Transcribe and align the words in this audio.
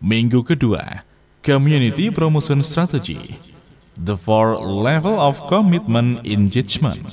Minggu 0.00 0.40
kedua, 0.40 1.04
Community 1.44 2.08
Promotion 2.08 2.64
Strategy. 2.64 3.36
The 4.00 4.16
four 4.16 4.56
level 4.56 5.20
of 5.20 5.44
commitment 5.44 6.24
engagement. 6.24 7.04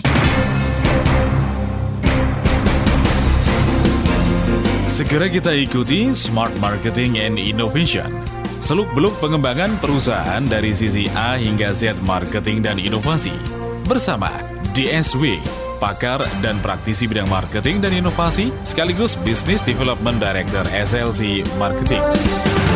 Segera 4.87 5.27
kita 5.27 5.51
ikuti 5.51 6.15
Smart 6.15 6.55
Marketing 6.63 7.19
and 7.19 7.35
Innovation. 7.35 8.07
Seluk-beluk 8.63 9.19
pengembangan 9.19 9.75
perusahaan 9.83 10.47
dari 10.47 10.71
sisi 10.71 11.11
A 11.11 11.35
hingga 11.35 11.75
Z 11.75 11.99
marketing 12.07 12.63
dan 12.63 12.79
inovasi. 12.79 13.35
Bersama 13.83 14.31
DSW, 14.71 15.43
pakar 15.83 16.23
dan 16.39 16.55
praktisi 16.63 17.03
bidang 17.03 17.27
marketing 17.27 17.83
dan 17.83 17.91
inovasi, 17.91 18.47
sekaligus 18.63 19.19
Business 19.27 19.59
Development 19.59 20.23
Director 20.23 20.63
SLC 20.71 21.43
Marketing. 21.59 22.66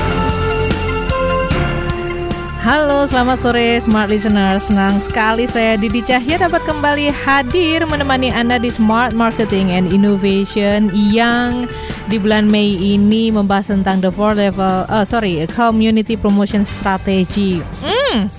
Halo, 2.61 3.09
selamat 3.09 3.41
sore 3.41 3.81
Smart 3.81 4.05
Listener. 4.05 4.61
Senang 4.61 5.01
sekali 5.01 5.49
saya 5.49 5.81
Didi 5.81 6.05
Cahya 6.05 6.45
dapat 6.45 6.61
kembali 6.61 7.09
hadir 7.09 7.81
menemani 7.89 8.29
Anda 8.29 8.61
di 8.61 8.69
Smart 8.69 9.17
Marketing 9.17 9.73
and 9.73 9.89
Innovation 9.89 10.93
yang 10.93 11.65
di 12.05 12.21
bulan 12.21 12.53
Mei 12.53 12.77
ini 12.77 13.33
membahas 13.33 13.73
tentang 13.73 13.97
the 13.97 14.13
four 14.13 14.37
level, 14.37 14.85
uh, 14.93 15.01
sorry, 15.01 15.41
community 15.57 16.13
promotion 16.13 16.61
strategy. 16.61 17.65
Hmm, 17.81 18.29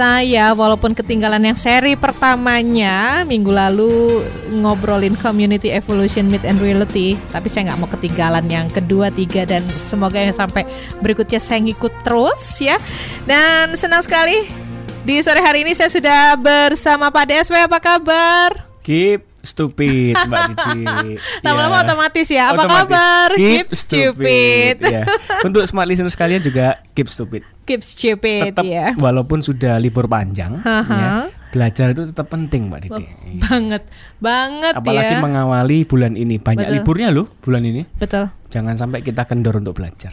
saya 0.00 0.56
walaupun 0.56 0.96
ketinggalan 0.96 1.52
yang 1.52 1.58
seri 1.60 1.92
pertamanya 1.92 3.20
minggu 3.28 3.52
lalu 3.52 4.24
ngobrolin 4.48 5.12
community 5.12 5.68
evolution 5.68 6.24
myth 6.32 6.48
and 6.48 6.56
reality, 6.56 7.20
tapi 7.28 7.52
saya 7.52 7.68
nggak 7.68 7.80
mau 7.84 7.90
ketinggalan 7.92 8.48
yang 8.48 8.72
kedua, 8.72 9.12
tiga 9.12 9.44
dan 9.44 9.60
semoga 9.76 10.16
yang 10.16 10.32
sampai 10.32 10.64
berikutnya 11.04 11.36
saya 11.36 11.60
ngikut 11.60 11.92
terus 12.00 12.40
ya. 12.64 12.80
Dan 13.28 13.76
senang 13.76 14.00
sekali 14.00 14.48
di 15.04 15.20
sore 15.20 15.44
hari 15.44 15.68
ini 15.68 15.76
saya 15.76 15.92
sudah 15.92 16.32
bersama 16.40 17.12
Pak 17.12 17.24
DSW 17.28 17.68
apa 17.68 17.76
kabar? 17.76 18.56
Keep 18.80 19.29
stupid 19.42 20.14
Mbak 20.18 20.40
Didi. 20.50 21.16
Lama-lama 21.44 21.76
Ya. 21.76 21.82
otomatis 21.82 22.26
ya. 22.26 22.44
Apa 22.48 22.62
Otomatis. 22.62 22.80
kabar? 22.86 23.28
Keep, 23.32 23.66
stupid. 23.70 24.76
Ya. 24.82 25.04
Untuk 25.40 25.62
smart 25.64 25.86
listener 25.86 26.08
sekalian 26.08 26.38
juga 26.38 26.80
keep 26.92 27.06
stupid. 27.06 27.42
Keep 27.62 27.80
stupid 27.80 28.52
Tetap 28.52 28.64
ya. 28.64 28.92
walaupun 28.94 29.40
sudah 29.40 29.76
libur 29.76 30.04
panjang, 30.04 30.58
ya, 30.64 31.30
belajar 31.48 31.90
itu 31.90 32.02
tetap 32.04 32.26
penting 32.26 32.66
Mbak 32.66 32.80
Didi. 32.82 33.04
Iya. 33.04 33.12
Banget, 33.40 33.82
banget 34.18 34.74
Apalagi 34.74 35.14
ya. 35.14 35.20
mengawali 35.20 35.78
bulan 35.84 36.14
ini 36.14 36.36
banyak 36.36 36.66
Betul. 36.66 36.76
liburnya 36.76 37.08
loh 37.10 37.26
bulan 37.38 37.62
ini. 37.62 37.86
Betul. 37.94 38.26
Jangan 38.50 38.74
sampai 38.74 38.98
kita 39.00 39.22
kendor 39.24 39.54
untuk 39.56 39.72
belajar. 39.72 40.10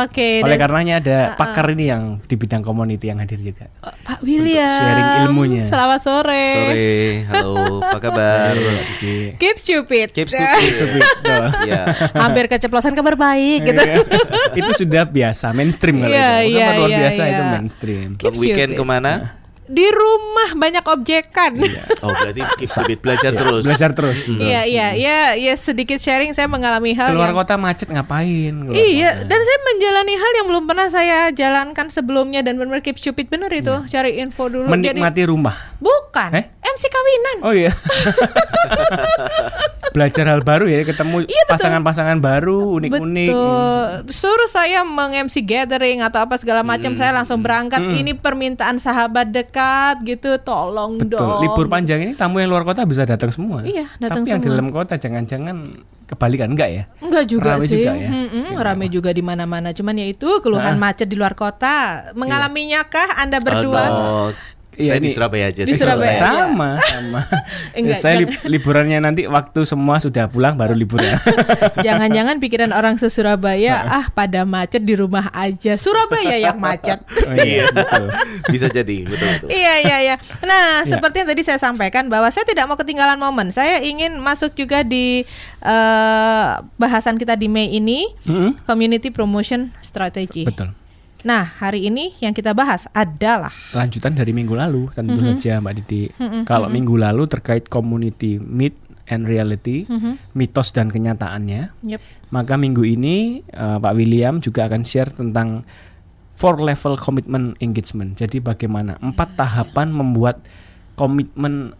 Oke. 0.00 0.38
Oleh 0.38 0.54
dan- 0.54 0.62
karenanya 0.62 0.94
ada 0.96 1.18
pakar 1.34 1.66
ini 1.68 1.90
yang 1.90 2.22
di 2.22 2.34
bidang 2.34 2.62
community 2.62 3.10
yang 3.10 3.18
hadir 3.18 3.36
juga. 3.36 3.66
Pak 3.82 4.22
William. 4.22 4.70
sharing 4.70 5.26
ilmunya. 5.26 5.62
Selamat 5.62 5.98
sore. 5.98 6.46
Sore, 6.48 6.94
halo, 7.26 7.82
apa 7.82 7.98
kabar? 7.98 8.54
Keep 9.34 9.56
stupid. 9.58 10.14
Keep 10.14 10.30
stupid. 10.30 11.02
Ya, 11.64 11.90
Hampir 12.14 12.46
keceplosan 12.46 12.94
kabar 12.94 13.14
baik 13.14 13.66
gitu. 13.66 13.82
itu 14.54 14.70
sudah 14.78 15.02
biasa 15.02 15.50
mainstream 15.50 15.98
kalau 15.98 16.10
Iya, 16.10 16.30
itu. 16.40 16.54
iya, 16.54 16.62
Bukan 16.64 16.78
luar 16.78 16.88
iya, 16.88 16.98
biasa 17.02 17.20
iya. 17.20 17.30
itu 17.32 17.42
mainstream. 17.48 18.08
Keep 18.14 18.24
long 18.24 18.38
weekend 18.38 18.70
stupid. 18.70 18.78
ke 18.78 18.84
mana? 18.86 19.12
Di 19.72 19.88
rumah 19.88 20.52
banyak 20.52 20.84
objekan. 20.84 21.56
Oh, 22.04 22.12
berarti 22.12 22.44
keep 22.60 22.68
stupid, 22.68 23.00
belajar 23.00 23.32
terus. 23.32 23.64
Belajar 23.64 23.96
terus. 23.96 24.28
Iya, 24.28 24.68
iya, 24.68 24.92
iya, 24.92 25.18
ya 25.32 25.54
sedikit 25.56 25.96
sharing 25.96 26.36
saya 26.36 26.44
mengalami 26.44 26.92
hal 26.92 27.16
Keluar 27.16 27.32
yang 27.32 27.40
kota 27.40 27.56
macet 27.56 27.88
ngapain? 27.88 28.52
Keluar 28.52 28.76
Iya, 28.76 29.10
kota. 29.16 29.32
dan 29.32 29.40
saya 29.40 29.58
menjalani 29.64 30.14
hal 30.14 30.32
yang 30.36 30.46
belum 30.52 30.64
pernah 30.68 30.88
saya 30.92 31.32
jalankan 31.32 31.88
sebelumnya 31.88 32.44
dan 32.44 32.60
benar 32.60 32.84
keep 32.84 33.00
stupid 33.00 33.32
bener 33.32 33.48
itu, 33.48 33.72
cari 33.88 34.20
info 34.20 34.52
dulu. 34.52 34.68
Jadi 34.68 34.92
Menikmati 34.92 35.22
rumah. 35.24 35.56
bukan 35.80 36.30
Eh? 36.36 36.44
MC 36.62 36.84
kawinan. 36.88 37.36
Oh 37.42 37.52
iya. 37.52 37.72
Belajar 39.92 40.24
hal 40.24 40.40
baru 40.40 40.64
ya, 40.68 40.88
ketemu 40.88 41.28
Iya, 41.28 41.44
pasangan-pasangan 41.48 42.16
baru 42.16 42.80
unik-unik. 42.80 43.28
Betul. 43.28 44.08
Suruh 44.08 44.48
saya 44.48 44.80
meng-MC 44.88 45.44
gathering 45.44 46.00
atau 46.00 46.24
apa 46.24 46.40
segala 46.40 46.64
macam, 46.64 46.96
saya 46.96 47.12
langsung 47.12 47.44
berangkat. 47.44 47.80
Ini 47.80 48.16
permintaan 48.16 48.80
sahabat 48.80 49.28
dekat 49.28 49.61
gitu, 50.02 50.30
tolong 50.40 50.98
Betul. 50.98 51.18
dong. 51.18 51.40
Libur 51.42 51.66
panjang 51.66 52.00
ini 52.00 52.12
tamu 52.12 52.38
yang 52.38 52.50
luar 52.50 52.62
kota 52.62 52.82
bisa 52.84 53.02
datang 53.02 53.30
semua. 53.30 53.62
Iya, 53.62 53.88
datang 53.96 54.22
Tapi 54.22 54.30
yang 54.30 54.40
di 54.40 54.48
semua. 54.48 54.54
dalam 54.58 54.68
kota 54.68 54.94
jangan-jangan 54.96 55.56
kebalikan 56.06 56.52
enggak 56.52 56.68
ya? 56.68 56.84
Enggak 57.00 57.24
juga 57.24 57.56
Rame 57.56 57.64
sih. 57.64 57.80
juga 57.80 57.92
ya, 57.96 58.08
istimewa. 58.28 58.62
rame 58.62 58.86
juga 58.88 59.10
di 59.10 59.22
mana-mana. 59.24 59.72
Cuman 59.72 59.96
ya 59.96 60.06
itu 60.06 60.28
keluhan 60.44 60.76
macet 60.76 61.08
di 61.08 61.16
luar 61.16 61.32
kota. 61.32 62.08
Mengalaminya 62.12 62.84
kah 62.84 63.16
Anda 63.16 63.40
berdua? 63.40 63.84
Oh, 63.88 64.26
Iya, 64.72 64.88
saya 64.88 64.98
di 64.98 65.08
ini- 65.08 65.14
Surabaya 65.14 65.44
aja. 65.48 65.62
Di 65.62 65.72
sih 65.72 65.78
Surabaya. 65.78 66.16
kalau 66.16 66.16
saya. 66.16 66.48
Sama, 66.48 66.70
sama. 66.80 67.20
Enggak, 67.78 67.98
saya 68.00 68.14
lib- 68.24 68.40
liburannya 68.48 68.98
nanti 68.98 69.22
waktu 69.28 69.60
semua 69.62 70.00
sudah 70.00 70.26
pulang 70.26 70.56
baru 70.56 70.72
liburan. 70.72 71.04
Jangan-jangan 71.86 72.40
pikiran 72.40 72.72
orang 72.72 72.96
se-Surabaya 72.96 73.84
ah 73.84 74.06
pada 74.08 74.48
macet 74.48 74.80
di 74.80 74.96
rumah 74.96 75.28
aja. 75.30 75.76
Surabaya 75.76 76.40
yang 76.40 76.56
macet. 76.56 77.04
oh, 77.28 77.36
iya, 77.36 77.68
betul. 77.68 78.08
Bisa 78.48 78.66
jadi, 78.66 79.04
betul 79.04 79.28
betul. 79.36 79.48
iya 79.48 79.74
iya 79.80 79.96
iya. 80.02 80.16
Nah, 80.40 80.84
seperti 80.84 81.20
yang 81.20 81.28
tadi 81.28 81.42
saya 81.44 81.60
sampaikan 81.60 82.08
bahwa 82.08 82.32
saya 82.32 82.48
tidak 82.48 82.64
mau 82.64 82.76
ketinggalan 82.76 83.20
momen. 83.20 83.52
Saya 83.52 83.80
ingin 83.80 84.16
masuk 84.18 84.52
juga 84.52 84.80
di 84.80 85.24
eh, 85.60 86.50
bahasan 86.76 87.16
kita 87.16 87.36
di 87.36 87.46
Mei 87.46 87.68
ini 87.70 88.08
Mm-mm. 88.24 88.64
community 88.64 89.12
promotion 89.12 89.68
strategy. 89.80 90.48
Betul. 90.48 90.72
Nah, 91.22 91.46
hari 91.46 91.86
ini 91.86 92.10
yang 92.18 92.34
kita 92.34 92.50
bahas 92.50 92.90
adalah 92.90 93.54
lanjutan 93.70 94.18
dari 94.18 94.34
minggu 94.34 94.58
lalu 94.58 94.90
tentu 94.90 95.22
saja 95.22 95.62
Mbak 95.62 95.74
Didi. 95.82 96.02
Kalau 96.42 96.66
minggu 96.66 96.98
lalu 96.98 97.30
terkait 97.30 97.70
community 97.70 98.42
myth 98.42 98.74
and 99.06 99.30
reality, 99.30 99.86
mitos 100.34 100.74
dan 100.74 100.90
kenyataannya, 100.90 101.70
Yep. 101.86 102.00
maka 102.34 102.58
minggu 102.58 102.82
ini 102.82 103.46
eh, 103.46 103.78
Pak 103.78 103.94
William 103.94 104.42
juga 104.42 104.66
akan 104.66 104.82
share 104.82 105.14
tentang 105.14 105.62
four 106.34 106.58
level 106.58 106.98
commitment 106.98 107.54
engagement. 107.62 108.18
Jadi 108.18 108.42
bagaimana 108.42 108.98
empat 108.98 109.38
tahapan 109.38 109.94
membuat 109.94 110.42
komitmen 110.98 111.78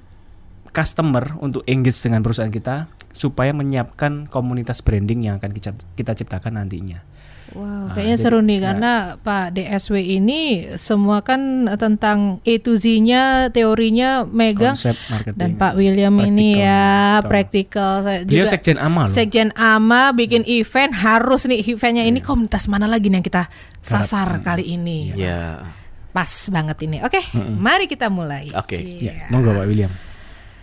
customer 0.72 1.36
untuk 1.42 1.66
engage 1.68 2.00
dengan 2.00 2.24
perusahaan 2.24 2.48
kita 2.48 2.88
supaya 3.12 3.52
menyiapkan 3.52 4.24
komunitas 4.30 4.80
branding 4.80 5.28
yang 5.28 5.36
akan 5.36 5.52
kita, 5.52 5.76
kita 5.98 6.16
ciptakan 6.16 6.62
nantinya. 6.62 7.04
Wow, 7.52 7.62
Ah, 7.62 7.92
kayaknya 7.92 8.16
jadi- 8.16 8.24
seru 8.24 8.40
nih 8.40 8.56
nah. 8.56 8.64
karena 8.64 8.92
Pak 9.18 9.46
DSW 9.52 9.94
ini 10.16 10.40
semua 10.74 11.20
kan 11.20 11.40
tentang 11.74 12.40
A 12.40 12.54
to 12.56 12.74
Z-nya, 12.74 13.48
teorinya 13.48 14.24
megang 14.24 14.72
Konsep 14.72 14.96
marketing. 15.06 15.36
dan 15.36 15.50
Pak 15.54 15.72
William 15.74 16.14
ini 16.18 16.56
Praktikal, 16.56 16.64
ya 16.64 16.84
betul. 17.14 17.28
praktikal 17.28 17.92
saya 18.00 18.18
juga 18.24 18.44
sekjen 18.48 18.76
AMA 18.76 19.02
loh. 19.04 19.12
Sekjen 19.12 19.48
AMA 19.52 20.02
bikin 20.12 20.42
event 20.44 20.92
harus 20.94 21.44
nih 21.44 21.60
eventnya 21.62 22.02
ini 22.02 22.18
komunitas 22.18 22.64
mana 22.66 22.84
lagi 22.84 23.06
nih 23.06 23.20
yang 23.20 23.26
kita 23.26 23.44
sasar 23.78 24.40
kali 24.40 24.72
ini. 24.72 25.12
Ya. 25.12 25.60
Pas 26.10 26.28
banget 26.48 26.76
ini. 26.82 27.00
Oke, 27.00 27.20
mari 27.56 27.84
kita 27.84 28.08
mulai. 28.08 28.52
Oke. 28.52 28.76
Cie. 28.76 29.08
Ya, 29.08 29.28
monggo 29.28 29.48
Pak 29.50 29.64
William. 29.64 29.92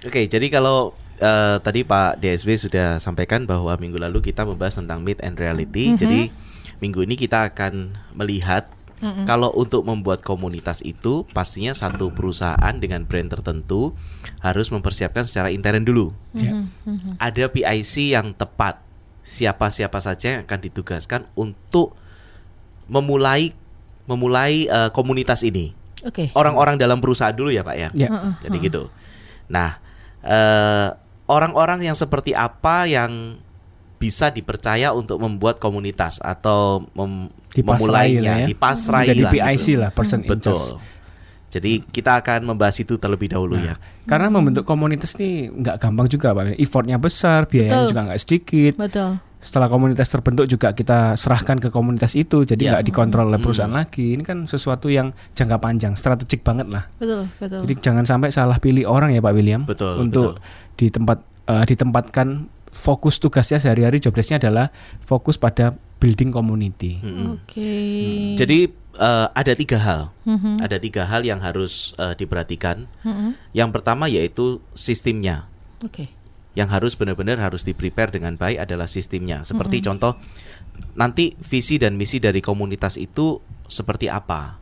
Oke, 0.02 0.26
jadi 0.26 0.46
kalau 0.48 0.94
eh, 1.18 1.58
tadi 1.60 1.84
Pak 1.84 2.16
DSW 2.18 2.56
sudah 2.56 2.96
sampaikan 2.96 3.44
bahwa 3.44 3.76
minggu 3.76 3.98
lalu 3.98 4.24
kita 4.24 4.42
membahas 4.42 4.78
tentang 4.78 5.02
myth 5.02 5.20
and 5.20 5.36
reality. 5.36 5.92
Jadi 5.94 6.32
minggu 6.80 7.04
ini 7.04 7.16
kita 7.20 7.52
akan 7.54 7.96
melihat 8.16 8.68
kalau 9.24 9.48
untuk 9.56 9.88
membuat 9.88 10.20
komunitas 10.20 10.84
itu 10.84 11.24
pastinya 11.32 11.72
satu 11.72 12.12
perusahaan 12.12 12.76
dengan 12.76 13.08
brand 13.08 13.32
tertentu 13.32 13.96
harus 14.44 14.68
mempersiapkan 14.76 15.24
secara 15.24 15.56
intern 15.56 15.88
dulu. 15.88 16.12
Ya. 16.36 16.68
Ada 17.16 17.48
PIC 17.48 18.12
yang 18.12 18.36
tepat. 18.36 18.84
Siapa-siapa 19.24 20.04
saja 20.04 20.40
yang 20.40 20.42
akan 20.44 20.60
ditugaskan 20.60 21.22
untuk 21.38 21.96
memulai 22.90 23.54
memulai 24.10 24.66
eh, 24.66 24.90
komunitas 24.90 25.46
ini 25.46 25.78
Oke. 26.02 26.34
orang-orang 26.34 26.82
dalam 26.82 26.98
perusahaan 26.98 27.36
dulu 27.36 27.54
ya 27.54 27.62
Pak 27.62 27.76
ya. 27.78 27.90
Ya. 27.94 28.10
Jadi 28.42 28.58
gitu. 28.68 28.90
Nah, 29.48 29.78
eh, 30.26 30.90
orang-orang 31.30 31.86
yang 31.86 31.96
seperti 31.96 32.34
apa 32.34 32.90
yang 32.90 33.38
bisa 34.00 34.32
dipercaya 34.32 34.90
untuk 34.90 35.20
membuat 35.20 35.60
komunitas 35.60 36.18
atau 36.18 36.88
mem- 36.96 37.28
Dipasrai 37.50 38.16
memulainya, 38.16 38.34
ya. 38.40 38.48
dipasrai 38.48 39.04
Menjadi 39.04 39.22
lah 39.22 39.32
PIC 39.34 39.66
gitu. 39.68 39.82
lah, 39.82 39.90
person 39.92 40.22
in 40.22 40.30
Betul. 40.30 40.62
Jadi 41.50 41.82
kita 41.84 42.22
akan 42.22 42.46
membahas 42.46 42.78
itu 42.78 42.94
terlebih 42.96 43.26
dahulu 43.28 43.58
ya. 43.58 43.74
Karena 44.06 44.30
membentuk 44.30 44.64
komunitas 44.64 45.18
ini 45.18 45.50
nggak 45.50 45.82
gampang 45.82 46.06
juga 46.06 46.30
Pak. 46.32 46.56
Effortnya 46.56 46.96
besar, 46.96 47.50
biayanya 47.50 47.84
Betul. 47.84 47.90
juga 47.90 48.02
nggak 48.06 48.22
sedikit. 48.22 48.74
Betul. 48.78 49.10
Setelah 49.40 49.66
komunitas 49.66 50.06
terbentuk 50.06 50.46
juga 50.46 50.72
kita 50.72 51.16
serahkan 51.16 51.58
ke 51.58 51.72
komunitas 51.72 52.14
itu, 52.14 52.46
jadi 52.46 52.60
Ya. 52.62 52.70
nggak 52.76 52.86
dikontrol 52.86 53.34
oleh 53.34 53.42
perusahaan 53.42 53.72
lagi. 53.72 54.14
Ini 54.14 54.22
kan 54.22 54.46
sesuatu 54.46 54.88
yang 54.88 55.10
jangka 55.34 55.58
panjang, 55.58 55.98
strategik 55.98 56.46
banget 56.46 56.70
lah. 56.70 56.86
Betul, 56.96 57.34
betul. 57.34 57.66
Jadi 57.66 57.74
jangan 57.82 58.06
sampai 58.06 58.30
salah 58.30 58.62
pilih 58.62 58.86
orang 58.86 59.10
ya 59.10 59.20
Pak 59.20 59.34
William. 59.34 59.66
Betul, 59.66 59.98
Untuk 59.98 60.38
di 60.76 60.88
tempat 60.88 61.24
eh, 61.50 61.66
ditempatkan 61.66 62.28
fokus 62.72 63.18
tugasnya 63.18 63.58
sehari-hari 63.58 63.98
job 64.00 64.14
desk-nya 64.14 64.40
adalah 64.40 64.70
fokus 65.04 65.36
pada 65.36 65.76
building 66.00 66.32
community. 66.32 67.02
Mm-mm. 67.04 67.36
Oke. 67.42 67.72
Jadi 68.40 68.72
eh, 69.00 69.28
ada 69.32 69.54
tiga 69.54 69.78
hal, 69.80 70.02
Mhm. 70.26 70.64
ada 70.64 70.78
tiga 70.80 71.04
hal 71.06 71.22
yang 71.28 71.44
harus 71.44 71.94
eh, 72.00 72.16
diperhatikan. 72.16 72.88
Mhm. 73.04 73.36
Yang 73.52 73.70
pertama 73.76 74.08
yaitu 74.08 74.64
sistemnya. 74.74 75.48
Oke. 75.84 76.08
Yang 76.58 76.70
harus 76.74 76.94
benar-benar 76.98 77.40
harus 77.40 77.64
di 77.64 77.76
prepare 77.78 78.16
dengan 78.16 78.36
baik 78.36 78.64
adalah 78.64 78.90
sistemnya. 78.90 79.46
Seperti 79.46 79.80
contoh 79.84 80.18
nanti 80.96 81.36
visi 81.40 81.78
dan 81.78 81.96
misi 82.00 82.18
dari 82.20 82.40
komunitas 82.40 82.96
itu 82.96 83.40
seperti 83.70 84.10
apa. 84.10 84.58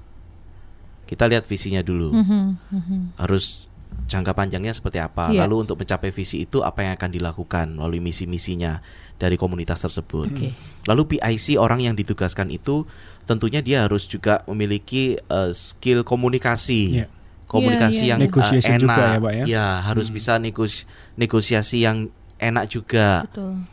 Kita 1.08 1.24
lihat 1.30 1.48
visinya 1.48 1.80
dulu. 1.80 2.12
Mhm. 2.12 2.44
Mhm. 2.74 3.00
Harus 3.22 3.67
jangka 4.08 4.32
panjangnya 4.32 4.72
seperti 4.72 4.98
apa. 4.98 5.30
Iya. 5.30 5.44
Lalu 5.44 5.68
untuk 5.68 5.78
mencapai 5.78 6.10
visi 6.10 6.42
itu 6.42 6.64
apa 6.64 6.80
yang 6.82 6.96
akan 6.96 7.12
dilakukan 7.12 7.76
melalui 7.76 8.00
misi-misinya 8.00 8.80
dari 9.16 9.36
komunitas 9.36 9.84
tersebut. 9.84 10.32
Oke. 10.32 10.56
Lalu 10.88 11.02
PIC 11.12 11.60
orang 11.60 11.84
yang 11.84 11.94
ditugaskan 11.94 12.48
itu 12.48 12.88
tentunya 13.28 13.60
dia 13.60 13.84
harus 13.84 14.08
juga 14.08 14.48
memiliki 14.48 15.20
eh, 15.20 15.52
skill 15.52 16.08
komunikasi. 16.08 17.04
Iya. 17.04 17.08
Komunikasi 17.48 17.96
Iya, 17.96 18.04
iya. 18.04 18.12
yang 18.12 18.20
Negosiasi 18.28 18.68
eh, 18.68 18.76
enak. 18.76 18.82
juga 18.84 19.04
ya, 19.04 19.20
Pak, 19.20 19.32
ya? 19.48 19.66
harus 19.82 20.08
bisa 20.08 20.36
negos- 20.36 20.84
negosiasi 21.16 21.84
yang 21.84 22.08
enak 22.40 22.68
juga. 22.68 23.24
Betul. 23.28 23.64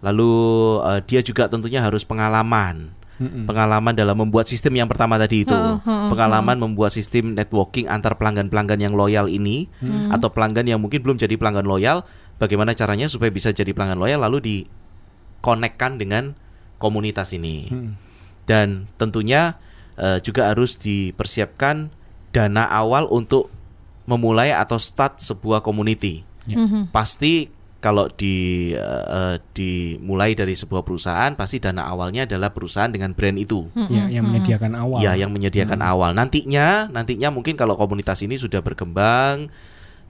Lalu 0.00 0.32
eh, 0.84 1.00
dia 1.04 1.20
juga 1.20 1.48
tentunya 1.48 1.80
harus 1.80 2.04
pengalaman. 2.04 2.92
Mm-mm. 3.18 3.50
Pengalaman 3.50 3.94
dalam 3.98 4.14
membuat 4.14 4.46
sistem 4.46 4.78
yang 4.78 4.86
pertama 4.86 5.18
tadi 5.18 5.42
itu. 5.42 5.58
Pengalaman 5.84 6.54
membuat 6.58 6.94
sistem 6.94 7.34
networking 7.34 7.90
antar 7.90 8.14
pelanggan-pelanggan 8.14 8.78
yang 8.78 8.94
loyal 8.94 9.26
ini 9.26 9.66
Hmm. 9.82 10.14
atau 10.14 10.30
pelanggan 10.30 10.66
yang 10.66 10.78
mungkin 10.78 11.02
belum 11.02 11.18
jadi 11.18 11.34
pelanggan 11.34 11.66
loyal, 11.66 12.06
bagaimana 12.38 12.72
caranya 12.78 13.10
supaya 13.10 13.34
bisa 13.34 13.50
jadi 13.50 13.74
pelanggan 13.74 13.98
loyal 13.98 14.22
lalu 14.22 14.38
dikonekkan 15.42 15.98
dengan 15.98 16.38
komunitas 16.78 17.34
ini. 17.34 17.66
Mm. 17.68 17.90
Dan 18.46 18.86
tentunya 18.96 19.58
eh, 19.98 20.22
juga 20.22 20.54
harus 20.54 20.78
dipersiapkan 20.78 21.90
dana 22.30 22.70
awal 22.70 23.10
untuk 23.10 23.50
memulai 24.06 24.54
atau 24.54 24.78
start 24.78 25.18
sebuah 25.18 25.60
community. 25.60 26.22
Ya. 26.46 26.56
Mhm. 26.62 26.94
Pasti 26.94 27.50
kalau 27.78 28.10
di 28.10 28.70
eh, 28.74 29.06
eh, 29.06 29.36
dimulai 29.54 30.34
dari 30.34 30.58
sebuah 30.58 30.82
perusahaan 30.82 31.30
pasti 31.38 31.62
dana 31.62 31.86
awalnya 31.86 32.26
adalah 32.26 32.50
perusahaan 32.50 32.90
dengan 32.90 33.14
brand 33.14 33.38
itu. 33.38 33.70
Ya, 33.86 34.10
yang 34.10 34.26
menyediakan 34.26 34.72
awal. 34.74 34.98
Ya, 34.98 35.14
yang 35.14 35.30
menyediakan 35.30 35.78
awal. 35.78 36.10
Nantinya, 36.10 36.90
nantinya 36.90 37.30
mungkin 37.30 37.54
kalau 37.54 37.78
komunitas 37.78 38.18
ini 38.26 38.34
sudah 38.34 38.58
berkembang, 38.66 39.46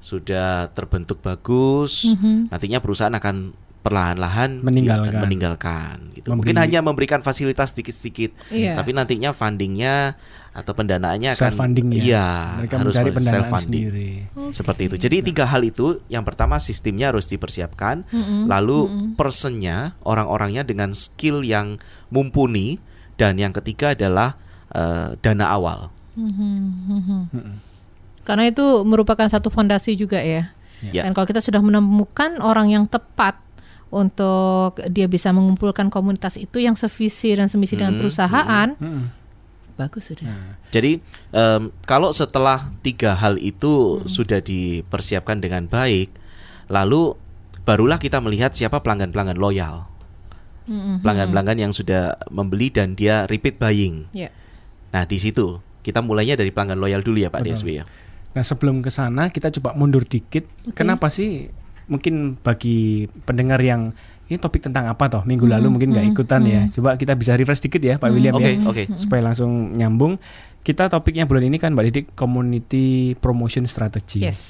sudah 0.00 0.72
terbentuk 0.72 1.20
bagus, 1.20 2.08
Mhm. 2.08 2.48
nantinya 2.48 2.78
perusahaan 2.80 3.12
akan 3.12 3.52
perlahan-lahan 3.88 4.50
dia 4.54 4.64
Meninggalkan. 4.64 5.08
akan 5.08 5.22
meninggalkan. 5.24 5.94
Gitu. 6.12 6.28
Memberi- 6.28 6.52
Mungkin 6.52 6.56
hanya 6.60 6.80
memberikan 6.80 7.20
fasilitas 7.20 7.72
sedikit-sedikit, 7.72 8.30
Iya. 8.48 8.76
tapi 8.76 8.92
nantinya 8.92 9.32
fundingnya 9.32 10.20
atau 10.52 10.72
pendanaannya 10.72 11.32
akan 11.32 11.42
Self-funding 11.48 11.86
ya. 11.90 11.98
Iya, 11.98 12.28
Mereka 12.60 12.74
harus 12.76 12.92
mencari 12.92 13.10
pendanaan 13.10 13.34
self-funding. 13.40 13.82
sendiri. 13.88 14.10
Seperti 14.50 14.82
itu. 14.86 14.96
Jadi 14.98 15.16
tiga 15.24 15.44
hal 15.44 15.62
itu, 15.62 15.86
yang 16.06 16.22
pertama 16.22 16.58
sistemnya 16.58 17.08
harus 17.08 17.26
dipersiapkan, 17.26 18.04
Mhm. 18.04 18.44
lalu 18.44 18.78
Mhm. 18.84 19.08
personnya, 19.14 19.96
orang-orangnya 20.02 20.62
dengan 20.62 20.92
skill 20.92 21.40
yang 21.40 21.78
mumpuni, 22.08 22.76
dan 23.16 23.34
yang 23.34 23.50
ketiga 23.50 23.96
adalah 23.96 24.36
eh, 24.68 25.16
dana 25.24 25.48
awal. 25.48 25.88
Mhm. 26.12 27.32
Mm-mm. 27.32 27.56
Karena 28.20 28.44
itu 28.44 28.84
merupakan 28.84 29.24
satu 29.24 29.48
fondasi 29.48 29.96
juga 29.96 30.20
ya. 30.20 30.52
Ya. 30.84 31.02
Dan 31.02 31.16
kalau 31.16 31.24
kita 31.24 31.40
sudah 31.40 31.58
menemukan 31.58 32.36
orang 32.38 32.68
yang 32.68 32.84
tepat 32.84 33.40
untuk 33.88 34.76
dia 34.86 35.04
bisa 35.04 35.30
mengumpulkan 35.30 35.88
komunitas 35.88 36.36
itu 36.36 36.58
yang 36.58 36.74
sevisi 36.74 37.32
dan 37.32 37.46
semisi 37.46 37.74
dengan 37.74 37.94
Hmm, 37.94 38.00
perusahaan, 38.00 38.68
Mm-mm. 38.74 39.02
bagus 39.74 40.08
sudah. 40.08 40.28
Jadi 40.68 41.00
em, 41.30 41.62
kalau 41.82 42.10
setelah 42.10 42.68
tiga 42.80 43.14
hal 43.14 43.36
itu 43.36 44.04
sudah 44.04 44.38
dipersiapkan 44.38 45.38
dengan 45.38 45.64
baik, 45.64 46.12
lalu 46.66 47.16
barulah 47.62 47.96
kita 47.96 48.18
melihat 48.18 48.52
siapa 48.52 48.78
pelanggan-pelanggan 48.78 49.36
loyal, 49.36 49.88
Mhm. 50.64 51.00
pelanggan-pelanggan 51.00 51.58
yang 51.58 51.72
sudah 51.72 52.12
membeli 52.28 52.68
dan 52.68 52.92
dia 52.92 53.24
repeat 53.24 53.56
buying. 53.56 54.04
Ya. 54.12 54.28
Nah 54.88 55.04
di 55.04 55.16
situ 55.16 55.60
kita 55.80 56.00
mulainya 56.00 56.34
dari 56.34 56.48
pelanggan 56.48 56.76
loyal 56.76 57.00
dulu 57.00 57.16
ya 57.18 57.28
Pak 57.28 57.40
Betul. 57.40 57.52
DSW 57.54 57.68
ya. 57.74 57.84
Nah 58.28 58.44
sebelum 58.44 58.84
ke 58.84 58.88
sana 58.88 59.32
kita 59.32 59.48
coba 59.50 59.72
mundur 59.72 60.04
dikit. 60.04 60.44
Oke. 60.66 60.76
Kenapa 60.76 61.08
sih 61.08 61.48
mungkin 61.88 62.36
bagi 62.38 63.08
pendengar 63.24 63.58
yang 63.58 63.90
ini 64.28 64.36
topik 64.36 64.60
tentang 64.60 64.84
apa 64.86 65.08
toh 65.08 65.24
minggu 65.24 65.48
lalu 65.48 65.72
mungkin 65.72 65.88
nggak 65.90 66.06
ikutan 66.12 66.44
ya. 66.44 66.68
Coba 66.68 66.94
kita 66.94 67.16
bisa 67.16 67.32
refresh 67.32 67.64
dikit 67.64 67.80
ya 67.80 67.96
Pak 67.96 68.12
William 68.12 68.36
Oke 68.36 68.52
ya. 68.54 68.60
oke. 68.62 68.82
Supaya 68.94 69.24
langsung 69.24 69.72
nyambung. 69.72 70.20
Kita 70.60 70.92
topiknya 70.92 71.24
bulan 71.24 71.48
ini 71.48 71.56
kan 71.56 71.72
Mbak 71.72 71.84
Didik 71.88 72.06
community 72.12 73.16
promotion 73.18 73.64
strategy. 73.64 74.20
Yes. 74.20 74.40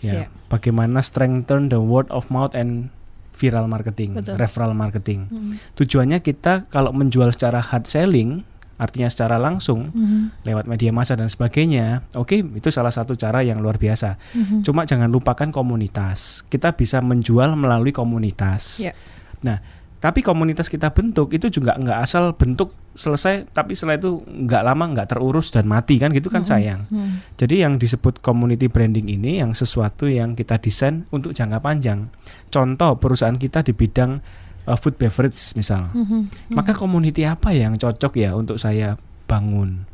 Ya, 0.00 0.12
Ya. 0.12 0.26
bagaimana 0.48 1.00
strengthen 1.00 1.68
the 1.68 1.76
word 1.76 2.08
of 2.08 2.28
mouth 2.28 2.52
and 2.52 2.88
viral 3.32 3.68
marketing, 3.68 4.16
Betul. 4.16 4.40
referral 4.40 4.72
marketing. 4.72 5.28
Mhm. 5.28 5.52
Tujuannya 5.76 6.18
kita 6.20 6.64
kalau 6.66 6.96
menjual 6.96 7.28
secara 7.28 7.60
hard 7.60 7.84
selling, 7.84 8.40
artinya 8.76 9.08
secara 9.08 9.40
langsung 9.40 9.90
Mhm. 9.92 10.44
lewat 10.44 10.64
media 10.68 10.92
massa 10.92 11.16
dan 11.16 11.28
sebagainya, 11.28 12.04
oke 12.12 12.36
itu 12.36 12.68
salah 12.68 12.92
satu 12.92 13.16
cara 13.16 13.40
yang 13.40 13.60
luar 13.60 13.80
biasa. 13.80 14.20
Mhm. 14.36 14.64
Cuma 14.64 14.84
jangan 14.84 15.08
lupakan 15.08 15.48
komunitas. 15.48 16.44
Kita 16.48 16.76
bisa 16.76 17.00
menjual 17.00 17.56
melalui 17.56 17.90
komunitas. 17.90 18.80
Ya. 18.80 18.92
Nah, 19.40 19.60
tapi 19.96 20.20
komunitas 20.20 20.68
kita 20.68 20.92
bentuk 20.92 21.32
itu 21.32 21.48
juga 21.48 21.72
nggak 21.74 21.98
asal 22.04 22.36
bentuk 22.36 22.76
selesai, 22.96 23.48
tapi 23.52 23.72
setelah 23.72 23.96
itu 23.96 24.20
nggak 24.24 24.62
lama 24.64 24.84
nggak 24.92 25.08
terurus 25.16 25.52
dan 25.52 25.64
mati 25.68 25.96
kan 25.96 26.12
gitu 26.12 26.28
kan 26.28 26.44
sayang. 26.44 26.84
Mhm. 26.92 27.40
Jadi 27.40 27.64
yang 27.64 27.80
disebut 27.80 28.20
community 28.20 28.68
branding 28.68 29.08
ini 29.08 29.40
yang 29.40 29.56
sesuatu 29.56 30.04
yang 30.08 30.36
kita 30.36 30.60
desain 30.60 31.08
untuk 31.12 31.32
jangka 31.32 31.60
panjang. 31.64 32.12
Contoh 32.52 33.00
perusahaan 33.00 33.36
kita 33.36 33.64
di 33.64 33.72
bidang 33.72 34.20
uh, 34.66 34.74
food 34.74 34.94
beverage 34.94 35.38
misal. 35.52 35.88
Mhm. 35.90 36.50
Maka 36.50 36.70
community 36.72 37.22
apa 37.22 37.50
yang 37.50 37.74
cocok 37.74 38.12
ya 38.14 38.30
untuk 38.32 38.56
saya 38.56 38.94
bangun? 39.24 39.86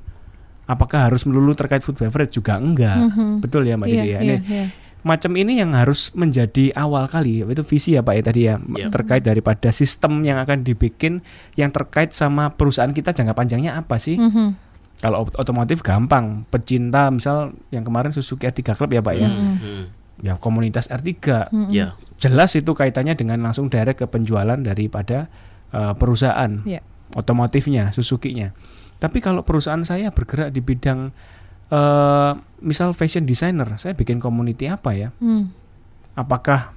Apakah 0.65 1.11
harus 1.11 1.23
melulu 1.23 1.53
terkait 1.53 1.81
food 1.81 1.97
beverage 1.97 2.33
juga 2.33 2.57
enggak? 2.57 2.97
Mhm. 3.13 3.41
Betul 3.41 3.67
ya 3.67 3.75
Mbak 3.75 3.87
Iya, 3.87 3.95
Didi 3.95 4.09
ya. 4.09 4.13
iya, 4.13 4.19
Ini 4.21 4.37
iya. 4.43 4.65
macam 5.03 5.33
ini 5.35 5.59
yang 5.59 5.75
harus 5.75 6.15
menjadi 6.15 6.71
awal 6.73 7.05
kali 7.07 7.43
itu 7.43 7.63
visi 7.63 7.93
ya 7.93 8.01
Pak 8.01 8.15
ya 8.15 8.23
tadi 8.23 8.41
ya 8.45 8.55
Iya. 8.57 8.89
terkait 8.89 9.21
daripada 9.21 9.69
sistem 9.69 10.23
yang 10.23 10.39
akan 10.39 10.63
dibikin 10.63 11.21
yang 11.53 11.69
terkait 11.69 12.11
sama 12.11 12.49
perusahaan 12.51 12.91
kita 12.91 13.11
jangka 13.11 13.35
panjangnya 13.35 13.75
apa 13.75 13.99
sih? 13.99 14.17
Mhm. 14.17 14.71
Kalau 14.99 15.26
ot- 15.26 15.35
otomotif 15.35 15.83
gampang, 15.83 16.47
pecinta 16.47 17.11
misal 17.11 17.50
yang 17.69 17.83
kemarin 17.83 18.14
Suzuki 18.14 18.47
R3 18.47 18.62
Club 18.73 18.91
ya 18.93 19.02
Pak 19.02 19.14
ya. 19.14 19.26
Mhm. 19.26 19.55
Hmm. 19.59 19.85
Ya 20.23 20.38
komunitas 20.38 20.87
R3 20.87 21.50
Mhm. 21.50 21.69
Ya. 21.69 21.99
Jelas 22.23 22.55
itu 22.55 22.71
kaitannya 22.71 23.19
dengan 23.19 23.43
langsung 23.43 23.67
direct 23.67 23.99
ke 23.99 24.07
penjualan 24.07 24.55
daripada 24.62 25.26
uh, 25.75 25.99
perusahaan 25.99 26.62
Ya. 26.62 26.79
otomotifnya, 27.19 27.91
Suzuki-nya. 27.91 28.55
Tapi 29.02 29.19
kalau 29.19 29.43
perusahaan 29.43 29.83
saya 29.83 30.14
bergerak 30.14 30.55
di 30.55 30.62
bidang 30.62 31.11
uh, 31.75 32.38
misal 32.62 32.95
fashion 32.95 33.26
designer, 33.26 33.75
saya 33.75 33.99
bikin 33.99 34.23
community 34.23 34.71
apa 34.71 34.95
ya? 34.95 35.11
Mhm. 35.19 35.50
Apakah 36.14 36.71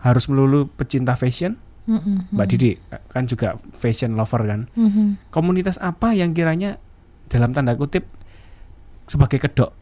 harus 0.00 0.24
melulu 0.32 0.72
pecinta 0.72 1.12
fashion? 1.12 1.60
Mhm. 1.84 2.32
Mbak 2.34 2.46
Didi 2.48 2.80
kan 3.12 3.28
juga 3.28 3.60
fashion 3.76 4.16
lover 4.16 4.42
kan. 4.48 4.60
Mhm. 4.72 5.28
Komunitas 5.28 5.76
apa 5.76 6.16
yang 6.16 6.32
kiranya 6.32 6.80
dalam 7.28 7.52
tanda 7.52 7.76
kutip 7.76 8.08
sebagai 9.04 9.38
kedok? 9.38 9.76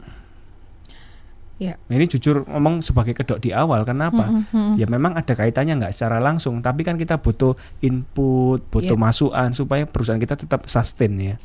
Ya. 1.55 1.79
Nah, 1.87 1.95
ini 1.95 2.11
jujur 2.11 2.43
ngomong 2.43 2.83
sebagai 2.83 3.15
kedok 3.15 3.39
di 3.39 3.55
awal. 3.55 3.87
Kenapa? 3.87 4.27
Mhm. 4.27 4.43
Mhm. 4.51 4.73
Ya 4.75 4.85
memang 4.91 5.15
ada 5.15 5.31
kaitannya 5.31 5.79
nggak 5.79 5.95
secara 5.95 6.19
langsung, 6.19 6.59
tapi 6.59 6.83
kan 6.83 6.99
kita 6.99 7.15
butuh 7.15 7.55
input, 7.79 8.59
butuh 8.67 8.95
Iya. 8.95 8.99
masukan 8.99 9.49
supaya 9.55 9.87
perusahaan 9.87 10.19
kita 10.19 10.35
tetap 10.35 10.67
sustain 10.67 11.15
ya. 11.15 11.35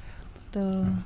Betul. 0.51 0.99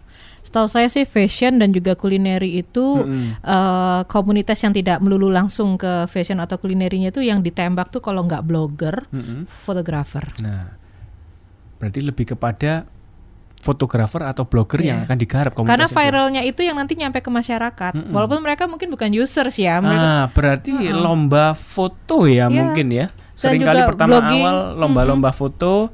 Setahu 0.44 0.68
saya 0.68 0.88
sih 0.88 1.04
fashion 1.04 1.56
dan 1.60 1.72
juga 1.72 1.96
kulineri 1.96 2.60
itu 2.60 3.00
Mm-mm. 3.00 3.40
eh, 3.40 4.00
komunitas 4.08 4.60
yang 4.60 4.72
tidak 4.72 5.00
melulu 5.04 5.28
langsung 5.28 5.76
ke 5.76 6.08
fashion 6.08 6.40
atau 6.40 6.56
kulinerinya 6.56 7.12
itu 7.12 7.20
yang 7.20 7.44
ditembak 7.44 7.92
tuh 7.92 8.00
kalau 8.00 8.24
nggak 8.24 8.44
blogger, 8.44 9.04
fotografer. 9.64 10.24
Nah, 10.40 10.72
berarti 11.80 12.00
lebih 12.00 12.36
kepada 12.36 12.88
fotografer 13.64 14.20
atau 14.22 14.44
blogger 14.44 14.78
Iya. 14.78 14.88
yang 14.92 14.98
akan 15.08 15.16
digarap 15.16 15.52
Karena 15.56 15.88
itu. 15.88 15.96
viralnya 15.96 16.42
itu 16.44 16.60
yang 16.60 16.76
nanti 16.76 16.92
nyampe 16.94 17.18
ke 17.18 17.30
masyarakat. 17.32 17.96
Mm-mm. 17.96 18.12
Walaupun 18.12 18.44
mereka 18.44 18.68
mungkin 18.68 18.92
bukan 18.92 19.08
users 19.10 19.56
ya, 19.56 19.80
mereka 19.80 20.04
Ah, 20.04 20.24
berarti 20.28 20.70
lomba 20.92 21.56
foto 21.56 22.28
ya 22.28 22.46
Iya. 22.46 22.52
mungkin 22.52 22.92
ya. 22.92 23.08
Seringkali 23.34 23.88
pertama 23.88 24.20
blogging. 24.20 24.44
awal 24.44 24.56
lomba-lomba 24.76 25.32
foto, 25.32 25.88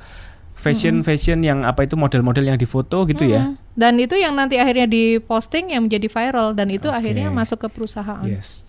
fashion 0.52 1.00
fashion 1.00 1.40
yang 1.40 1.64
apa 1.64 1.86
itu 1.86 1.96
model-model 1.96 2.44
yang 2.44 2.58
difoto 2.58 3.06
gitu 3.06 3.24
ya. 3.24 3.48
Mm. 3.48 3.54
Dan 3.72 3.96
itu 3.96 4.12
yang 4.12 4.36
nanti 4.36 4.60
akhirnya 4.60 4.84
diposting 4.84 5.72
yang 5.72 5.88
menjadi 5.88 6.04
viral 6.04 6.52
dan 6.52 6.68
itu 6.68 6.90
Oke. 6.90 6.98
akhirnya 7.00 7.32
masuk 7.32 7.64
ke 7.64 7.68
perusahaan. 7.70 8.20
Yes. 8.26 8.68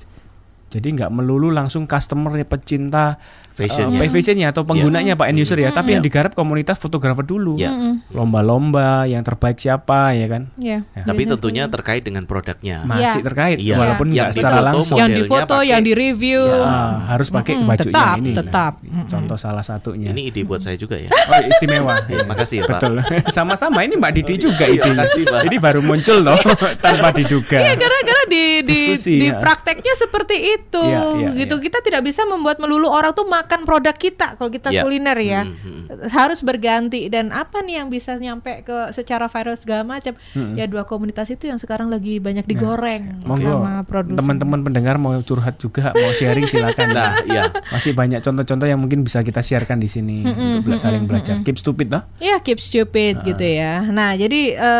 Jadi 0.71 0.87
nggak 0.95 1.11
melulu 1.11 1.51
langsung 1.51 1.83
customer 1.83 2.31
ya 2.31 2.47
pecinta 2.47 3.19
Fashionnya. 3.63 3.99
uh, 3.99 4.09
fashionnya 4.09 4.47
atau 4.49 4.61
penggunanya 4.63 5.13
Pak 5.13 5.27
end 5.27 5.39
user 5.39 5.57
ya, 5.57 5.69
tapi 5.69 5.91
yang 5.91 6.01
digarap 6.01 6.31
komunitas 6.31 6.75
fotografer 6.75 7.21
dulu. 7.21 7.55
Ya. 7.55 7.71
Lomba-lomba 8.11 9.03
yang 9.05 9.21
terbaik 9.21 9.57
siapa 9.57 10.13
ya 10.13 10.27
kan? 10.27 10.53
Ya. 10.55 10.85
Tapi 10.95 11.25
tentunya 11.25 11.65
terkait 11.65 12.01
dengan 12.01 12.23
produknya. 12.23 12.83
Masih 12.83 13.19
Ya. 13.19 13.25
terkait 13.25 13.57
Iya. 13.57 13.75
walaupun 13.75 14.07
Yang 14.07 14.15
nggak 14.15 14.29
secara 14.35 14.59
langsung. 14.63 14.97
yang 14.97 15.09
modelnya 15.09 15.25
difoto, 15.25 15.53
pakai- 15.55 15.69
yang 15.69 15.81
direview. 15.81 16.41
Ah, 16.61 16.91
harus 17.09 17.27
pakai 17.27 17.53
Mm-mm, 17.55 17.67
bajunya 17.67 17.91
tetap, 17.91 18.15
ini. 18.17 18.31
tetap. 18.31 18.73
Contoh 19.07 19.37
salah 19.37 19.61
satunya. 19.61 20.09
Ini 20.09 20.21
ide 20.27 20.41
buat 20.41 20.59
saya 20.59 20.75
juga 20.75 20.95
ya. 20.95 21.09
Oh 21.09 21.41
istimewa. 21.43 21.93
Iya, 22.11 22.23
makasih 22.23 22.55
ya, 22.57 22.63
Pak. 22.67 22.79
Betul. 22.79 22.93
Sama-sama 23.35 23.81
ini 23.81 23.95
Mbak 23.95 24.11
Didi 24.13 24.35
juga 24.41 24.65
Iya, 24.65 24.83
ide. 24.85 25.01
Ini 25.47 25.57
baru 25.57 25.79
muncul 25.81 26.19
loh 26.19 26.35
tanpa 26.83 27.09
diduga. 27.11 27.57
Iya, 27.57 27.73
karena 27.73 27.99
karena 28.01 28.23
di 28.27 28.43
di, 28.61 28.67
Diskusi, 28.67 29.15
di 29.17 29.27
ya. 29.27 29.39
prakteknya 29.39 29.93
seperti 29.95 30.35
itu, 30.55 30.83
Iya, 30.83 31.01
iya, 31.17 31.29
gitu. 31.39 31.55
iya. 31.55 31.63
Kita 31.63 31.79
tidak 31.79 32.01
bisa 32.03 32.21
membuat 32.23 32.57
melulu 32.57 32.87
orang 32.87 33.11
tuh 33.11 33.23
makan 33.23 33.50
produk 33.61 33.91
kita 33.91 34.35
kalau 34.35 34.47
kita 34.47 34.71
Iya. 34.71 34.81
kuliner 34.81 35.17
ya. 35.17 35.41
Hmm, 35.43 35.55
hmm. 35.55 36.07
Harus 36.07 36.39
berganti 36.39 37.07
dan 37.07 37.29
apa 37.29 37.59
nih 37.59 37.77
yang 37.77 37.87
bisa 37.87 38.15
nyampe 38.15 38.63
ke 38.63 38.91
secara 38.91 39.27
viral 39.27 39.53
segala 39.53 39.83
macam? 39.83 40.15
Ya 40.55 40.65
dua 40.65 40.83
komunitas 40.83 41.27
itu 41.27 41.45
yang 41.45 41.57
sekarang 41.57 41.87
lagi 41.87 42.17
banyak 42.17 42.45
digoreng 42.45 43.19
Nah, 43.21 43.35
sama 43.35 43.73
produsen. 43.83 44.15
teman-teman 44.15 44.59
pendengar 44.61 44.95
mau 44.95 45.11
curhat 45.19 45.57
juga 45.57 45.91
mau 45.91 46.11
sharing 46.13 46.45
silakan. 46.45 46.87
Nah, 46.91 47.19
iya. 47.25 47.43
Masih 47.67 47.91
banyak 47.91 48.19
contoh-contoh 48.19 48.65
yang 48.65 48.77
mungkin 48.77 49.01
bisa 49.01 49.19
kita 49.19 49.39
sharekan 49.39 49.77
di 49.77 49.87
sini 49.87 50.23
untuk 50.23 50.63
bela- 50.65 50.79
saling 50.79 51.03
belajar. 51.03 51.41
Keep 51.41 51.57
stupid 51.57 51.87
toh. 51.89 52.03
Iya, 52.17 52.39
keep 52.39 52.57
stupid 52.57 53.19
gitu 53.23 53.43
ya. 53.43 53.83
Nah, 53.83 54.15
jadi 54.15 54.41
eh, 54.53 54.71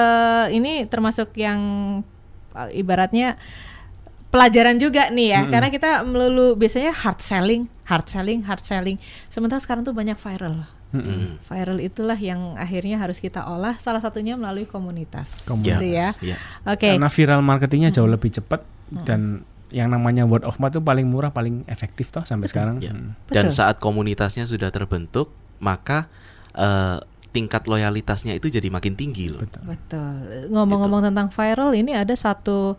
ini 0.52 0.86
termasuk 0.86 1.36
yang 1.36 1.60
eh, 2.52 2.70
ibaratnya 2.74 3.36
pelajaran 4.28 4.78
juga 4.78 5.12
nih 5.12 5.28
ya, 5.30 5.42
karena 5.46 5.68
kita 5.68 5.92
melulu 6.04 6.56
biasanya 6.56 6.96
hard 6.96 7.20
selling, 7.20 7.68
hard 7.92 8.08
selling, 8.08 8.48
hard 8.48 8.64
selling. 8.64 8.96
Sementara 9.28 9.60
sekarang 9.60 9.84
tuh 9.84 9.92
banyak 9.92 10.16
viral. 10.16 10.64
Hmm. 10.96 11.40
Viral 11.48 11.80
itulah 11.84 12.16
yang 12.16 12.56
akhirnya 12.56 12.96
harus 13.00 13.20
kita 13.20 13.44
olah. 13.44 13.76
Salah 13.84 14.00
satunya 14.00 14.40
melalui 14.40 14.64
komunitas, 14.64 15.44
Komunitas, 15.44 15.84
gitu 15.84 15.86
ya. 15.92 16.16
ya. 16.24 16.38
Oke. 16.64 16.96
Karena 16.96 17.12
viral 17.12 17.44
marketingnya 17.44 17.92
jauh 17.92 18.08
lebih 18.08 18.32
cepat 18.32 18.64
dan 19.04 19.44
yang 19.72 19.88
namanya 19.88 20.28
word 20.28 20.44
of 20.44 20.60
mouth 20.60 20.76
itu 20.76 20.84
paling 20.84 21.08
murah, 21.08 21.32
paling 21.32 21.64
efektif 21.68 22.12
toh 22.12 22.24
sampai 22.28 22.48
sekarang. 22.48 22.80
Ya. 22.80 22.92
Hmm. 22.96 23.16
Dan 23.32 23.52
Betul. 23.52 23.60
saat 23.60 23.80
komunitasnya 23.80 24.48
sudah 24.48 24.72
terbentuk, 24.72 25.32
maka 25.64 26.12
eh, 26.56 27.00
tingkat 27.32 27.64
loyalitasnya 27.72 28.36
itu 28.36 28.52
jadi 28.52 28.68
makin 28.68 29.00
tinggi 29.00 29.32
loh. 29.32 29.40
Betul. 29.64 30.52
Ngomong-ngomong 30.52 31.08
tentang 31.08 31.32
viral, 31.32 31.72
ini 31.72 31.96
ada 31.96 32.12
satu 32.12 32.76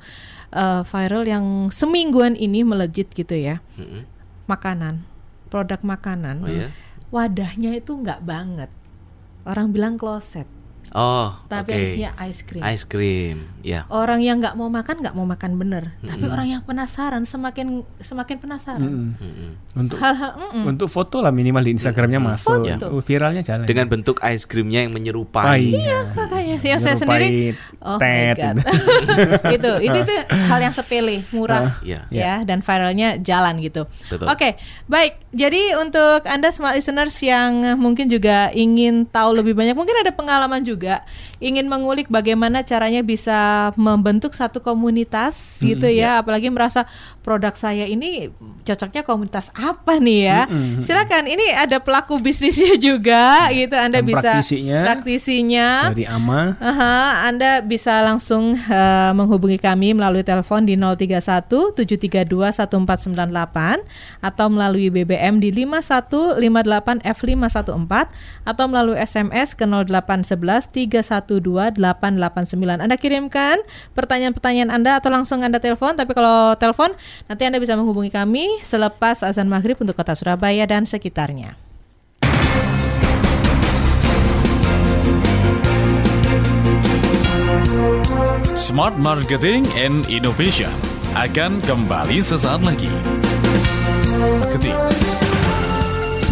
eh, 0.52 0.84
viral 0.84 1.24
yang 1.24 1.72
semingguan 1.72 2.36
ini 2.36 2.60
melejit 2.60 3.08
gitu 3.16 3.32
ya. 3.32 3.64
Mm-mm. 3.80 4.11
Makanan, 4.50 5.06
produk 5.52 5.80
makanan. 5.82 6.36
Oh 6.42 6.50
ya. 6.50 6.68
Wadahnya 7.12 7.76
itu 7.76 7.92
nggak 7.94 8.24
banget. 8.24 8.70
Orang 9.44 9.74
bilang 9.74 9.98
kloset, 9.98 10.46
Oh, 10.92 11.32
tapi 11.46 11.72
oke. 11.72 11.82
isinya 11.82 12.12
ice 12.22 12.40
cream. 12.42 12.62
Ice 12.62 12.84
cream, 12.84 13.36
ya. 13.60 13.88
Orang 13.88 14.20
yang 14.20 14.38
nggak 14.38 14.54
mau 14.54 14.68
makan 14.68 15.00
nggak 15.00 15.12
mau 15.12 15.24
makan 15.24 15.56
bener, 15.56 15.96
tapi 15.98 16.24
orang 16.24 16.48
yang 16.48 16.62
penasaran 16.62 17.22
semakin 17.22 17.80
semakin 17.98 18.36
penasaran. 18.36 19.16
Mm-mm. 19.16 19.56
Untuk 19.72 19.96
Hal-hal 19.96 20.36
mm-mm. 20.36 20.68
untuk 20.68 20.86
foto 20.86 21.18
lah 21.18 21.30
minimal 21.30 21.62
di 21.62 21.72
Instagramnya 21.72 22.18
masuk. 22.18 22.60
Foto. 22.62 22.86
Uh, 22.90 23.00
Viralnya 23.00 23.40
jalan. 23.40 23.64
Dengan 23.64 23.86
bentuk 23.86 24.20
ice 24.22 24.44
creamnya 24.44 24.80
yang 24.80 24.90
Ah, 24.90 24.96
menyerupai. 24.96 25.62
iya. 25.64 25.98
makanya 26.12 26.56
yang 26.58 26.76
saya 26.76 26.94
sendiri 26.94 27.56
oh 27.80 27.96
my 27.96 28.04
tet. 28.34 28.36
god 28.36 28.56
gitu 29.54 29.70
itu 29.80 29.96
itu 29.98 30.14
hal 30.28 30.58
yang 30.60 30.70
sepele 30.70 31.24
murah 31.30 31.78
Ya. 31.80 32.04
ya 32.08 32.34
dan 32.42 32.60
viralnya 32.60 33.16
jalan 33.18 33.58
gitu 33.58 33.86
oke 34.12 34.48
baik 34.86 35.12
jadi 35.30 35.78
untuk 35.78 36.26
anda 36.26 36.50
smart 36.50 36.74
listeners 36.74 37.16
yang 37.18 37.76
mungkin 37.76 38.06
juga 38.06 38.52
ingin 38.52 39.06
tahu 39.06 39.32
lebih 39.34 39.54
banyak 39.54 39.72
mungkin 39.72 39.96
ada 39.96 40.10
pengalaman 40.10 40.60
juga 40.60 40.81
ingin 41.42 41.66
mengulik 41.66 42.06
bagaimana 42.10 42.62
caranya 42.62 43.02
bisa 43.02 43.70
membentuk 43.74 44.32
satu 44.32 44.62
komunitas 44.62 45.58
gitu 45.62 45.86
ya. 45.90 46.22
apalagi 46.22 46.50
merasa 46.50 46.86
produk 47.22 47.54
saya 47.54 47.86
ini 47.86 48.30
cocoknya 48.66 49.02
komunitas 49.06 49.50
apa 49.54 49.98
nih 50.02 50.20
ya. 50.26 50.40
Silakan 50.82 51.30
ini 51.30 51.50
ada 51.54 51.78
pelaku 51.78 52.18
bisnisnya 52.18 52.74
juga 52.92 53.50
gitu. 53.54 53.74
Anda 53.78 54.02
Dan 54.02 54.10
bisa 54.10 54.30
praktisinya. 54.38 54.80
praktisinya. 54.86 55.68
Dari 55.94 56.06
Ama. 56.06 56.40
Aha, 56.58 56.96
Anda 57.30 57.62
bisa 57.62 58.02
langsung 58.02 58.54
eh, 58.58 59.10
menghubungi 59.14 59.58
kami 59.58 59.94
melalui 59.94 60.22
telepon 60.26 60.66
di 60.66 60.74
031 60.74 61.46
732 61.78 62.26
1498 62.26 64.22
atau 64.22 64.46
melalui 64.50 64.90
BBM 64.90 65.38
di 65.38 65.50
5158 65.54 67.06
F514 67.06 68.06
atau 68.46 68.64
melalui 68.66 68.98
SMS 68.98 69.54
ke 69.54 69.64
0811 69.68 70.71
312 70.72 71.76
889. 71.76 72.80
Anda 72.80 72.96
kirimkan 72.96 73.60
pertanyaan-pertanyaan 73.92 74.72
Anda 74.72 74.98
atau 74.98 75.12
langsung 75.12 75.44
Anda 75.44 75.60
telepon, 75.60 75.94
tapi 75.94 76.16
kalau 76.16 76.56
telepon 76.56 76.96
nanti 77.28 77.44
Anda 77.44 77.60
bisa 77.60 77.76
menghubungi 77.76 78.08
kami 78.08 78.64
selepas 78.64 79.20
azan 79.20 79.52
maghrib 79.52 79.76
untuk 79.76 79.92
kota 79.92 80.16
Surabaya 80.16 80.64
dan 80.64 80.88
sekitarnya. 80.88 81.60
Smart 88.62 88.94
Marketing 88.94 89.66
and 89.74 90.06
Innovation 90.06 90.70
akan 91.12 91.60
kembali 91.66 92.22
sesaat 92.22 92.62
lagi. 92.64 92.88
Marketing. 94.16 95.31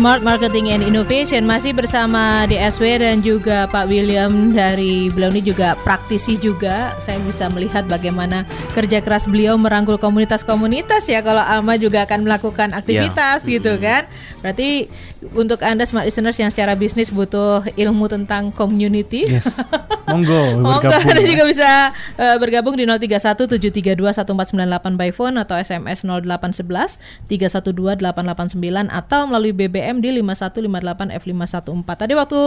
Smart 0.00 0.24
Marketing 0.24 0.72
and 0.72 0.80
Innovation 0.80 1.44
masih 1.44 1.76
bersama 1.76 2.48
DSW 2.48 3.04
dan 3.04 3.20
juga 3.20 3.68
Pak 3.68 3.84
William 3.84 4.48
dari 4.48 5.12
beliau 5.12 5.28
ini 5.28 5.44
juga 5.44 5.76
praktisi 5.84 6.40
juga. 6.40 6.96
Saya 6.96 7.20
bisa 7.20 7.52
melihat 7.52 7.84
bagaimana 7.84 8.48
kerja 8.72 9.04
keras 9.04 9.28
beliau 9.28 9.60
merangkul 9.60 10.00
komunitas-komunitas 10.00 11.04
ya. 11.04 11.20
Kalau 11.20 11.44
Alma 11.44 11.76
juga 11.76 12.08
akan 12.08 12.24
melakukan 12.24 12.72
aktivitas 12.72 13.44
gitu 13.44 13.76
kan. 13.76 14.08
Berarti 14.40 14.88
untuk 15.36 15.60
Anda 15.60 15.84
smart 15.84 16.08
listeners 16.08 16.40
yang 16.40 16.48
secara 16.48 16.72
bisnis 16.72 17.12
butuh 17.12 17.60
ilmu 17.76 18.08
tentang 18.08 18.48
community. 18.56 19.28
Yes. 19.28 19.60
Monggo 20.10 20.58
Monggo. 20.58 20.88
Anda 20.90 21.22
juga 21.22 21.44
bisa 21.44 21.92
eh, 22.16 22.36
bergabung 22.40 22.74
di 22.74 22.88
031 22.88 23.36
732 23.36 24.00
1498 24.00 24.96
by 24.96 25.10
phone 25.12 25.36
atau 25.36 25.60
SMS 25.60 26.02
0811 26.08 26.96
312 27.28 28.00
889 28.00 28.88
atau 28.88 29.20
melalui 29.28 29.52
BBM 29.52 29.89
di 29.98 30.14
5158 30.14 31.10
F514. 31.10 31.98
Tadi 31.98 32.12
waktu 32.14 32.40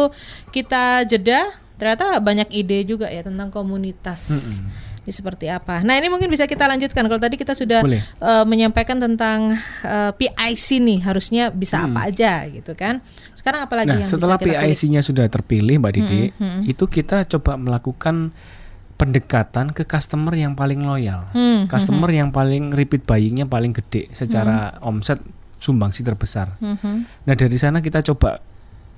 kita 0.50 1.03
jeda 1.03 1.51
ternyata 1.75 2.15
banyak 2.17 2.47
ide 2.50 2.88
juga 2.88 3.12
ya 3.12 3.19
tentang 3.19 3.51
komunitas. 3.51 4.31
Ini 5.03 5.12
seperti 5.12 5.51
apa? 5.51 5.83
Nah 5.83 6.00
ini 6.00 6.07
mungkin 6.07 6.31
bisa 6.31 6.47
kita 6.47 6.63
lanjutkan. 6.63 7.03
Kalau 7.03 7.19
tadi 7.19 7.35
kita 7.35 7.51
sudah 7.51 7.83
Boleh. 7.83 8.00
eh, 8.00 8.45
menyampaikan 8.47 8.95
tentang 8.95 9.59
eh, 9.83 10.12
PIC 10.13 10.79
nih 10.79 11.00
harusnya 11.03 11.51
bisa 11.51 11.83
apa 11.83 12.07
aja 12.07 12.47
gitu 12.47 12.71
kan. 12.71 13.03
Sekarang 13.35 13.67
apalagi 13.67 13.91
Nah, 13.91 14.00
yang 14.00 14.07
setelah? 14.07 14.39
PIC-nya 14.39 15.03
sudah 15.03 15.27
terpilih, 15.27 15.75
Mbak 15.75 15.91
Didi, 15.91 16.31
itu 16.63 16.88
kita 16.88 17.27
coba 17.27 17.59
melakukan 17.59 18.31
pendekatan 18.93 19.73
ke 19.73 19.83
customer 19.83 20.31
yang 20.31 20.53
paling 20.53 20.79
loyal, 20.79 21.27
Hmm, 21.33 21.67
customer 21.67 22.07
yang 22.07 22.31
paling 22.31 22.71
repeat 22.71 23.03
buying-nya 23.03 23.43
paling 23.43 23.73
gede 23.73 24.07
secara 24.13 24.77
omset 24.79 25.19
sumbangsi 25.63 26.03
terbesar. 26.03 26.60
Mhm. 26.60 27.24
Nah, 27.24 27.34
dari 27.34 27.55
sana 27.55 27.79
kita 27.79 28.03
coba 28.03 28.43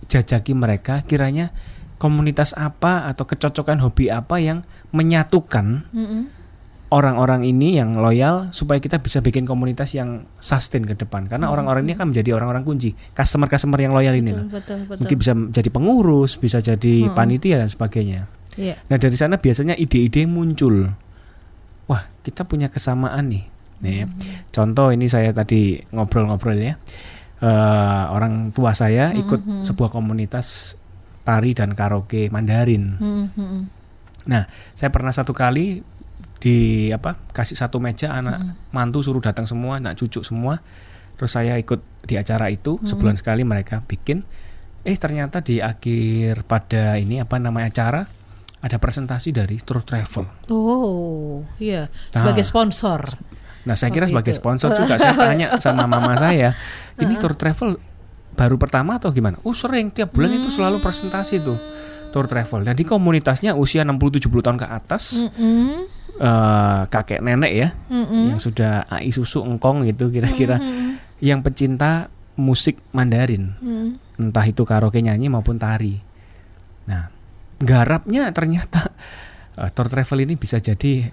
jajaki 0.10 0.52
mereka 0.52 1.06
kiranya 1.06 1.54
komunitas 1.96 2.52
apa 2.52 3.06
atau 3.06 3.24
kecocokan 3.24 3.78
hobi 3.80 4.10
apa 4.10 4.36
yang 4.38 4.66
menyatukan 4.90 5.86
Mhm. 5.88 6.22
orang-orang 6.88 7.44
ini 7.44 7.78
yang 7.78 7.96
loyal 7.96 8.52
supaya 8.52 8.78
kita 8.78 8.98
bisa 8.98 9.20
bikin 9.20 9.44
komunitas 9.44 9.94
yang 9.94 10.26
sustain 10.38 10.84
ke 10.84 10.94
depan 10.94 11.26
karena 11.26 11.48
orang-orang 11.48 11.84
ini 11.84 11.94
akan 11.94 12.12
menjadi 12.12 12.36
orang-orang 12.36 12.64
kunci 12.64 12.94
customer-customer 13.12 13.80
yang 13.80 13.92
loyal 13.92 14.14
ini 14.14 14.32
loh. 14.32 14.46
Betul, 14.48 14.86
betul, 14.86 15.00
mungkin 15.02 15.18
bisa 15.18 15.34
jadi 15.52 15.70
pengurus 15.70 16.36
bisa 16.36 16.60
jadi 16.60 17.10
panitia 17.10 17.58
dan 17.58 17.70
sebagainya 17.70 18.28
Iya. 18.56 18.80
nah 18.88 18.96
dari 18.96 19.16
sana 19.16 19.36
biasanya 19.36 19.76
ide-ide 19.76 20.24
muncul 20.24 20.94
wah 21.86 22.04
kita 22.22 22.44
punya 22.44 22.68
kesamaan 22.68 23.28
nih 23.28 23.44
ya. 23.84 24.06
contoh 24.54 24.94
ini 24.94 25.10
saya 25.12 25.36
tadi 25.36 25.82
ngobrol-ngobrol 25.92 26.56
ya 26.56 26.76
Eh, 27.36 28.04
orang 28.16 28.56
tua 28.56 28.72
saya 28.72 29.12
ikut 29.12 29.68
sebuah 29.68 29.92
komunitas 29.92 30.80
tari 31.28 31.52
dan 31.52 31.76
karaoke 31.76 32.32
Mandarin 32.32 32.96
Hmm, 32.96 33.28
hmm, 33.36 33.62
Nah, 34.26 34.48
saya 34.74 34.90
pernah 34.90 35.12
satu 35.12 35.36
kali 35.36 35.84
di 36.42 36.90
apa 36.90 37.20
kasih 37.36 37.54
satu 37.60 37.78
meja 37.78 38.16
anak 38.16 38.56
mantu 38.74 39.06
suruh 39.06 39.22
datang 39.22 39.46
semua, 39.46 39.78
anak 39.78 40.00
cucu 40.00 40.26
semua. 40.26 40.64
Terus 41.20 41.38
saya 41.38 41.60
ikut 41.62 41.84
di 42.08 42.18
acara 42.18 42.50
itu 42.50 42.82
sebulan 42.82 43.20
sekali 43.20 43.46
mereka 43.46 43.86
bikin. 43.86 44.26
Eh 44.82 44.98
ternyata 44.98 45.46
di 45.46 45.62
akhir 45.62 46.48
pada 46.50 46.98
ini 46.98 47.22
apa 47.22 47.38
namanya 47.38 47.70
acara 47.70 48.02
ada 48.64 48.78
presentasi 48.82 49.30
dari 49.36 49.62
Tour 49.62 49.86
Travel. 49.86 50.50
Oh, 50.50 51.46
iya. 51.62 51.86
Nah. 51.86 52.26
Sebagai 52.26 52.42
sponsor. 52.42 53.14
Nah, 53.66 53.74
saya 53.74 53.90
kira 53.90 54.06
Oh, 54.06 54.14
sebagai 54.14 54.32
gitu. 54.32 54.42
sponsor 54.42 54.70
juga 54.74 54.96
saya 54.96 55.18
tanya 55.26 55.58
sama 55.58 55.86
mama 55.86 56.14
saya, 56.16 56.54
ini 56.96 57.14
Tour 57.18 57.34
Travel 57.34 57.82
baru 58.32 58.56
pertama 58.56 59.00
atau 59.00 59.10
gimana? 59.10 59.42
Oh 59.42 59.56
sering 59.56 59.90
tiap 59.90 60.12
bulan 60.12 60.38
itu 60.38 60.48
selalu 60.50 60.80
presentasi 60.80 61.40
tuh 61.40 61.58
tour 62.12 62.32
travel. 62.32 62.64
Jadi 62.64 62.88
komunitasnya 62.88 63.60
usia 63.60 63.84
60-70 63.84 64.32
tahun 64.40 64.56
ke 64.56 64.68
atas, 64.68 65.28
Mm-mm. 65.28 65.84
eh, 66.16 66.82
kakek 66.88 67.20
nenek 67.20 67.52
ya, 67.52 67.70
Mm-mm. 67.92 68.32
yang 68.32 68.40
sudah 68.40 68.88
ai 68.88 69.12
susu 69.12 69.44
engkong 69.44 69.84
gitu 69.84 70.08
kira-kira, 70.08 70.56
Mm-mm. 70.56 70.96
yang 71.20 71.44
pecinta 71.44 72.08
musik 72.36 72.80
Mandarin, 72.92 73.56
Mm. 73.60 73.90
entah 74.32 74.44
itu 74.44 74.64
karaoke 74.64 75.00
nyanyi 75.00 75.28
maupun 75.28 75.60
tari. 75.60 76.00
Nah, 76.88 77.12
garapnya 77.60 78.32
ternyata 78.32 78.96
eh, 79.56 79.68
tour 79.72 79.88
travel 79.88 80.24
ini 80.24 80.36
bisa 80.36 80.56
jadi 80.56 81.12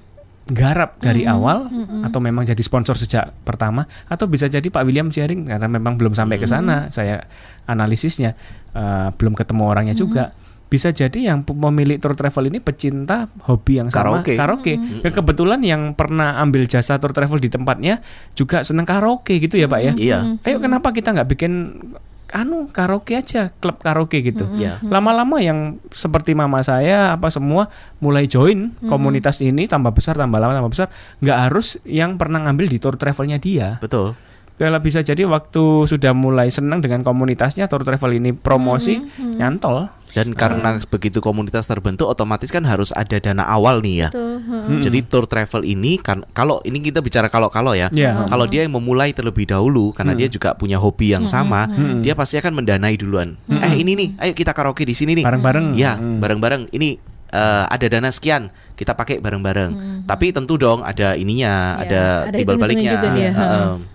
garap 0.50 0.98
dari 0.98 1.22
awal 1.22 1.70
atau 2.02 2.18
memang 2.18 2.42
jadi 2.42 2.58
sponsor 2.58 2.98
sejak 2.98 3.30
pertama 3.46 3.86
atau 4.10 4.26
bisa 4.26 4.50
jadi 4.50 4.66
Pak 4.66 4.82
William 4.82 5.06
sharing 5.06 5.46
karena 5.46 5.70
memang 5.70 5.94
belum 5.94 6.18
sampai 6.18 6.42
ke 6.42 6.50
sana 6.50 6.90
saya 6.90 7.22
analisisnya 7.70 8.34
eh, 8.74 9.08
belum 9.14 9.38
ketemu 9.38 9.62
orangnya 9.62 9.94
juga. 9.94 10.34
Bisa 10.72 10.88
jadi 10.88 11.28
yang 11.28 11.44
pemilik 11.44 12.00
tour 12.00 12.16
travel 12.16 12.48
ini 12.48 12.56
pecinta 12.56 13.28
hobi 13.44 13.76
yang 13.76 13.92
sama 13.92 14.24
Karaoke. 14.24 14.32
karaoke. 14.40 14.74
Dan 15.04 15.12
kebetulan 15.12 15.60
yang 15.60 15.92
pernah 15.92 16.40
ambil 16.40 16.64
jasa 16.64 16.96
tour 16.96 17.12
travel 17.12 17.36
di 17.36 17.52
tempatnya 17.52 18.00
juga 18.32 18.64
seneng 18.64 18.88
karaoke 18.88 19.36
gitu 19.36 19.60
ya 19.60 19.68
Pak 19.68 19.80
ya? 19.84 19.92
Iya. 19.92 20.18
ayo 20.48 20.56
kenapa 20.64 20.96
kita 20.96 21.12
nggak 21.12 21.28
bikin 21.28 21.52
anu 22.32 22.66
karaoke 22.68 23.12
aja 23.12 23.52
klub 23.60 23.76
karaoke 23.78 24.24
gitu 24.24 24.48
Iya. 24.56 24.80
lama-lama 24.82 25.36
yang 25.38 25.76
seperti 25.88 26.32
mama 26.32 26.64
saya 26.64 27.12
apa 27.12 27.28
semua 27.28 27.68
mulai 28.00 28.24
join 28.24 28.72
komunitas 28.82 29.38
ini 29.38 29.68
tambah 29.68 29.92
besar 29.92 30.16
tambah 30.16 30.40
lama 30.40 30.56
tambah 30.56 30.72
besar 30.72 30.88
nggak 31.20 31.38
harus 31.38 31.76
yang 31.84 32.16
pernah 32.16 32.40
ngambil 32.40 32.66
di 32.66 32.80
tour 32.80 32.96
travelnya 32.96 33.36
dia 33.36 33.76
Betul. 33.78 34.16
Kalau 34.62 34.78
bisa 34.78 35.02
jadi 35.02 35.26
waktu 35.26 35.90
sudah 35.90 36.14
mulai 36.14 36.46
senang 36.48 36.78
dengan 36.78 37.02
komunitasnya 37.02 37.66
tour 37.66 37.82
travel 37.82 38.14
ini 38.14 38.30
promosi 38.30 39.02
nyantol 39.34 39.90
Dan 40.12 40.36
karena 40.36 40.76
begitu 40.92 41.24
komunitas 41.24 41.64
terbentuk 41.64 42.04
otomatis 42.04 42.52
kan 42.52 42.68
harus 42.68 42.92
ada 42.92 43.16
dana 43.16 43.48
awal 43.48 43.80
nih 43.80 44.04
ya. 44.04 44.08
Tuh, 44.12 44.44
heeh. 44.44 44.68
Mm-mm. 44.68 44.84
Jadi 44.84 44.98
tour 45.08 45.24
travel 45.24 45.64
ini 45.64 45.96
kan 45.96 46.20
kalau 46.36 46.60
ini 46.62 46.84
kita 46.84 47.00
bicara 47.00 47.32
kalau-kalau 47.32 47.72
ya. 47.72 47.88
Ya. 47.96 48.20
Kalau 48.28 48.44
dia 48.44 48.60
yang 48.60 48.76
memulai 48.76 49.16
terlebih 49.16 49.48
dahulu 49.48 49.88
karena 49.96 50.12
dia 50.12 50.28
juga 50.28 50.52
punya 50.52 50.76
hobi 50.76 51.16
yang 51.16 51.24
sama, 51.24 51.64
dia 52.04 52.12
pasti 52.12 52.36
akan 52.36 52.60
mendanai 52.60 52.92
duluan. 52.94 53.40
Eh 53.48 53.80
ini 53.80 53.96
nih, 53.96 54.08
ayo 54.20 54.32
kita 54.36 54.52
karaoke 54.52 54.84
di 54.84 54.92
sini 54.92 55.16
nih. 55.16 55.24
bareng-bareng 55.24 55.66
Ya, 55.74 55.96
Hmm. 55.96 56.20
bareng-bareng. 56.20 56.68
Ini 56.68 57.00
eh, 57.32 57.64
ada 57.64 57.86
dana 57.88 58.12
sekian, 58.12 58.52
kita 58.76 58.92
pakai 58.92 59.16
bareng-bareng. 59.16 60.04
Tapi 60.04 60.36
tentu 60.36 60.60
dong 60.60 60.84
ada 60.84 61.16
ininya, 61.16 61.80
Ya, 61.80 61.88
ada 61.88 62.02
ada 62.28 62.36
timbal 62.36 62.60
baliknya. 62.60 63.00
juga 63.00 63.08
dia, 63.16 63.32
Heeh. 63.32 63.91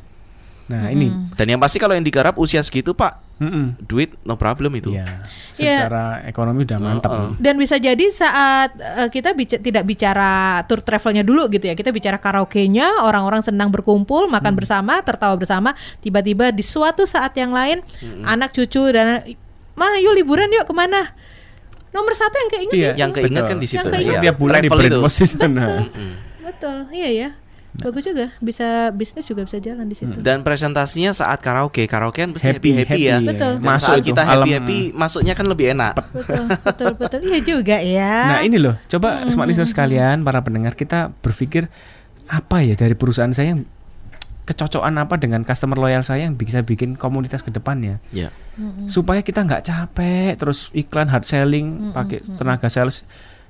Nah 0.68 0.88
ini 0.88 1.08
Dan 1.32 1.48
yang 1.48 1.60
pasti 1.60 1.78
kalau 1.78 1.94
yang 1.94 2.04
digarap 2.04 2.36
usia 2.36 2.60
segitu, 2.60 2.92
Pak, 2.92 3.40
mm-mm. 3.40 3.80
duit 3.82 4.20
no 4.22 4.36
problem 4.36 4.76
itu. 4.76 4.92
ya 4.92 5.08
secara 5.54 6.22
ekonomi 6.24 6.64
udah 6.64 6.78
mantap 6.78 7.10
Heeh. 7.10 7.22
nih. 7.24 7.32
Dan 7.40 7.56
bisa 7.56 7.76
jadi 7.78 8.06
saat 8.10 8.76
eh, 8.76 9.08
kita 9.08 9.32
bica- 9.32 9.58
tidak 9.58 9.84
bicara 9.84 10.32
tour 10.66 10.82
travelnya 10.82 11.24
dulu 11.24 11.48
gitu 11.48 11.66
ya, 11.66 11.74
kita 11.74 11.90
bicara 11.90 12.18
karaoke-nya, 12.18 13.02
orang-orang 13.02 13.42
senang 13.42 13.70
berkumpul, 13.70 14.28
makan 14.28 14.54
bersama, 14.54 15.00
tertawa 15.02 15.34
bersama, 15.34 15.72
tiba-tiba 15.98 16.50
di 16.50 16.62
suatu 16.62 17.08
saat 17.08 17.32
yang 17.34 17.50
lain, 17.50 17.80
anak 18.24 18.52
cucu 18.52 18.92
dan 18.92 19.24
mah 19.74 19.94
yuk 19.98 20.14
liburan 20.14 20.52
yuk 20.52 20.66
ke 20.66 20.74
mana? 20.74 21.16
Nomor 21.96 22.14
satu 22.14 22.36
yang 22.36 22.50
keinget 22.52 22.76
Iya. 22.76 22.92
Yang 23.00 23.12
keinget 23.16 23.34
Betul. 23.40 23.50
kan 23.50 23.58
di 23.58 23.68
situ. 23.68 23.78
Yang 23.80 23.88
keinget. 23.94 24.14
Iya. 24.14 24.22
tiap 24.22 24.38
bulan 24.38 24.60
di 24.60 24.68
itu. 24.68 25.00
di 25.00 25.26
sana 25.26 25.66
Mm-mm. 25.88 26.12
Betul, 26.44 26.78
iya 26.92 27.10
ya. 27.10 27.30
Bagus 27.78 28.04
juga, 28.04 28.34
bisa 28.40 28.90
bisnis 28.90 29.28
juga 29.28 29.46
bisa 29.46 29.62
jalan 29.62 29.86
di 29.86 29.94
situ. 29.94 30.18
Dan 30.18 30.42
presentasinya 30.42 31.14
saat 31.14 31.38
karaoke, 31.40 31.86
karaoke 31.86 32.26
kan 32.26 32.34
pasti 32.34 32.50
Happy, 32.50 32.74
happy 32.74 32.90
happy, 32.90 33.02
ya. 33.06 33.18
Betul. 33.22 33.54
Dan 33.62 33.70
Masuk 33.70 33.86
saat 33.86 34.00
itu, 34.02 34.08
kita 34.10 34.22
happy 34.24 34.34
alam. 34.34 34.48
happy, 34.58 34.80
masuknya 34.92 35.34
kan 35.34 35.46
lebih 35.46 35.66
enak. 35.78 35.94
Betul, 36.10 36.44
betul, 36.58 36.88
betul. 36.98 37.20
Iya 37.22 37.40
juga 37.40 37.78
ya. 37.78 38.14
Nah 38.34 38.40
ini 38.42 38.58
loh, 38.58 38.76
coba 38.88 39.22
smart 39.30 39.46
listener 39.46 39.70
sekalian, 39.70 40.26
para 40.26 40.42
pendengar 40.42 40.74
kita 40.74 41.14
berpikir 41.22 41.70
apa 42.26 42.60
ya 42.60 42.74
dari 42.74 42.92
perusahaan 42.92 43.30
saya 43.30 43.54
yang 43.54 43.62
kecocokan 44.44 44.96
apa 44.96 45.20
dengan 45.20 45.44
customer 45.44 45.76
loyal 45.76 46.02
saya 46.02 46.24
yang 46.24 46.34
bisa 46.34 46.64
bikin 46.64 46.96
komunitas 46.96 47.44
ke 47.44 47.52
depannya 47.52 48.00
Ya. 48.10 48.32
supaya 48.88 49.20
kita 49.20 49.44
nggak 49.44 49.60
capek 49.62 50.34
terus 50.36 50.72
iklan 50.72 51.12
hard 51.12 51.28
selling 51.28 51.92
pakai 51.92 52.24
tenaga 52.24 52.72
sales 52.72 53.04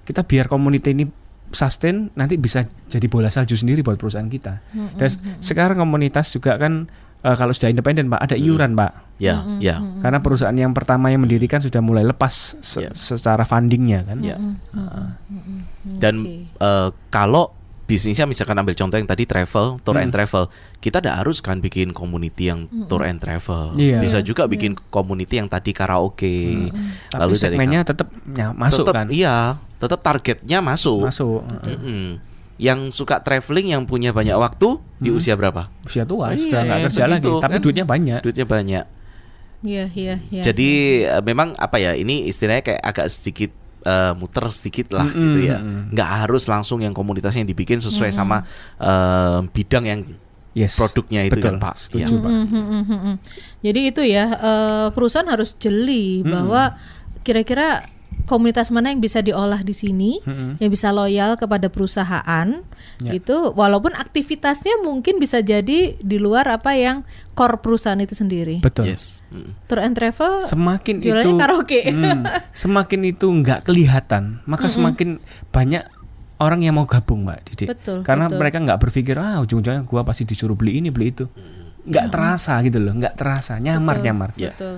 kita 0.04 0.26
biar 0.26 0.50
komunitas 0.50 0.90
ini 0.90 1.06
sustain 1.50 2.12
nanti 2.14 2.36
bisa 2.36 2.62
jadi 2.86 3.06
bola 3.06 3.28
salju 3.28 3.54
sendiri 3.54 3.80
buat 3.80 3.96
perusahaan 3.96 4.26
kita. 4.26 4.60
Dan 4.94 5.08
s- 5.08 5.20
sekarang 5.40 5.78
komunitas 5.78 6.30
juga 6.30 6.56
kan 6.56 6.86
eh, 7.20 7.34
kalau 7.34 7.50
sudah 7.50 7.68
independen 7.68 8.08
pak 8.08 8.22
ada 8.22 8.36
iuran 8.36 8.74
pak. 8.74 8.92
Ya, 9.18 9.42
ya. 9.58 9.82
karena 9.98 10.22
perusahaan 10.22 10.54
yang 10.54 10.72
pertama 10.72 11.10
yang 11.10 11.18
mendirikan 11.20 11.58
sudah 11.58 11.82
mulai 11.82 12.06
lepas 12.06 12.54
se- 12.62 12.80
Ya. 12.80 12.94
secara 12.94 13.42
fundingnya 13.44 14.06
kan? 14.06 14.22
Ya. 14.22 14.38
Mm-mm. 14.38 15.08
Dan 15.98 16.16
eh, 16.54 16.90
kalau 17.08 17.56
bisnisnya 17.88 18.28
misalkan 18.28 18.54
ambil 18.54 18.76
contoh 18.76 18.94
yang 18.94 19.08
tadi 19.08 19.24
travel, 19.24 19.80
tour 19.80 19.96
and 19.96 20.12
Hmm. 20.12 20.20
travel, 20.20 20.44
kita 20.78 21.00
tidak 21.00 21.18
harus 21.18 21.40
kan 21.40 21.58
bikin 21.58 21.90
community 21.90 22.52
yang 22.52 22.68
tour 22.86 23.02
and 23.02 23.18
travel. 23.18 23.72
Iya. 23.74 24.04
Bisa 24.04 24.20
juga 24.20 24.44
bikin 24.46 24.76
community 24.92 25.40
yang 25.40 25.48
tadi 25.48 25.72
karaoke. 25.72 26.68
tapi 27.08 27.24
dari 27.24 27.34
segmennya 27.34 27.82
tetap 27.82 28.12
ya, 28.30 28.52
masuk 28.52 28.84
tetap, 28.86 28.94
kan? 28.94 29.08
Iya, 29.08 29.56
tetap 29.78 30.00
targetnya 30.02 30.60
masuk. 30.60 31.06
masuk 31.06 31.42
Mm-mm. 31.64 32.18
Yang 32.58 32.80
suka 32.92 33.22
traveling 33.22 33.70
yang 33.70 33.84
punya 33.84 34.10
banyak 34.10 34.34
waktu 34.34 34.82
di 34.98 35.08
Hmm. 35.08 35.18
usia 35.18 35.34
berapa? 35.34 35.70
usia 35.82 36.02
tua 36.04 36.34
Iya, 36.34 36.42
sudah 36.42 36.62
nggak 36.64 36.80
kerja 36.90 37.04
lagi 37.08 37.30
tapi 37.38 37.54
kan. 37.54 37.62
duitnya 37.62 37.86
banyak 37.86 38.20
Duitnya 38.20 38.46
banyak. 38.46 38.86
Iya, 39.60 39.86
iya, 39.92 40.16
iya. 40.28 40.42
Jadi 40.44 40.70
eh, 41.04 41.22
memang 41.24 41.54
apa 41.56 41.78
ya? 41.78 41.94
Ini 41.94 42.26
istilahnya 42.26 42.62
kayak 42.64 42.82
agak 42.84 43.08
sedikit 43.08 43.52
eh, 43.84 44.14
muter 44.14 44.46
sedikit 44.50 44.92
lah 44.92 45.06
Mm-mm, 45.06 45.22
gitu 45.24 45.40
ya. 45.46 45.58
Nggak 45.88 46.10
harus 46.20 46.46
langsung 46.46 46.78
yang 46.80 46.92
komunitasnya 46.92 47.42
yang 47.42 47.50
dibikin 47.50 47.78
sesuai 47.78 48.10
sama 48.12 48.42
eh, 48.76 49.40
bidang 49.48 49.86
yang 49.86 50.02
yes 50.54 50.74
produknya 50.74 51.22
itu 51.22 51.38
betul 51.38 51.54
kan, 51.54 51.62
Pak. 51.64 51.76
setuju 51.78 52.18
Ya. 52.18 52.18
pak 52.18 52.32
mhm, 52.34 52.82
mhm. 52.84 53.14
Jadi 53.62 53.80
itu 53.86 54.02
ya 54.02 54.26
eh, 54.34 54.88
perusahaan 54.90 55.26
harus 55.26 55.54
jeli 55.54 56.22
bahwa 56.24 56.74
kira-kira 57.22 57.86
komunitas 58.24 58.70
mana 58.70 58.90
yang 58.90 59.00
bisa 59.00 59.20
diolah 59.20 59.62
di 59.62 59.72
sini, 59.72 60.20
Mhm. 60.20 60.60
yang 60.60 60.68
bisa 60.68 60.92
loyal 60.92 61.36
kepada 61.36 61.68
perusahaan, 61.68 62.60
Ya. 63.00 63.12
itu 63.14 63.36
walaupun 63.52 63.94
aktivitasnya 63.94 64.80
mungkin 64.80 65.16
bisa 65.16 65.40
jadi 65.40 65.96
di 65.96 66.18
luar 66.18 66.44
apa 66.50 66.74
yang 66.74 67.08
core 67.34 67.58
perusahaan 67.58 67.96
itu 67.98 68.12
sendiri. 68.14 68.60
betul 68.60 68.84
Yes. 68.86 69.24
Mm. 69.28 69.56
Tour 69.66 69.80
and 69.80 69.94
travel 69.94 70.44
semakin 70.44 71.00
itu 71.00 71.30
karaoke. 71.34 71.82
Hmm, 71.86 72.28
semakin 72.58 73.00
itu 73.06 73.28
nggak 73.28 73.64
kelihatan 73.64 74.44
maka 74.44 74.68
semakin 74.68 75.20
banyak 75.50 75.88
orang 76.38 76.62
yang 76.62 76.76
mau 76.76 76.86
gabung 76.86 77.24
mbak 77.24 77.44
Didi 77.46 77.66
Betul, 77.66 78.04
karena 78.04 78.28
betul. 78.28 78.38
mereka 78.38 78.58
nggak 78.60 78.80
berpikir 78.80 79.16
ah 79.16 79.40
ujung-ujungnya 79.40 79.82
gua 79.84 80.04
pasti 80.04 80.22
disuruh 80.22 80.54
beli 80.54 80.78
ini 80.78 80.92
beli 80.92 81.10
itu 81.10 81.26
nggak 81.84 82.12
terasa 82.12 82.60
gitu 82.62 82.78
loh 82.78 82.92
nggak 82.94 83.16
terasa 83.16 83.56
nyamar 83.58 83.96
Betul. 83.96 84.06
nyamar 84.06 84.30
Ya. 84.36 84.52
Betul, 84.52 84.76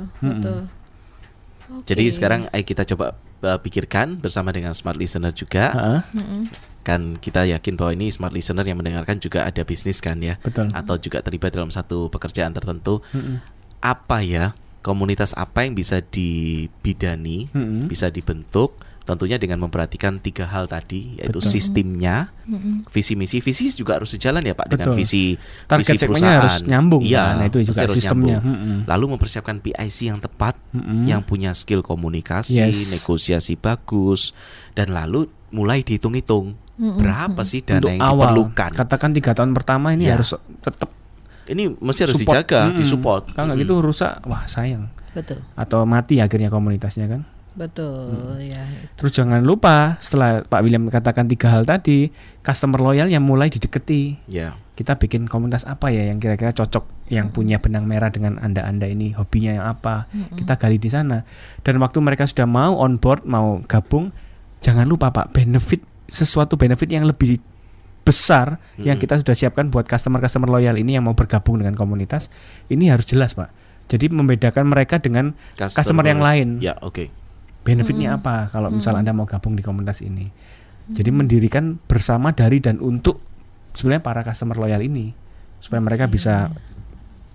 Jadi 1.85 2.09
sekarang 2.09 2.49
ayo 2.49 2.63
kita 2.65 2.83
coba 2.95 3.17
eh, 3.45 3.59
pikirkan 3.61 4.17
bersama 4.17 4.49
dengan 4.49 4.73
smart 4.73 4.97
listener 4.97 5.31
juga. 5.31 5.73
Heeh, 5.73 6.01
Mm-mm. 6.21 6.41
Kan 6.83 7.19
kita 7.21 7.45
yakin 7.45 7.77
bahwa 7.77 7.91
ini 7.93 8.09
smart 8.09 8.33
listener 8.33 8.65
yang 8.65 8.79
mendengarkan 8.81 9.21
juga 9.21 9.45
ada 9.45 9.61
bisnis 9.61 10.01
kan 10.01 10.17
ya. 10.19 10.41
betul 10.41 10.71
Atau 10.73 10.97
juga 10.97 11.21
terlibat 11.21 11.53
dalam 11.53 11.69
satu 11.69 12.09
pekerjaan 12.09 12.55
tertentu. 12.55 13.05
Mm-mm. 13.13 13.43
Apa 13.79 14.25
ya 14.25 14.57
komunitas 14.79 15.35
apa 15.35 15.67
yang 15.67 15.75
bisa 15.75 15.99
dibidani, 15.99 17.51
Mm-mm. 17.51 17.91
bisa 17.91 18.07
dibentuk 18.09 18.79
tentunya 19.01 19.35
dengan 19.35 19.57
memperhatikan 19.59 20.17
tiga 20.17 20.45
hal 20.45 20.65
tadi 20.65 21.17
yaitu 21.17 21.37
Betul. 21.37 21.49
sistemnya, 21.49 22.29
visi 22.87 23.13
misi, 23.13 23.39
visi 23.39 23.67
juga 23.71 23.97
harus 23.97 24.09
sejalan 24.09 24.41
ya 24.41 24.53
Pak 24.53 24.69
dengan 24.69 24.87
Betul. 24.89 24.99
visi 25.01 25.23
target 25.65 25.85
visi 25.89 25.99
segmennya 25.99 26.29
harus 26.35 26.53
perusahaan. 26.55 26.69
nyambung 26.69 27.01
Iya, 27.03 27.17
kan 27.19 27.33
Nah, 27.35 27.45
itu 27.47 27.57
juga 27.63 27.79
harus 27.81 27.95
sistemnya 27.95 28.37
nyambung. 28.39 28.85
Lalu 28.85 29.05
mempersiapkan 29.11 29.55
PIC 29.59 29.97
yang 30.05 30.19
tepat 30.19 30.55
Mm-mm. 30.71 31.05
yang 31.05 31.21
punya 31.21 31.51
skill 31.51 31.81
komunikasi, 31.81 32.61
Yes. 32.61 32.89
negosiasi 32.91 33.55
bagus, 33.55 34.31
dan 34.71 34.89
lalu 34.89 35.25
mulai 35.49 35.81
dihitung-hitung 35.81 36.53
berapa 36.77 37.41
sih 37.41 37.59
dana 37.59 37.81
untuk 37.81 37.89
yang 37.89 37.99
awal 37.99 38.31
diperlukan. 38.31 38.71
katakan 38.73 39.11
tiga 39.11 39.31
tahun 39.33 39.51
pertama 39.51 39.91
ini 39.91 40.05
Ya. 40.05 40.15
harus 40.15 40.31
tetap 40.59 40.87
Ini 41.43 41.75
mesti 41.75 42.05
harus 42.05 42.15
support. 42.15 42.39
dijaga, 42.39 42.61
Mm-mm. 42.69 42.77
disupport. 42.77 43.23
kalau 43.33 43.45
nggak 43.49 43.59
gitu 43.59 43.73
rusak 43.79 44.21
wah 44.23 44.45
sayang 44.45 44.87
Betul, 45.09 45.41
atau 45.53 45.83
mati 45.83 46.21
akhirnya 46.21 46.47
komunitasnya 46.47 47.09
kan 47.09 47.25
betul 47.59 48.39
ya. 48.39 48.63
Terus 48.95 49.11
jangan 49.11 49.43
lupa 49.43 49.99
setelah 49.99 50.47
Pak 50.47 50.63
William 50.63 50.87
katakan 50.87 51.27
tiga 51.27 51.51
hal 51.51 51.67
tadi, 51.67 52.07
customer 52.39 52.79
loyal 52.79 53.11
yang 53.11 53.21
mulai 53.21 53.51
dideketi. 53.51 54.15
Ya, 54.31 54.55
Kita 54.79 54.95
bikin 54.95 55.27
komunitas 55.27 55.67
apa 55.67 55.91
ya 55.91 56.07
yang 56.07 56.23
kira-kira 56.23 56.55
cocok, 56.55 57.11
yang 57.11 57.35
punya 57.35 57.59
benang 57.59 57.83
merah 57.83 58.07
dengan 58.07 58.39
anda-anda 58.39 58.87
ini, 58.87 59.11
hobinya 59.11 59.59
yang 59.59 59.65
apa. 59.67 60.07
Kita 60.39 60.55
gali 60.55 60.79
di 60.79 60.87
sana. 60.87 61.27
Dan 61.67 61.83
waktu 61.83 61.99
mereka 61.99 62.23
sudah 62.23 62.47
mau 62.47 62.79
on 62.79 62.95
board, 62.95 63.27
mau 63.27 63.59
gabung, 63.67 64.15
jangan 64.63 64.87
lupa 64.87 65.11
Pak, 65.11 65.35
benefit 65.35 65.83
sesuatu 66.07 66.55
benefit 66.55 66.89
yang 66.89 67.03
lebih 67.05 67.43
besar 68.07 68.57
yang 68.81 68.97
Mm-mm. 68.97 69.05
kita 69.05 69.21
sudah 69.21 69.35
siapkan 69.37 69.69
buat 69.69 69.85
customer-customer 69.85 70.49
loyal 70.49 70.81
ini 70.81 70.97
yang 70.97 71.05
mau 71.05 71.13
bergabung 71.13 71.61
dengan 71.61 71.77
komunitas, 71.77 72.33
ini 72.71 72.89
harus 72.89 73.05
jelas 73.05 73.37
Pak. 73.37 73.53
Jadi 73.89 74.09
membedakan 74.09 74.69
mereka 74.69 75.01
dengan 75.01 75.33
customer, 75.57 76.05
yang 76.05 76.21
lain. 76.21 76.61
Ya, 76.61 76.77
oke. 76.81 77.09
Benefitnya 77.63 78.17
apa 78.17 78.47
kalau 78.49 78.71
misal 78.71 78.95
Anda 78.97 79.11
mau 79.13 79.27
gabung 79.27 79.53
di 79.53 79.61
komunitas 79.61 80.01
ini? 80.01 80.31
Jadi 80.89 81.09
mendirikan 81.13 81.77
bersama 81.85 82.33
dari 82.33 82.57
dan 82.57 82.81
untuk 82.81 83.21
sebenarnya 83.77 84.01
para 84.01 84.21
customer 84.25 84.57
loyal 84.57 84.81
ini 84.81 85.13
supaya 85.61 85.77
mereka 85.83 86.09
bisa 86.09 86.49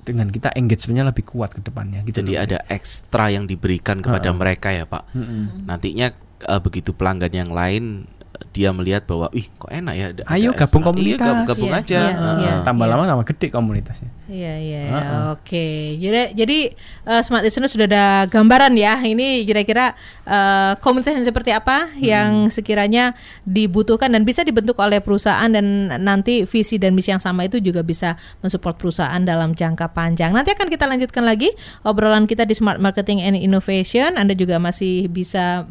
dengan 0.05 0.29
kita 0.29 0.53
engagementnya 0.53 1.09
lebih 1.09 1.25
kuat 1.25 1.57
ke 1.57 1.65
depannya 1.65 2.05
gitu 2.05 2.21
Jadi 2.21 2.37
loh. 2.37 2.45
ada 2.45 2.59
ekstra 2.69 3.33
yang 3.33 3.49
diberikan 3.49 4.05
kepada 4.05 4.35
Uh-uh. 4.35 4.37
mereka 4.37 4.69
ya, 4.75 4.85
Pak. 4.85 5.17
Mm-mm. 5.17 5.65
Nantinya 5.65 6.13
eh, 6.45 6.61
begitu 6.61 6.93
pelanggan 6.93 7.33
yang 7.33 7.51
lain 7.55 8.05
dia 8.51 8.71
melihat 8.71 9.03
bahwa, 9.05 9.27
ih 9.31 9.47
kok 9.51 9.67
enak 9.69 9.95
ya. 9.95 10.07
ada- 10.11 10.27
Ayo 10.29 10.51
ada 10.51 10.59
gabung 10.61 10.83
ekstra." 10.83 10.89
komunitas. 10.89 11.19
Iya, 11.19 11.27
gabung, 11.27 11.47
gabung 11.47 11.71
Iya, 11.71 11.81
aja. 11.81 12.01
iya, 12.01 12.15
Heeh. 12.15 12.37
iya. 12.39 12.55
tambah 12.63 12.87
lama 12.87 13.03
tambah 13.05 13.27
gede 13.29 13.47
komunitasnya. 13.49 14.11
Iya 14.25 14.53
iya 14.57 14.83
Heeh. 14.89 15.23
oke 15.33 15.67
jadi 15.99 16.21
jadi 16.33 16.59
eh, 17.05 17.23
smart 17.23 17.43
listener 17.43 17.67
sudah 17.67 17.85
ada 17.85 18.05
gambaran 18.27 18.73
ya 18.73 18.97
ini 19.01 19.45
kira-kira 19.45 19.93
eh, 20.25 20.73
komunitas 20.79 21.13
yang 21.13 21.27
seperti 21.27 21.51
apa 21.51 21.93
yang 21.99 22.49
sekiranya 22.49 23.13
dibutuhkan 23.45 24.09
dan 24.09 24.23
bisa 24.23 24.41
dibentuk 24.41 24.79
oleh 24.79 24.99
perusahaan 24.99 25.47
dan 25.47 25.65
nanti 25.99 26.43
visi 26.45 26.77
dan 26.77 26.93
misi 26.93 27.11
yang 27.11 27.21
sama 27.21 27.45
itu 27.45 27.61
juga 27.61 27.83
bisa 27.83 28.17
mensupport 28.41 28.75
perusahaan 28.75 29.21
dalam 29.21 29.53
jangka 29.53 29.93
panjang 29.93 30.33
nanti 30.33 30.51
akan 30.51 30.69
kita 30.69 30.85
lanjutkan 30.85 31.23
lagi 31.23 31.53
obrolan 31.83 32.25
kita 32.25 32.43
di 32.43 32.55
Smart 32.55 32.79
Marketing 32.79 33.21
and 33.21 33.37
Innovation 33.37 34.17
Anda 34.17 34.33
juga 34.33 34.57
masih 34.57 35.07
bisa 35.07 35.69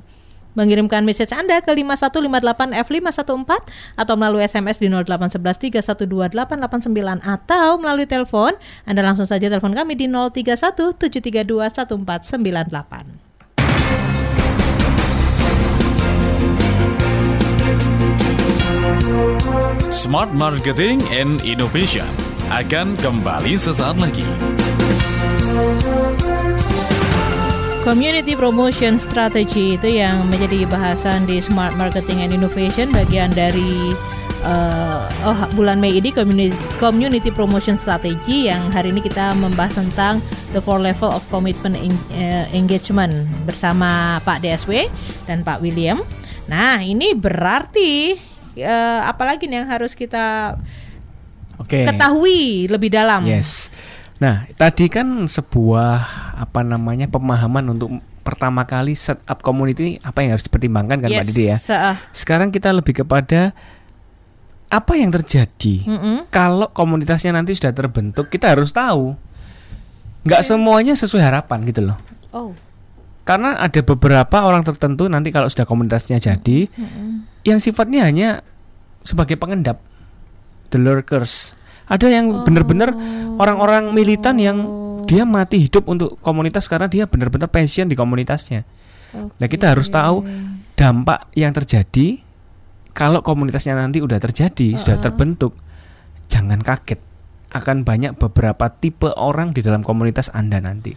mengirimkan 0.53 1.05
message 1.05 1.33
Anda 1.33 1.61
ke 1.61 1.73
5158 1.73 2.73
F514 2.85 3.61
atau 3.97 4.13
melalui 4.17 4.45
SMS 4.45 4.77
di 4.81 4.87
0811 4.89 5.69
312 5.69 6.33
889 6.33 7.21
atau 7.21 7.77
melalui 7.77 8.09
telepon 8.09 8.53
Anda 8.89 9.01
langsung 9.05 9.29
saja 9.29 9.49
telepon 9.49 9.73
kami 9.77 9.97
di 9.97 10.09
031 10.09 10.97
732 10.97 11.45
1498. 11.45 13.33
Smart 19.93 20.33
Marketing 20.33 20.97
and 21.13 21.37
Innovation 21.45 22.09
akan 22.49 22.97
kembali 22.97 23.53
sesaat 23.53 24.01
lagi. 24.01 24.25
Community 27.83 28.31
Promotion 28.31 28.95
Strategy 28.95 29.75
itu 29.75 29.99
yang 29.99 30.31
menjadi 30.31 30.63
bahasan 30.71 31.27
di 31.27 31.43
Smart 31.43 31.75
Marketing 31.75 32.23
and 32.23 32.31
Innovation 32.31 32.87
bagian 32.95 33.27
dari 33.35 33.91
eh, 34.39 35.27
oh 35.27 35.39
bulan 35.51 35.83
Mei 35.83 35.99
ini 35.99 36.15
community, 36.15 36.55
community 36.79 37.27
Promotion 37.27 37.75
Strategy 37.75 38.47
yang 38.47 38.71
hari 38.71 38.95
ini 38.95 39.03
kita 39.03 39.35
membahas 39.35 39.83
tentang 39.83 40.23
the 40.55 40.63
four 40.63 40.79
level 40.79 41.11
of 41.11 41.27
commitment 41.27 41.75
en- 41.75 42.07
eh, 42.15 42.47
engagement 42.55 43.27
bersama 43.43 44.23
Pak 44.23 44.39
DSW 44.39 44.87
dan 45.27 45.43
Pak 45.43 45.59
William. 45.59 45.99
Nah 46.47 46.79
ini 46.79 47.11
berarti 47.11 48.15
eh, 48.55 48.99
apalagi 49.03 49.51
nih 49.51 49.59
yang 49.59 49.67
harus 49.67 49.91
kita 49.91 50.55
Oke. 51.59 51.83
ketahui 51.83 52.71
lebih 52.71 52.95
dalam. 52.95 53.27
Yes. 53.27 53.67
Nah, 54.23 54.47
tadi 54.55 54.87
kan 54.87 55.27
sebuah 55.27 56.22
apa 56.33 56.61
namanya 56.61 57.05
pemahaman 57.05 57.63
untuk 57.69 57.89
pertama 58.21 58.63
kali 58.63 58.93
setup 58.93 59.39
community 59.39 59.99
apa 59.99 60.21
yang 60.21 60.33
harus 60.33 60.43
dipertimbangkan 60.43 60.97
kan 60.97 61.07
Mbak 61.07 61.19
Yes, 61.19 61.29
Didi 61.29 61.45
ya. 61.45 61.57
se- 61.57 61.77
Sekarang 62.11 62.49
kita 62.49 62.71
lebih 62.71 63.03
kepada 63.03 63.53
apa 64.67 64.93
yang 64.93 65.13
terjadi 65.13 65.85
Mm-mm. 65.85 66.25
kalau 66.27 66.65
komunitasnya 66.67 67.29
nanti 67.29 67.53
sudah 67.53 67.69
terbentuk 67.69 68.27
kita 68.27 68.49
harus 68.49 68.73
tahu. 68.73 69.13
Nggak 70.23 70.41
semuanya 70.41 70.95
sesuai 70.95 71.21
harapan 71.21 71.59
gitu 71.63 71.83
loh. 71.83 71.97
Oh. 72.31 72.51
Karena 73.21 73.55
ada 73.55 73.79
beberapa 73.79 74.41
orang 74.41 74.63
tertentu 74.63 75.05
nanti 75.05 75.29
kalau 75.29 75.45
sudah 75.45 75.63
komunitasnya 75.63 76.17
jadi 76.17 76.67
yang 77.43 77.59
sifatnya 77.59 78.03
hanya 78.03 78.41
sebagai 79.01 79.35
pengendap 79.35 79.77
the 80.71 80.79
lurkers. 80.79 81.53
Ada 81.85 82.07
yang 82.09 82.47
benar-benar 82.47 82.95
orang-orang 83.35 83.91
militan 83.91 84.39
yang 84.39 84.57
dia 85.09 85.23
mati 85.23 85.67
hidup 85.67 85.87
untuk 85.87 86.19
komunitas 86.19 86.67
karena 86.67 86.87
dia 86.87 87.05
benar-benar 87.05 87.49
passion 87.49 87.87
di 87.89 87.95
komunitasnya. 87.97 88.63
Nah, 89.13 89.47
kita 89.47 89.69
harus 89.73 89.93
tahu 89.93 90.25
dampak 90.73 91.29
yang 91.37 91.53
terjadi 91.53 92.17
kalau 92.93 93.21
komunitasnya 93.25 93.77
nanti 93.77 94.01
udah 94.01 94.17
terjadi, 94.21 94.77
sudah 94.77 95.01
terbentuk. 95.01 95.57
Jangan 96.29 96.61
kaget 96.61 97.01
akan 97.53 97.85
banyak 97.85 98.17
beberapa 98.17 98.69
tipe 98.73 99.13
orang 99.13 99.53
di 99.53 99.61
dalam 99.61 99.85
komunitas 99.85 100.33
Anda 100.33 100.57
nanti. 100.57 100.93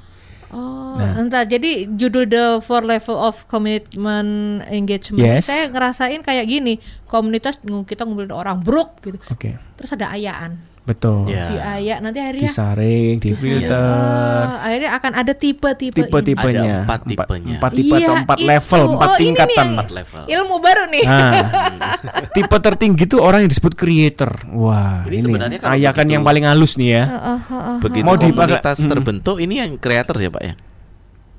Oh, 0.52 0.96
Nah. 0.96 1.20
entar. 1.20 1.44
Jadi 1.44 1.84
judul 1.92 2.24
the 2.24 2.46
four 2.64 2.80
level 2.80 3.20
of 3.20 3.44
commitment 3.44 4.64
engagement. 4.72 5.20
Yes. 5.20 5.52
Saya 5.52 5.68
ngerasain 5.68 6.24
kayak 6.24 6.48
gini, 6.48 6.80
komunitas 7.04 7.60
kita 7.60 8.08
ngumpulin 8.08 8.32
orang 8.32 8.64
bruk 8.64 8.96
gitu. 9.04 9.20
Oke, 9.28 9.60
Terus 9.76 9.92
ada 9.92 10.08
ayaan. 10.16 10.56
Betul. 10.86 11.26
Ya. 11.26 11.50
Diayak 11.50 11.98
nanti 11.98 12.18
akhirnya 12.18 12.46
Disaring, 12.46 13.14
difilter. 13.18 13.74
Oh, 13.74 14.54
akhirnya 14.60 14.90
akan 14.94 15.12
ada 15.12 15.32
tipe-tipe 15.32 15.92
ini. 15.92 16.00
tipe-tipenya 16.00 16.62
Ada 16.62 16.82
empat 16.82 17.00
tipenya. 17.04 17.56
empat 17.58 17.70
tipe 17.72 17.90
Iya, 17.92 17.98
atau 18.00 18.14
empat 18.16 18.38
itu. 18.38 18.46
level 18.46 18.82
empat 18.88 18.94
Oh, 19.04 19.12
ini 19.12 19.18
nih 19.18 19.26
tingkatan 19.26 19.66
Empat 19.68 19.88
level. 19.92 20.22
Ilmu 20.24 20.56
baru 20.56 20.84
nih. 20.86 21.04
nah 21.04 21.32
tipe 22.36 22.56
tertinggi 22.56 23.02
itu 23.04 23.16
orang 23.18 23.38
yang 23.40 23.50
disebut 23.50 23.74
creator 23.74 24.30
wah 24.48 25.02
Ini 25.02 25.10
ini, 25.12 25.18
sebenarnya 25.20 25.58
kalau 25.58 25.74
ayakan 25.74 25.92
begitu- 25.98 26.14
yang 26.14 26.24
paling 26.24 26.44
halus 26.44 26.72
nih 26.76 26.88
ya 26.92 27.04
Heeh, 27.04 27.38
heeh. 27.46 27.76
Begitu 27.80 28.04
Mau 28.04 28.14
dipakai- 28.14 28.32
komunitas 28.56 28.76
Mm. 28.78 28.88
terbentuk 28.88 29.36
ini 29.38 29.54
yang 29.56 29.70
kreator 29.76 30.16
ya, 30.16 30.28
Pak 30.28 30.42
ya? 30.42 30.54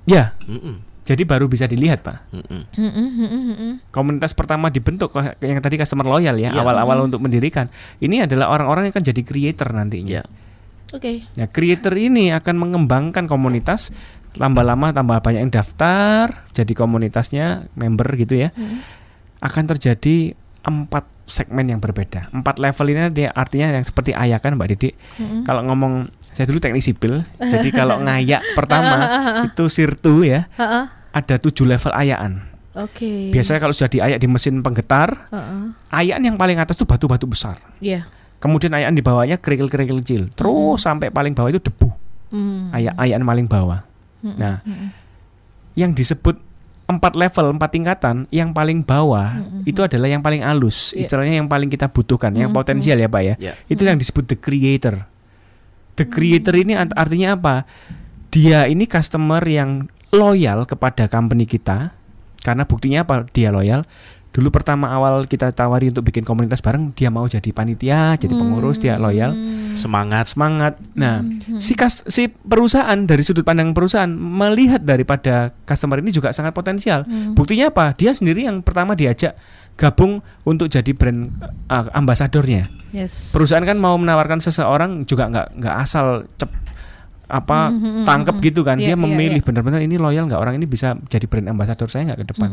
ya 0.06 0.24
Mm-mm. 0.44 0.76
Jadi 1.08 1.24
baru 1.24 1.48
bisa 1.48 1.63
dilihat 1.65 2.04
pak 2.04 2.28
mm-mm. 2.36 3.88
komunitas 3.89 4.36
pertama 4.36 4.67
dibentuk 4.67 5.15
kok 5.15 5.39
yang 5.39 5.63
tadi 5.63 5.80
customer 5.80 6.04
loyal 6.04 6.36
ya 6.36 6.52
Iya. 6.52 6.60
awal-awal 6.60 7.08
untuk 7.08 7.24
mendirikan 7.24 7.72
ini 8.04 8.28
adalah 8.28 8.52
orang-orang 8.52 8.91
yang 8.91 8.93
akan 9.00 9.06
jadi 9.08 9.22
creator 9.24 9.72
nantinya 9.72 10.20
Ya. 10.20 10.24
Oke. 10.96 11.28
Nah, 11.36 11.52
creator 11.52 11.91
ini 12.00 12.32
akan 12.32 12.56
mengembangkan 12.56 13.28
komunitas 13.28 13.91
lama-lama 14.39 14.96
tambah 14.96 15.20
banyak 15.20 15.43
yang 15.43 15.52
daftar 15.52 16.48
jadi 16.56 16.72
komunitasnya 16.72 17.67
member 17.76 18.08
gitu 18.15 18.48
ya. 18.48 18.56
Akan 19.43 19.67
terjadi 19.67 20.32
empat 20.63 21.04
segmen 21.28 21.67
yang 21.67 21.84
berbeda. 21.84 22.32
Empat 22.32 22.56
level 22.63 22.88
ini 22.88 23.04
dia 23.12 23.36
artinya 23.36 23.76
yang 23.76 23.84
seperti 23.84 24.15
ayakan 24.15 24.56
Mbak 24.56 24.67
Didi. 24.74 24.89
Kalau 25.43 25.67
ngomong 25.67 26.08
saya 26.32 26.48
dulu 26.48 26.63
teknik 26.63 26.80
sipil, 26.80 27.20
jadi 27.36 27.67
kalau 27.76 28.00
ngayak 28.08 28.56
pertama 28.56 28.96
itu 29.52 29.67
sirtu 29.67 30.24
ya, 30.24 30.48
Heeh. 30.56 30.86
Ada 31.18 31.36
tujuh 31.42 31.66
level 31.66 31.92
ayaan. 31.94 32.46
Oke. 32.78 33.34
Biasanya 33.34 33.58
kalau 33.58 33.74
sudah 33.74 33.90
diayak 33.90 34.22
di 34.22 34.30
mesin 34.30 34.62
penggetar, 34.62 35.10
Heeh. 35.34 35.74
ayaan 35.90 36.22
yang 36.22 36.38
paling 36.38 36.62
atas 36.62 36.78
itu 36.78 36.86
batu-batu 36.86 37.26
besar. 37.26 37.58
Iya. 37.82 38.06
Kemudian 38.38 38.70
ayaan 38.78 38.94
di 38.94 39.02
bawahnya 39.02 39.42
kerikil-kerikil 39.42 39.98
kecil. 40.06 40.22
Terus 40.38 40.86
sampai 40.86 41.10
paling 41.10 41.34
bawah 41.34 41.50
itu 41.50 41.58
debu. 41.58 41.90
Hmm. 42.30 42.70
Ayak 42.70 42.94
ayaan 43.02 43.26
paling 43.26 43.50
bawah. 43.50 43.82
Nah, 44.22 44.62
yang 45.74 45.98
disebut 45.98 46.38
empat 46.86 47.18
level, 47.18 47.58
empat 47.58 47.70
tingkatan, 47.74 48.16
yang 48.30 48.54
paling 48.54 48.86
bawah 48.86 49.42
itu 49.66 49.82
adalah 49.82 50.06
yang 50.06 50.22
paling 50.22 50.46
halus. 50.46 50.94
Iya. 50.94 51.02
Istilahnya 51.02 51.42
yang 51.42 51.50
paling 51.50 51.74
kita 51.74 51.90
butuhkan, 51.90 52.30
yang 52.38 52.54
potensial 52.54 53.02
ya, 53.02 53.10
Pak 53.10 53.22
ya. 53.26 53.36
Ya. 53.42 53.54
Itu 53.66 53.90
yang 53.90 53.98
disebut 53.98 54.30
the 54.30 54.38
creator. 54.38 55.02
The 55.98 56.06
creator 56.06 56.54
ini 56.54 56.78
art- 56.78 56.94
artinya 56.94 57.34
apa? 57.34 57.66
Dia 58.30 58.70
ini 58.70 58.86
customer 58.86 59.42
yang 59.50 59.90
loyal 60.12 60.63
kepada 60.70 61.08
company 61.12 61.43
kita. 61.48 61.96
Karena 62.43 62.63
buktinya 62.63 63.04
apa? 63.04 63.28
Dia 63.34 63.52
loyal. 63.52 63.84
Dulu 64.38 64.54
pertama 64.54 64.93
awal 64.93 65.26
kita 65.26 65.50
tawari 65.50 65.89
untuk 65.89 66.06
bikin 66.06 66.22
komunitas 66.22 66.62
bareng, 66.62 66.93
dia 66.93 67.10
mau 67.10 67.26
jadi 67.26 67.50
panitia, 67.50 68.13
jadi 68.22 68.38
pengurus, 68.38 68.78
dia 68.78 69.02
loyal 69.02 69.34
Semangat. 69.74 70.30
semangat. 70.30 70.78
Nah, 70.93 71.26
si 71.58 71.74
kas- 71.74 72.06
si 72.06 72.30
perusahaan 72.30 73.02
dari 73.02 73.26
sudut 73.26 73.41
pandang 73.41 73.74
perusahaan 73.74 74.12
melihat 74.13 74.86
daripada 74.86 75.58
customer 75.65 75.98
ini 76.06 76.13
juga 76.13 76.30
sangat 76.38 76.54
potensial. 76.54 77.02
Buktinya 77.34 77.74
apa? 77.74 77.98
Dia 77.98 78.13
sendiri 78.13 78.46
yang 78.46 78.62
pertama 78.62 78.93
diajak 78.93 79.34
gabung 79.74 80.22
untuk 80.46 80.70
jadi 80.70 80.91
brand 80.93 81.34
uh, 81.74 81.89
ambasadornya. 81.98 82.70
Yes. 82.93 83.34
Perusahaan 83.34 83.65
kan 83.65 83.82
mau 83.82 83.98
menawarkan 83.98 84.38
seseorang 84.38 85.06
juga 85.10 85.34
nggak 85.34 85.48
nggak 85.62 85.76
asal 85.82 86.30
cep 86.38 86.50
apa 87.28 87.72
tangkep 88.08 88.36
gitu 88.40 88.63
kan. 88.63 88.80
Iya, 88.80 88.92
Dia 88.92 88.96
iya, 88.96 89.00
memilih 89.00 89.40
iya. 89.44 89.48
benar-benar 89.48 89.80
ini 89.84 90.00
loyal 90.00 90.28
nggak 90.32 90.40
orang 90.40 90.56
ini 90.56 90.66
bisa 90.66 90.96
jadi 91.12 91.28
brand 91.28 91.52
ambasador 91.52 91.92
saya 91.92 92.12
nggak 92.12 92.20
ke 92.24 92.28
depan. 92.36 92.50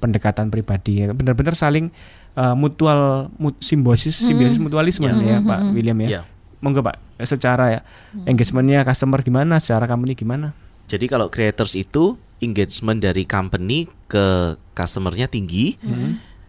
Pendekatan 0.00 0.48
pribadi, 0.48 1.04
benar-benar 1.12 1.54
saling 1.54 1.92
uh, 2.34 2.56
mutual 2.56 3.28
mut- 3.36 3.60
simbiosis 3.60 4.16
simbiosis 4.16 4.58
mutualisme 4.58 5.06
ya 5.06 5.38
Pak 5.44 5.60
William 5.76 5.96
ya. 6.04 6.08
Ya. 6.08 6.22
Monggo 6.64 6.80
Pak, 6.80 6.96
secara 7.28 7.64
ya 7.76 7.80
engagementnya 8.24 8.88
customer 8.88 9.20
gimana, 9.20 9.60
secara 9.60 9.84
company 9.84 10.16
gimana? 10.16 10.56
Jadi 10.88 11.04
kalau 11.12 11.28
creators 11.28 11.76
itu 11.76 12.16
engagement 12.40 13.04
dari 13.04 13.28
company 13.28 13.84
ke 14.08 14.56
customernya 14.72 15.28
tinggi, 15.28 15.76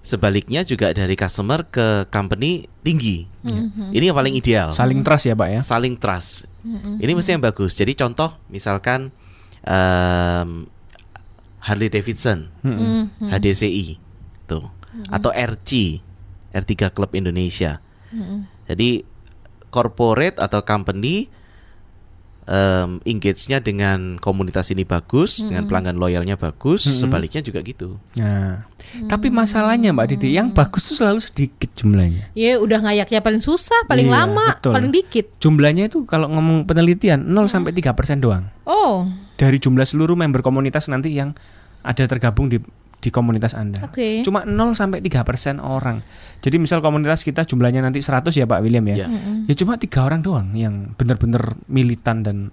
sebaliknya 0.05 0.61
juga 0.61 0.93
dari 0.93 1.17
customer 1.17 1.65
ke 1.65 2.05
company 2.13 2.69
tinggi. 2.85 3.25
Ini 3.89 4.13
yang 4.13 4.17
paling 4.17 4.37
ideal. 4.37 4.69
Saling 4.69 5.01
trust 5.01 5.25
ya 5.25 5.33
Pak 5.33 5.49
ya. 5.49 5.59
Saling 5.65 5.97
trust. 5.97 6.45
Ini 7.01 7.11
mesti 7.17 7.33
yang 7.33 7.41
bagus. 7.41 7.73
Jadi 7.73 7.97
contoh 7.97 8.37
misalkan 8.53 9.09
em, 9.65 10.69
Harley 11.65 11.89
Davidson, 11.89 12.53
HDCI, 13.25 13.97
tuh, 14.45 14.69
atau 15.09 15.33
RC, 15.33 15.97
R3 16.53 16.93
Club 16.93 17.17
Indonesia. 17.17 17.81
Jadi 18.69 19.01
corporate 19.73 20.37
atau 20.37 20.61
company 20.61 21.27
em, 22.45 23.01
engage-nya 23.03 23.57
dengan 23.59 24.21
komunitas 24.21 24.69
ini 24.69 24.85
bagus, 24.85 25.41
dengan 25.41 25.65
pelanggan 25.65 25.97
loyalnya 25.97 26.37
bagus, 26.37 26.85
sebaliknya 26.85 27.41
juga 27.41 27.65
gitu. 27.65 27.97
Nah, 28.21 28.69
tapi 29.05 29.27
masalahnya 29.27 29.91
Mbak 29.91 30.07
Didi, 30.11 30.33
yang 30.33 30.49
bagus 30.49 30.85
tuh 30.85 30.95
selalu 30.95 31.19
sedikit 31.19 31.69
jumlahnya. 31.73 32.31
Ya 32.31 32.55
udah 32.57 32.79
ngayaknya 32.81 33.19
paling 33.19 33.39
susah, 33.39 33.83
paling 33.85 34.07
Iya, 34.07 34.15
lama, 34.23 34.47
betul. 34.55 34.73
paling 34.73 34.91
dikit. 34.91 35.25
Jumlahnya 35.37 35.87
itu 35.87 36.03
kalau 36.03 36.27
ngomong 36.27 36.63
penelitian 36.63 37.27
0 37.27 37.45
sampai 37.45 37.71
3% 37.71 37.91
doang 38.17 38.47
Oh, 38.63 39.05
dari 39.33 39.57
jumlah 39.57 39.83
seluruh 39.83 40.15
member 40.15 40.39
komunitas 40.39 40.87
nanti 40.87 41.11
yang 41.11 41.35
ada 41.81 42.03
tergabung 42.05 42.47
di 42.47 42.57
di 42.95 43.13
komunitas 43.13 43.53
Anda. 43.53 43.85
oke. 43.85 44.25
Cuma 44.25 44.41
0 44.49 44.73
sampai 44.73 44.97
3% 44.97 45.21
orang. 45.59 46.01
Jadi 46.41 46.57
misal 46.57 46.81
komunitas 46.81 47.21
kita 47.21 47.45
jumlahnya 47.45 47.77
nanti 47.79 48.01
100 48.01 48.33
ya 48.33 48.49
Pak 48.49 48.65
William 48.65 48.81
ya. 48.89 49.05
Ya. 49.05 49.07
Ya 49.45 49.53
cuma 49.53 49.77
tiga 49.77 50.01
orang 50.01 50.25
doang 50.25 50.57
yang 50.57 50.97
benar-benar 50.97 51.53
militan 51.69 52.25
dan 52.25 52.49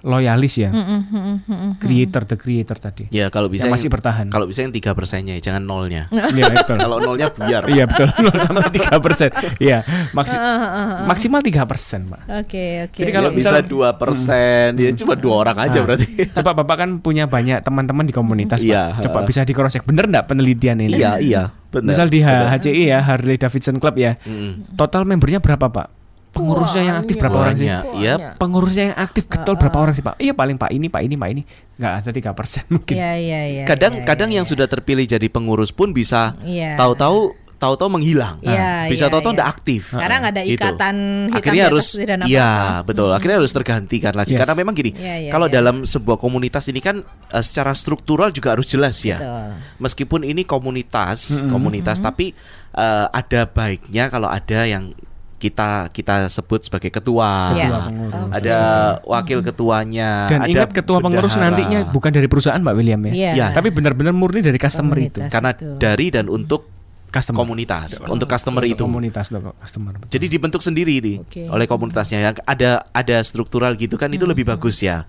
loyalis 0.00 0.54
ya. 0.56 0.68
Mm-mm, 0.68 1.00
mm-mm. 1.42 1.70
Creator 1.76 2.22
the 2.24 2.36
creator 2.36 2.76
tadi. 2.76 3.08
Ya 3.08 3.26
kalau 3.26 3.46
bisa 3.46 3.64
yang 3.64 3.72
masih 3.72 3.86
yang- 3.86 3.94
bertahan. 3.94 4.26
Kalau 4.28 4.44
bisa 4.44 4.60
yang 4.60 4.70
tiga 4.70 4.92
persennya, 4.92 5.34
jangan 5.38 5.60
nolnya. 5.60 6.06
Iya 6.36 6.52
betul. 6.52 6.76
kalau 6.76 6.98
nolnya 6.98 7.26
biar. 7.30 7.62
Iya 7.66 7.84
betul 7.84 8.06
0 8.10 8.30
sampai 8.36 8.70
3 8.70 9.00
persen. 9.00 9.30
Iya 9.56 9.82
maksi- 10.12 10.38
maksimal 11.10 11.40
3 11.40 11.64
persen 11.64 12.00
Pak. 12.06 12.20
Oke, 12.38 12.64
oke. 12.84 12.98
Jadi 12.98 13.10
Kalau 13.10 13.28
kalau 13.28 13.30
bisa 13.32 13.56
dua 13.60 13.88
persen, 13.94 14.74
ya 14.74 14.90
cuma 14.94 15.14
dua 15.14 15.34
orang 15.42 15.56
aja 15.60 15.78
Nah, 15.78 15.84
berarti. 15.84 16.06
Coba 16.36 16.50
Bapak 16.54 16.76
kan 16.78 16.90
punya 16.98 17.24
banyak 17.26 17.60
teman-teman 17.60 18.04
di 18.04 18.12
komunitas 18.12 18.60
Iya, 18.60 18.94
Pak. 18.94 19.02
Coba 19.04 19.18
bisa 19.24 19.42
di 19.42 19.52
cross 19.52 19.72
check. 19.72 19.82
Bener 19.82 20.06
nggak 20.06 20.26
penelitian 20.26 20.78
ini? 20.78 20.94
Iya 20.94 21.18
iya, 21.18 21.42
benar. 21.68 21.92
Misal 21.92 22.06
di 22.06 22.20
H- 22.20 22.28
benar. 22.28 22.54
HCI 22.54 22.82
ya 22.86 22.98
Harley 23.00 23.36
Davidson 23.36 23.76
Club 23.76 23.96
ya. 23.96 24.14
Mm. 24.22 24.76
Total 24.76 25.02
membernya 25.02 25.38
berapa 25.38 25.66
Pak? 25.66 26.05
Pengurusnya 26.36 26.82
yang 26.84 26.96
aktif 27.00 27.14
berapa 27.16 27.38
orang 27.40 27.56
sih? 27.56 27.66
Yap. 27.72 28.36
Pengurusnya 28.36 28.84
yang 28.92 28.98
aktif 29.00 29.24
getol 29.26 29.56
berapa 29.56 29.76
orang 29.80 29.94
sih 29.96 30.04
Pak? 30.04 30.20
Iya 30.20 30.36
paling 30.36 30.60
Pak 30.60 30.70
ini, 30.70 30.86
Pak 30.92 31.02
ini, 31.02 31.14
Pak 31.16 31.28
ini. 31.32 31.42
Nggak 31.76 31.92
ada 31.96 32.10
tiga 32.12 32.30
persen 32.36 32.64
mungkin. 32.74 32.94
Iya, 32.94 33.12
iya, 33.16 33.40
iya. 33.48 33.64
Kadang 33.64 34.00
iya, 34.00 34.04
kadang 34.04 34.30
iya, 34.30 34.36
yang 34.40 34.46
sudah 34.46 34.68
terpilih 34.68 35.08
jadi 35.08 35.26
pengurus 35.26 35.72
pun 35.72 35.90
bisa 35.90 36.36
Iya. 36.44 36.76
tahu-tahu 36.76 37.32
tahu-tahu 37.56 37.88
menghilang. 37.88 38.36
Iya, 38.44 38.84
bisa 38.92 39.08
iya, 39.08 39.12
tahu-tahu 39.16 39.32
iya. 39.32 39.38
nggak 39.40 39.50
aktif. 39.50 39.82
Karena 39.88 40.16
nggak 40.20 40.34
ada 40.36 40.42
Gitu. 40.44 40.60
ikatan 40.60 40.96
hitam 41.32 41.36
Akhirnya 41.40 41.56
di 41.56 41.64
atas 41.64 41.72
harus 41.72 41.88
dan 42.04 42.18
iya, 42.28 42.50
betul. 42.84 43.08
Akhirnya 43.08 43.36
harus 43.40 43.52
tergantikan 43.56 44.12
lagi 44.12 44.32
Yes. 44.36 44.40
karena 44.44 44.54
memang 44.60 44.74
gini. 44.76 44.90
Iya, 44.92 45.14
iya, 45.24 45.30
kalau 45.32 45.48
iya. 45.48 45.54
dalam 45.56 45.76
sebuah 45.88 46.20
komunitas 46.20 46.68
ini 46.68 46.84
kan 46.84 47.00
eh, 47.32 47.40
secara 47.40 47.72
struktural 47.72 48.28
juga 48.28 48.52
harus 48.52 48.68
jelas 48.68 49.00
ya. 49.00 49.16
Betul. 49.16 49.48
Meskipun 49.88 50.20
ini 50.28 50.44
komunitas, 50.44 51.32
Mm-mm. 51.32 51.48
komunitas 51.48 51.96
tapi 51.98 52.36
eh, 52.76 53.06
ada 53.08 53.48
baiknya 53.48 54.12
kalau 54.12 54.28
ada 54.28 54.60
yang 54.68 54.92
kita 55.36 55.92
kita 55.92 56.26
sebut 56.26 56.64
sebagai 56.64 56.88
ketua. 56.88 57.52
Ketua 57.52 57.80
pengurus. 57.84 58.24
Oke. 58.24 58.36
Ada 58.40 58.58
wakil 59.04 59.38
ketuanya. 59.40 60.10
Dan 60.26 60.40
ada 60.42 60.48
ingat 60.48 60.70
ketua 60.72 60.98
pengurus 60.98 61.32
bendahara. 61.32 61.52
nantinya 61.52 61.78
bukan 61.88 62.10
dari 62.10 62.26
perusahaan 62.26 62.56
Mbak 62.56 62.74
William 62.74 63.00
ya. 63.06 63.12
Iya. 63.12 63.30
Iya. 63.32 63.46
Tapi 63.52 63.68
benar-benar 63.68 64.12
murni 64.12 64.40
dari 64.40 64.56
customer 64.56 64.96
itu. 64.96 65.20
Komunitas. 65.20 65.30
karena 65.30 65.50
Itu. 65.52 65.76
dari 65.76 66.06
dan 66.08 66.26
untuk 66.26 66.72
Customer. 67.06 67.38
komunitas, 67.38 68.02
untuk 68.04 68.28
customer 68.28 68.60
Untuk 68.60 68.76
itu. 68.76 68.82
Komunitas 68.82 69.26
customer. 69.30 69.92
betul. 69.94 70.10
Jadi 70.10 70.26
dibentuk 70.28 70.60
sendiri 70.60 71.00
nih 71.00 71.16
Oke. 71.22 71.42
oleh 71.48 71.64
komunitasnya 71.64 72.18
yang 72.20 72.36
ada 72.44 72.84
ada 72.90 73.16
struktural 73.22 73.72
gitu 73.72 73.94
kan 73.94 74.10
itu 74.10 74.20
Hmm. 74.20 74.32
lebih 74.36 74.44
bagus 74.44 74.80
ya. 74.80 75.08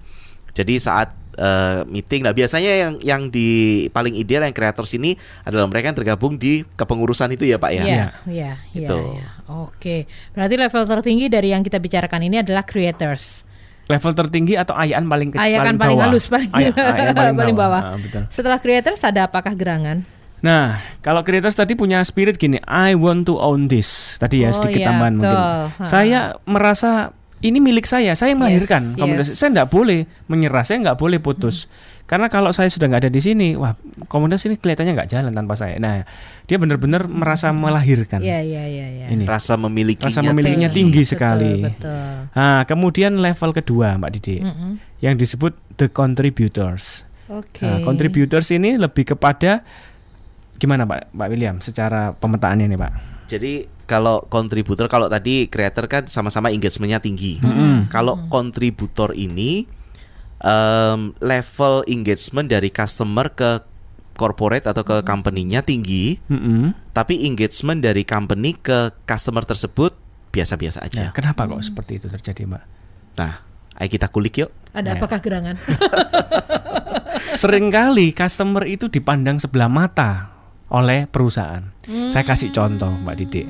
Jadi 0.58 0.74
saat 0.78 1.10
eh, 1.34 1.86
meeting, 1.86 2.22
nah 2.22 2.34
biasanya 2.34 2.72
yang 2.74 2.93
yang 3.00 3.22
di 3.28 3.48
paling 3.88 4.12
ideal 4.12 4.41
yang 4.41 4.52
creators 4.52 4.89
ini 4.91 5.13
adalah 5.43 5.65
mereka 5.65 5.86
yang 5.88 5.98
tergabung 5.98 6.34
di 6.34 6.65
kepengurusan 6.67 7.30
itu 7.32 7.46
ya 7.46 7.56
Pak 7.56 7.72
ya. 7.72 7.78
Iya, 7.78 7.86
iya, 7.86 8.04
iya, 8.26 8.54
Gitu. 8.74 8.98
iya. 9.13 9.28
Oke. 9.48 10.10
Berarti 10.34 10.56
level 10.58 10.84
tertinggi 10.84 11.26
dari 11.28 11.54
yang 11.54 11.62
kita 11.62 11.78
bicarakan 11.78 12.22
ini 12.24 12.41
adalah 12.41 12.65
creators. 12.65 13.46
level 13.88 14.12
tertinggi 14.12 14.52
atau 14.54 14.76
ayaan 14.76 15.08
paling 15.08 15.32
ke, 15.32 15.39
Ayakan 15.39 15.80
paling 15.80 15.96
bawah. 15.96 16.12
halus, 16.12 16.28
paling, 16.28 16.52
Aya- 16.52 16.76
ayaan 16.76 17.15
paling, 17.39 17.56
bawah. 17.56 17.82
Ah, 17.86 17.96
betul. 17.96 18.28
Setelah 18.28 18.60
creators 18.60 19.00
ada 19.00 19.24
apakah 19.24 19.54
gerangan? 19.54 20.04
Nah, 20.38 20.76
kalau 21.00 21.24
creators 21.24 21.56
tadi 21.56 21.72
punya 21.74 22.04
spirit 22.04 22.36
gini, 22.36 22.60
I 22.62 22.93
want 22.93 23.26
to 23.26 23.39
own 23.39 23.65
this. 23.65 23.88
Tadi 24.17 24.43
ya 24.43 24.52
Oh, 24.52 24.54
sedikit 24.54 24.84
iya, 24.84 24.88
tambahan 24.91 25.13
mungkin. 25.15 25.39
Ha. 25.39 25.82
Saya 25.82 26.20
merasa 26.43 27.15
ini 27.38 27.62
milik 27.62 27.86
saya, 27.86 28.17
saya 28.17 28.34
yang 28.34 28.41
melahirkan 28.41 28.93
Yes, 28.93 28.97
komunitas. 28.97 29.28
yes. 29.30 29.38
Saya 29.38 29.50
nggak 29.54 29.69
boleh 29.69 30.00
menyerah, 30.26 30.65
saya 30.65 30.82
nggak 30.82 30.97
boleh 30.97 31.21
putus. 31.21 31.69
Karena 32.08 32.32
kalau 32.32 32.56
saya 32.56 32.71
sudah 32.71 32.88
nggak 32.88 33.04
ada 33.04 33.12
di 33.12 33.19
sini, 33.19 33.54
wah 33.54 33.76
komunitas 34.08 34.47
ini 34.47 34.56
kelihatannya 34.56 34.95
nggak 34.95 35.12
jalan 35.12 35.32
tanpa 35.36 35.54
saya. 35.60 35.76
Nah, 35.78 36.08
dia 36.47 36.58
benar-benar 36.58 37.06
merasa 37.06 37.52
melahirkan. 37.52 38.23
Iya, 38.23 38.39
iya, 38.41 38.63
iya, 38.63 38.88
iya. 38.89 39.06
Ini. 39.12 39.28
Rasa 39.28 39.60
memilikinya 39.60 40.08
Rasa 40.08 40.23
memilikinya 40.23 40.71
tinggi 40.71 41.04
Betul, 41.04 41.12
sekali. 41.13 41.54
Betul. 41.67 42.32
Nah, 42.32 42.63
kemudian 42.63 43.19
level 43.19 43.52
kedua, 43.52 44.00
Mbak 44.00 44.12
Didi, 44.17 44.39
Mm-mm. 44.39 44.71
yang 45.04 45.19
disebut 45.19 45.54
the 45.76 45.91
contributors. 45.91 47.04
Oke. 47.28 47.67
Nah, 47.67 47.84
contributors 47.84 48.50
ini 48.56 48.80
lebih 48.80 49.13
kepada 49.13 49.62
gimana 50.58 50.88
Pak 50.89 51.12
Pak 51.13 51.28
William 51.30 51.60
secara 51.62 52.15
pemetaannya 52.15 52.65
nih 52.71 52.80
Pak? 52.80 52.91
Jadi 53.28 53.54
kalau 53.88 54.19
kontributor 54.28 54.86
kalau 54.86 55.08
tadi 55.08 55.47
creator 55.47 55.88
kan 55.88 56.04
sama-sama 56.06 56.52
engagementnya 56.52 57.00
tinggi. 57.00 57.39
Mm-mm. 57.39 57.88
Kalau 57.88 58.28
kontributor 58.28 59.15
ini 59.15 59.63
em, 60.38 61.15
level 61.17 61.88
engagement 61.88 62.45
dari 62.45 62.67
customer 62.67 63.32
ke 63.32 63.63
corporate 64.13 64.65
atau 64.65 64.82
ke 64.82 65.02
company-nya 65.02 65.62
tinggi, 65.62 66.19
Mm-mm. 66.28 66.76
tapi 66.91 67.23
engagement 67.23 67.80
dari 67.80 68.04
company 68.04 68.54
ke 68.54 68.91
customer 69.04 69.41
tersebut 69.41 69.95
biasa-biasa 70.28 70.82
Nah, 70.82 70.86
aja. 70.86 71.04
kenapa 71.12 71.47
kok 71.47 71.63
seperti 71.63 71.97
itu 71.97 72.08
terjadi 72.08 72.43
Mbak? 72.43 72.63
Nah, 73.17 73.34
ayo 73.73 73.88
kita 73.88 74.06
kulik 74.08 74.36
yuk. 74.38 74.52
Ada 74.73 74.93
Ya. 74.93 74.95
apakah 74.95 75.17
gerangan? 75.17 75.56
Seringkali 77.41 78.12
customer 78.12 78.65
itu 78.65 78.88
dipandang 78.88 79.38
sebelah 79.38 79.65
mata 79.67 80.37
oleh 80.67 81.08
perusahaan. 81.08 81.63
Saya 82.12 82.23
kasih 82.27 82.51
contoh 82.51 82.91
Mbak 82.91 83.15
Didi. 83.23 83.43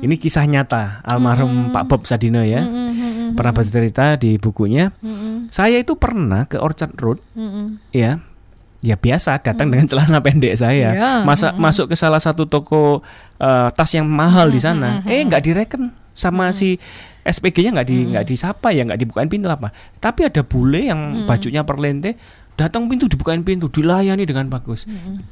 Ini 0.00 0.14
kisah 0.16 0.46
nyata 0.48 1.04
almarhum 1.04 1.74
Pak 1.74 1.84
Bob 1.90 2.02
Sadino 2.06 2.40
ya. 2.40 2.62
Pernah 3.34 3.52
bercerita 3.54 4.14
di 4.16 4.38
bukunya. 4.38 4.94
Saya 5.50 5.82
itu 5.82 5.98
pernah 5.98 6.46
ke 6.46 6.56
Orchard 6.56 6.94
Road. 6.98 7.18
Ya 7.90 8.22
ya 8.80 8.96
biasa 8.96 9.44
datang 9.44 9.68
dengan 9.68 9.84
celana 9.84 10.24
pendek 10.24 10.56
saya. 10.56 10.96
Iya, 10.96 11.12
masa 11.28 11.52
masuk 11.52 11.92
ke 11.92 11.96
salah 12.00 12.16
satu 12.16 12.48
toko 12.48 13.04
eh, 13.36 13.68
tas 13.76 13.92
yang 13.92 14.08
mahal 14.08 14.48
di 14.48 14.60
sana. 14.62 15.04
eh 15.04 15.20
nggak 15.20 15.42
direken 15.44 15.92
sama 16.16 16.52
si 16.56 16.80
SPG-nya 17.20 17.76
nggak 17.76 17.88
di 17.88 17.96
nggak 18.12 18.26
disapa 18.26 18.72
ya 18.72 18.84
nggak 18.88 19.00
dibukain 19.00 19.28
pintu 19.28 19.52
apa 19.52 19.68
tapi 20.00 20.24
ada 20.24 20.40
bule 20.40 20.88
yang 20.88 21.28
bajunya 21.28 21.60
perlente 21.64 22.16
datang 22.60 22.84
pintu 22.92 23.08
dibukain 23.08 23.40
pintu 23.40 23.72
dilayani 23.72 24.28
dengan 24.28 24.44
bagus. 24.52 24.84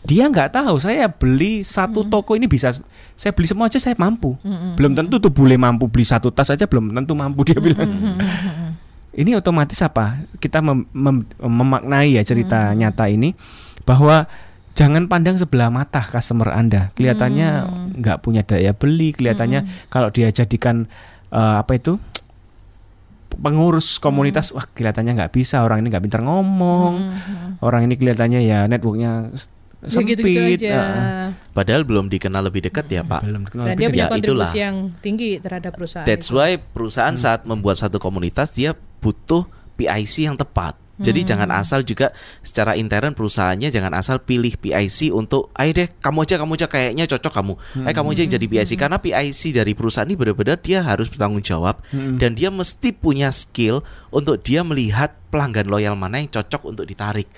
Dia 0.09 0.33
nggak 0.33 0.57
tahu 0.57 0.81
saya 0.81 1.13
beli 1.13 1.61
satu 1.61 2.01
toko 2.09 2.33
ini 2.33 2.49
bisa 2.49 2.73
saya 3.13 3.33
beli 3.37 3.45
semua 3.45 3.69
aja 3.69 3.77
saya 3.77 3.93
mampu. 4.01 4.33
Belum 4.81 4.97
tentu 4.97 5.21
tuh 5.21 5.29
bule 5.29 5.61
mampu 5.61 5.93
beli 5.93 6.09
satu 6.09 6.33
tas 6.33 6.49
aja 6.49 6.65
belum 6.65 6.97
tentu 6.97 7.13
mampu 7.13 7.45
dia 7.45 7.61
bilang. 7.61 8.17
Ini 9.13 9.37
otomatis 9.37 9.77
apa? 9.85 10.25
Kita 10.41 10.65
mem- 10.65 10.89
mem- 10.97 11.29
memaknai 11.37 12.17
ya 12.17 12.25
cerita 12.25 12.73
nyata 12.73 13.13
ini 13.13 13.37
bahwa 13.85 14.25
jangan 14.73 15.05
pandang 15.11 15.37
sebelah 15.37 15.69
mata 15.69 16.01
customer 16.01 16.49
anda. 16.55 16.95
Kelihatannya 16.97 17.49
nggak 17.99 18.25
punya 18.25 18.41
daya 18.41 18.73
beli 18.73 19.13
kelihatannya 19.13 19.91
kalau 19.93 20.09
dia 20.09 20.33
jadikan 20.33 20.89
eh, 21.29 21.57
apa 21.61 21.77
itu 21.77 22.01
pengurus 23.31 23.97
komunitas 23.97 24.51
wah 24.51 24.65
kelihatannya 24.65 25.13
nggak 25.15 25.33
bisa 25.33 25.61
orang 25.61 25.81
ini 25.81 25.89
nggak 25.89 26.01
pintar 26.03 26.23
ngomong 26.23 26.95
orang 27.61 27.85
ini 27.85 27.95
kelihatannya 27.95 28.41
ya 28.41 28.65
networknya 28.65 29.31
Ya 29.79 29.95
sempit 29.95 30.19
gitu-gitu 30.19 30.67
aja. 30.67 30.75
eh, 30.75 31.27
Padahal 31.55 31.87
belum 31.87 32.11
dikenal 32.11 32.43
lebih 32.43 32.67
dekat 32.67 32.91
ya, 32.91 33.07
Pak. 33.07 33.23
belum 33.23 33.47
kenal 33.47 33.63
Dan 33.63 33.73
lebih 33.73 33.79
dia 33.79 33.89
punya 33.89 34.03
Ya, 34.03 34.11
kontribusi 34.11 34.27
itulah. 34.35 34.51
yang 34.59 34.77
tinggi 34.99 35.31
terhadap 35.39 35.71
perusahaan. 35.71 36.03
That's 36.03 36.27
itu. 36.27 36.35
why 36.35 36.59
perusahaan 36.59 37.15
saat 37.15 37.47
membuat 37.47 37.79
satu 37.79 37.97
komunitas 37.97 38.51
dia 38.51 38.75
butuh 38.75 39.47
PIC 39.75 40.27
yang 40.27 40.35
tepat. 40.35 40.75
Jadi 40.99 41.21
jangan 41.23 41.51
asal 41.55 41.87
juga 41.87 42.11
secara 42.43 42.75
intern 42.75 43.15
perusahaannya 43.15 43.71
jangan 43.71 43.95
asal 43.95 44.19
pilih 44.19 44.59
PIC 44.59 45.15
untuk 45.15 45.55
ayo 45.55 45.71
deh 45.71 45.89
kamu 46.03 46.27
aja 46.27 46.35
kamu 46.43 46.53
aja 46.59 46.67
kayaknya 46.67 47.05
cocok 47.07 47.33
kamu. 47.33 47.55
Ayo 47.87 47.95
kamu 47.95 48.09
aja 48.15 48.21
yang 48.27 48.33
jadi 48.35 48.47
PIC 48.51 48.71
karena 48.75 48.99
PIC 48.99 49.43
dari 49.55 49.73
perusahaan 49.79 50.07
ini 50.07 50.19
benar-benar 50.19 50.59
dia 50.59 50.83
harus 50.83 51.07
bertanggung 51.07 51.43
jawab 51.43 51.79
dan 52.19 52.35
dia 52.35 52.51
mesti 52.51 52.91
punya 52.91 53.31
skill 53.31 53.87
untuk 54.11 54.43
dia 54.43 54.67
melihat 54.67 55.15
pelanggan 55.29 55.69
loyal 55.69 55.93
mana 55.93 56.25
yang 56.25 56.33
cocok 56.33 56.73
untuk 56.73 56.85
ditarik 56.89 57.29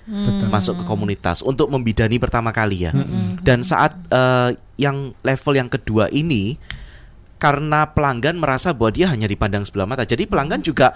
masuk 0.46 0.80
ke 0.80 0.84
komunitas 0.86 1.42
untuk 1.42 1.68
membidani 1.68 2.16
pertama 2.16 2.54
kali 2.54 2.88
ya. 2.88 2.92
Dan 3.44 3.62
saat 3.66 3.94
eh, 4.10 4.56
yang 4.80 5.12
level 5.20 5.52
yang 5.52 5.68
kedua 5.68 6.08
ini 6.08 6.56
karena 7.40 7.88
pelanggan 7.88 8.36
merasa 8.36 8.76
bahwa 8.76 8.92
dia 8.92 9.08
hanya 9.08 9.24
dipandang 9.24 9.64
sebelah 9.64 9.88
mata. 9.88 10.04
Jadi 10.04 10.28
pelanggan 10.28 10.60
juga 10.60 10.92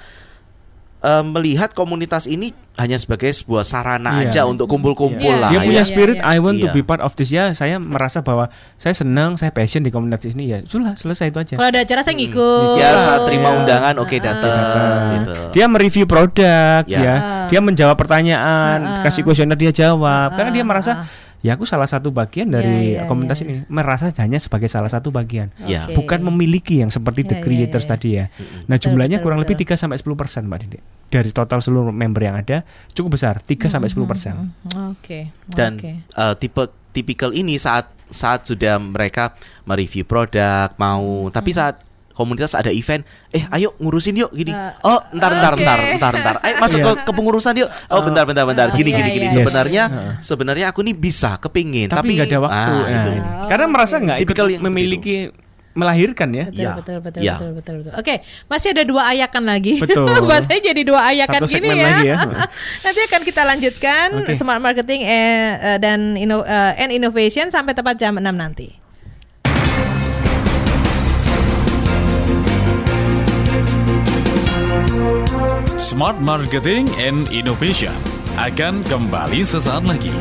eh, 1.04 1.22
melihat 1.22 1.70
komunitas 1.70 2.24
ini 2.24 2.50
hanya 2.74 2.96
sebagai 2.96 3.28
sebuah 3.28 3.62
sarana 3.62 4.18
Iya. 4.18 4.26
aja 4.26 4.40
untuk 4.44 4.66
kumpul-kumpul 4.66 5.20
Iya, 5.28 5.38
lah. 5.38 5.48
dia 5.48 5.60
iya, 5.60 5.66
punya 5.68 5.78
iya, 5.78 5.86
spirit 5.86 6.16
iya. 6.16 6.26
I 6.26 6.38
want 6.38 6.58
to 6.58 6.66
Iya. 6.66 6.74
be 6.74 6.82
part 6.82 6.98
of 6.98 7.12
this 7.12 7.28
ya 7.28 7.52
saya 7.52 7.76
merasa 7.76 8.18
bahwa 8.18 8.48
saya 8.74 8.90
senang 8.92 9.36
saya 9.36 9.48
passion 9.48 9.80
di 9.80 9.90
komunitas 9.90 10.26
ini 10.28 10.48
ya 10.48 10.58
sudah 10.60 10.96
selesai 10.96 11.28
itu 11.28 11.38
aja 11.38 11.54
Kalau 11.54 11.68
ada 11.68 11.78
acara 11.78 12.00
saya 12.00 12.16
ngikut. 12.16 12.76
Ya 12.76 12.98
saat 12.98 13.20
terima 13.24 13.54
undangan 13.54 13.94
oke 13.96 14.16
datang 14.16 14.50
Datang. 14.50 15.02
gitu. 15.14 15.34
dia 15.52 15.64
mereview 15.66 16.04
produk 16.04 16.82
Ya. 16.84 16.98
ya, 16.98 17.14
dia 17.46 17.60
menjawab 17.60 17.94
pertanyaan 17.94 18.78
Ah. 18.80 19.02
kasih 19.02 19.22
kuesioner 19.22 19.54
dia 19.54 19.70
jawab 19.70 20.34
karena 20.34 20.50
dia 20.50 20.64
merasa 20.64 20.90
ah. 20.90 21.23
Ya 21.44 21.54
aku 21.54 21.62
salah 21.62 21.84
satu 21.84 22.08
bagian 22.08 22.48
dari 22.48 22.96
Ya, 22.96 23.04
ya, 23.04 23.06
komunitas 23.06 23.38
ya. 23.38 23.44
ini 23.44 23.68
merasa 23.68 24.08
hanya 24.16 24.40
sebagai 24.40 24.66
salah 24.66 24.88
satu 24.88 25.12
bagian 25.12 25.52
Ya. 25.60 25.84
Oke. 25.84 25.94
bukan 25.94 26.24
memiliki 26.24 26.80
yang 26.80 26.88
seperti 26.88 27.20
the 27.22 27.36
Ya, 27.36 27.38
ya, 27.38 27.44
creators 27.44 27.84
ya, 27.84 27.86
ya. 27.86 27.92
tadi 27.92 28.08
ya 28.10 28.24
nah 28.64 28.74
Betul, 28.74 28.82
jumlahnya 28.82 29.16
betul, 29.18 29.24
kurang 29.28 29.38
betul. 29.38 29.52
lebih 29.54 29.68
3 29.68 29.76
sampai 29.76 29.96
10 29.98 30.16
persen 30.16 30.42
mbak 30.44 30.58
Dede 30.58 30.78
dari 31.06 31.30
total 31.30 31.60
seluruh 31.60 31.92
member 31.92 32.22
yang 32.22 32.34
ada 32.34 32.64
cukup 32.90 33.14
besar 33.14 33.38
3 33.38 33.68
sampai 33.68 33.86
10 33.86 34.02
persen 34.04 34.34
Hmm, 34.64 34.90
Oke. 34.90 35.28
Dan 35.44 35.76
Oke. 35.76 35.92
eh, 36.02 36.34
tipe 36.34 36.62
tipikal 36.90 37.30
ini 37.30 37.54
saat 37.54 37.92
saat 38.06 38.44
sudah 38.44 38.78
mereka 38.78 39.36
mereview 39.62 40.02
produk 40.02 40.72
mau 40.74 41.28
tapi 41.28 41.50
saat 41.50 41.76
komunitas 42.14 42.54
ada 42.54 42.70
event 42.70 43.02
eh 43.28 43.42
ayo 43.50 43.74
ngurusin 43.76 44.14
yuk 44.16 44.30
gini 44.30 44.50
Eh, 44.50 44.72
oh 44.82 45.02
ntar 45.12 45.34
ntar 45.34 45.52
oke. 45.52 45.62
ntar 45.62 45.78
ntar 45.98 46.12
ntar 46.14 46.34
ayo 46.40 46.54
masuk 46.56 46.78
Iya. 46.78 46.86
ke 46.86 47.04
kepengurusan 47.04 47.54
yuk 47.58 47.68
oh 47.90 48.00
bentar 48.00 48.24
bentar 48.24 48.44
bentar 48.46 48.66
Oh, 48.70 48.74
gini 48.74 48.90
iya, 48.90 48.98
gini 48.98 49.10
gini 49.10 49.26
iya, 49.26 49.30
iya. 49.30 49.36
sebenarnya 49.36 49.84
Yes. 49.84 50.22
sebenarnya 50.22 50.66
aku 50.70 50.80
nih 50.80 50.94
bisa 50.94 51.36
kepingin 51.36 51.90
tapi 51.90 52.14
nggak 52.14 52.30
ada 52.30 52.38
waktu 52.40 52.72
ah, 52.72 52.86
itu. 52.88 53.10
Oh, 53.18 53.46
karena 53.46 53.66
merasa 53.66 53.94
nggak 53.98 54.18
ikut 54.22 54.34
yang 54.34 54.48
seperti 54.48 54.62
memiliki 54.62 55.16
melahirkan 55.74 56.30
ya 56.30 56.46
Betul, 56.46 56.62
Ya, 56.62 56.72
betul, 56.78 56.96
betul, 57.02 57.20
ya. 57.20 57.34
betul, 57.34 57.50
betul, 57.58 57.74
betul. 57.82 57.92
Oke, 57.98 58.14
masih 58.46 58.70
ada 58.70 58.86
dua 58.86 59.10
ayakan 59.10 59.42
lagi. 59.42 59.74
Betul. 59.74 60.06
Bahasanya 60.30 60.70
jadi 60.70 60.82
dua 60.86 61.00
ayakan 61.10 61.40
Satu 61.42 61.50
gini 61.50 61.66
ya. 61.66 61.82
lagi 61.82 62.06
ya. 62.06 62.18
Nanti 62.86 63.00
akan 63.02 63.20
kita 63.26 63.42
lanjutkan 63.42 64.06
Oke. 64.22 64.38
smart 64.38 64.62
marketing 64.62 65.02
eh, 65.02 65.18
eh, 65.74 65.78
dan 65.82 66.14
inno, 66.14 66.46
eh, 66.46 66.78
and 66.78 66.94
innovation 66.94 67.50
sampai 67.50 67.74
tepat 67.74 67.98
jam 67.98 68.14
6 68.14 68.22
nanti. 68.22 68.83
Smart 75.84 76.16
Marketing 76.16 76.88
and 76.96 77.28
Innovation 77.28 77.92
akan 78.40 78.80
kembali 78.88 79.44
sesaat 79.44 79.84
lagi. 79.84 80.16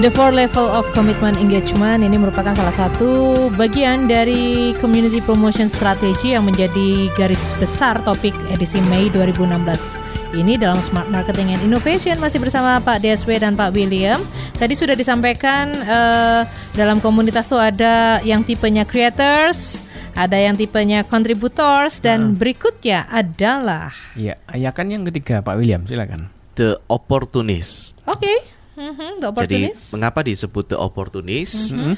The 0.00 0.08
four 0.08 0.32
level 0.32 0.72
of 0.72 0.88
commitment 0.96 1.36
engagement 1.36 2.00
ini 2.00 2.16
merupakan 2.16 2.56
salah 2.56 2.72
satu 2.72 3.36
bagian 3.60 4.08
dari 4.08 4.72
community 4.80 5.20
promotion 5.20 5.68
strategy 5.68 6.32
yang 6.32 6.48
menjadi 6.48 7.12
garis 7.12 7.52
besar 7.60 8.00
topik 8.08 8.32
edisi 8.48 8.80
Mei 8.88 9.12
2016. 9.12 10.32
Ini 10.32 10.56
dalam 10.56 10.80
Smart 10.80 11.12
Marketing 11.12 11.52
and 11.52 11.60
Innovation 11.60 12.16
masih 12.24 12.40
bersama 12.40 12.80
Pak 12.80 13.04
DSW 13.04 13.36
dan 13.36 13.52
Pak 13.52 13.76
William. 13.76 14.24
Tadi 14.56 14.72
sudah 14.72 14.96
disampaikan 14.96 15.76
eh, 15.76 16.48
dalam 16.72 17.04
komunitas 17.04 17.52
itu 17.52 17.60
ada 17.60 18.16
yang 18.24 18.40
tipenya 18.40 18.88
creators, 18.88 19.91
ada 20.12 20.36
yang 20.36 20.52
tipenya 20.52 21.02
contributors 21.02 21.98
dan 21.98 22.36
berikutnya 22.36 23.08
adalah 23.08 23.90
Iya, 24.12 24.36
ayakan 24.46 24.86
yang 24.90 25.02
ketiga 25.08 25.40
Pak 25.40 25.56
William, 25.56 25.82
silakan. 25.84 26.28
the 26.54 26.76
opportunist 26.86 27.96
oke, 28.04 28.32
mhm, 28.76 29.20
the 29.20 29.28
jadi 29.48 29.72
mengapa 29.90 30.20
disebut 30.20 30.68
the 30.68 30.78
opportunist 30.78 31.72
Mm-hmm. 31.72 31.94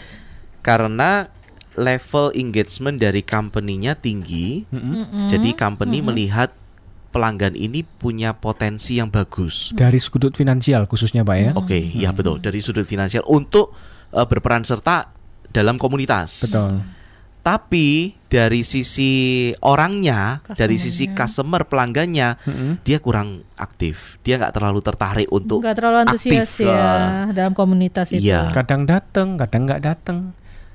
karena 0.60 1.26
level 1.74 2.30
engagement 2.32 2.96
dari 2.96 3.20
company-nya 3.20 3.98
tinggi 3.98 4.62
Mm-hmm. 4.70 5.26
jadi 5.26 5.50
company 5.54 5.98
melihat 5.98 6.54
pelanggan 7.10 7.54
ini 7.54 7.86
punya 7.86 8.34
potensi 8.34 8.98
yang 8.98 9.06
bagus 9.06 9.70
Dari 9.70 9.98
sudut 9.98 10.34
finansial 10.34 10.90
khususnya 10.90 11.22
Pak 11.22 11.36
ya. 11.38 11.50
Oke, 11.54 11.78
ya 11.94 12.10
betul. 12.10 12.42
Dari 12.42 12.58
sudut 12.58 12.82
finansial 12.82 13.22
untuk 13.30 13.70
eh, 14.10 14.26
berperan 14.26 14.66
serta 14.66 15.14
dalam 15.46 15.78
komunitas. 15.78 16.42
Betul. 16.42 16.82
Tapi 17.44 18.16
dari 18.24 18.64
sisi 18.64 19.12
orangnya, 19.60 20.40
dari 20.48 20.74
sisi 20.74 21.12
customer 21.12 21.62
pelanggannya, 21.62 22.40
Mm-mm. 22.40 22.70
dia 22.80 22.96
kurang 22.98 23.44
aktif. 23.54 24.16
Dia 24.20 24.40
nggak 24.40 24.54
terlalu 24.54 24.80
tertarik 24.80 25.28
untuk 25.28 25.60
Nggak 25.60 25.76
terlalu 25.76 25.96
antusias 26.02 26.48
aktif, 26.48 26.64
ya 26.64 26.88
eh, 27.28 27.36
dalam 27.36 27.52
komunitas 27.52 28.10
itu. 28.10 28.24
iya. 28.24 28.48
Kadang 28.48 28.88
datang, 28.88 29.36
kadang 29.36 29.68
nggak 29.68 29.82
datang. 29.84 30.32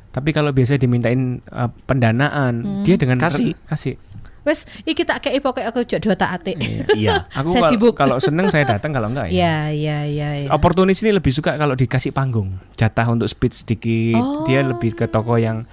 Tapi 0.10 0.30
kalau 0.30 0.50
biasa 0.50 0.78
dimintain 0.78 1.42
uh, 1.48 1.74
pendanaan, 1.84 2.82
dia 2.82 2.96
dengan 2.96 3.18
Kasih. 3.18 3.58
kasih. 3.66 3.98
Wes, 4.40 4.64
iki 4.82 5.04
tak 5.04 5.20
kei 5.20 5.38
pokoknya 5.38 5.68
aku 5.68 5.84
jok 5.84 6.00
dua 6.00 6.16
tak 6.16 6.38
ate. 6.38 6.54
Iya. 6.96 7.26
Aku 7.34 7.50
Saya 7.50 7.66
kalau- 7.66 7.72
sibuk. 7.74 7.94
kalau 7.94 8.18
seneng 8.18 8.46
saya 8.48 8.70
datang, 8.72 8.90
kalau 8.90 9.10
enggak 9.10 9.30
ya. 9.30 9.34
Ya, 9.36 9.58
ya, 9.70 10.00
ya, 10.06 10.30
ya. 10.40 10.50
Oportunis 10.50 11.02
ini 11.02 11.12
lebih 11.12 11.30
suka 11.30 11.54
kalau 11.56 11.74
dikasih 11.74 12.10
panggung, 12.10 12.62
jatah 12.74 13.06
untuk 13.06 13.26
speech 13.26 13.66
sedikit. 13.66 14.18
Oh. 14.18 14.46
Dia 14.46 14.62
lebih 14.62 14.94
ke 14.94 15.06
toko 15.06 15.34
yang 15.36 15.66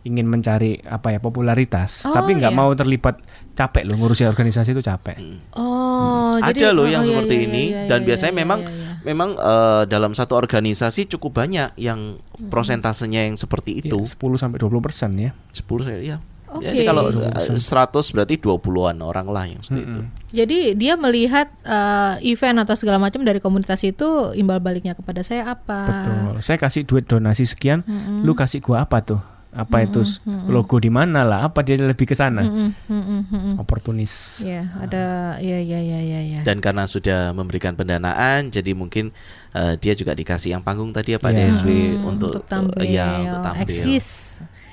ingin 0.00 0.24
mencari 0.24 0.80
apa 0.80 1.12
ya 1.12 1.20
popularitas, 1.20 2.08
Oh, 2.08 2.16
tapi 2.16 2.32
nggak 2.40 2.52
iya. 2.52 2.58
mau 2.58 2.72
terlibat 2.72 3.20
capek 3.52 3.84
loh 3.84 4.00
ngurusin 4.00 4.32
organisasi 4.32 4.72
itu 4.72 4.80
capek. 4.80 5.20
Oh, 5.52 6.40
jadi 6.40 6.72
ada 6.72 6.76
loh 6.76 6.88
oh, 6.88 6.88
yang 6.88 7.04
iya, 7.04 7.08
seperti 7.12 7.34
iya, 7.36 7.44
ini 7.44 7.64
iya, 7.68 7.80
dan 7.84 8.00
iya, 8.00 8.06
biasanya 8.08 8.32
iya, 8.32 8.40
memang 8.40 8.60
iya, 8.64 8.70
iya. 8.72 8.90
memang 9.04 9.30
eh, 9.36 9.82
dalam 9.92 10.12
satu 10.16 10.40
organisasi 10.40 11.04
cukup 11.12 11.44
banyak 11.44 11.76
yang 11.76 12.16
prosentasenya 12.48 13.28
yang 13.28 13.36
seperti 13.36 13.76
Iya, 13.76 13.92
itu. 13.92 13.98
10 14.08 14.40
sampai 14.40 14.56
20 14.56 14.80
persen 14.80 15.10
ya. 15.20 15.30
10 15.52 15.84
saya 15.84 16.00
ya. 16.00 16.18
Oke. 16.50 16.66
Jadi 16.66 16.82
kalau 16.82 17.14
20%. 17.14 17.30
eh, 17.30 17.62
100 17.62 18.10
berarti 18.10 18.34
20-an 18.42 18.96
orang 19.06 19.26
lah 19.30 19.44
yang 19.46 19.62
seperti 19.62 19.86
itu. 19.86 20.00
Jadi 20.34 20.58
dia 20.74 20.98
melihat 20.98 21.46
eh, 21.62 22.14
event 22.26 22.66
atau 22.66 22.74
segala 22.74 22.98
macam 22.98 23.22
dari 23.22 23.38
komunitas 23.38 23.84
itu 23.86 24.34
imbal 24.34 24.58
baliknya 24.58 24.98
kepada 24.98 25.22
saya 25.22 25.46
apa? 25.54 25.86
Betul. 25.86 26.42
Saya 26.42 26.58
kasih 26.58 26.82
duit 26.82 27.06
donasi 27.06 27.46
sekian, 27.46 27.86
lu 28.26 28.34
kasih 28.34 28.58
gua 28.58 28.82
apa 28.82 28.98
tuh? 28.98 29.20
Apa 29.50 29.82
itu 29.82 30.00
s- 30.00 30.22
logo 30.46 30.78
di 30.78 30.86
mana 30.86 31.20
lah? 31.20 31.44
Apa 31.44 31.60
dia 31.60 31.74
lebih 31.74 32.04
ke 32.04 32.14
sana? 32.14 32.38
Mm, 32.40 32.70
mm, 32.70 32.70
mm, 32.86 33.02
mm, 33.02 33.22
mm. 33.26 33.54
Oportunis. 33.58 34.40
Ya, 34.40 34.62
ada 34.76 35.02
ya 35.36 35.58
ya 35.58 35.80
ya 35.80 35.98
ya 35.98 36.20
ya. 36.22 36.40
Dan 36.40 36.58
karena 36.58 36.86
sudah 36.86 37.30
memberikan 37.30 37.74
pendanaan, 37.74 38.48
jadi 38.48 38.70
mungkin 38.72 39.10
eh, 39.50 39.74
dia 39.76 39.92
juga 39.92 40.14
dikasih 40.14 40.54
yang 40.54 40.62
panggung 40.62 40.90
tadi 40.90 41.12
ya 41.12 41.18
Pak 41.18 41.30
Iya. 41.30 41.50
DSW 41.50 41.66
Hmm, 41.66 42.06
untuk, 42.06 42.32
untuk 42.32 42.46
tampil, 42.46 42.86
ya, 42.86 43.10
untuk 43.18 43.42
tampil. 43.44 43.62
eksis. 43.66 44.06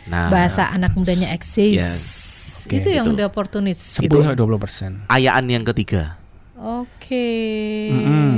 Nah, 0.05 0.29
Bahasa 0.29 0.69
anak 0.69 0.93
mudanya 0.93 1.33
eksis. 1.33 1.73
Ya. 1.75 1.89
Oke, 2.63 2.77
itu 2.77 2.89
yang 2.91 3.07
itu. 3.07 3.15
udah 3.15 3.25
oportunis. 3.25 3.79
10 3.95 4.05
Itu- 4.05 4.19
sampai 4.21 4.35
20 4.35 4.59
persen. 4.59 4.91
ayaan 5.07 5.47
yang 5.47 5.65
ketiga. 5.65 6.21
Oke. 6.57 7.29
Mm-mm. 7.93 8.33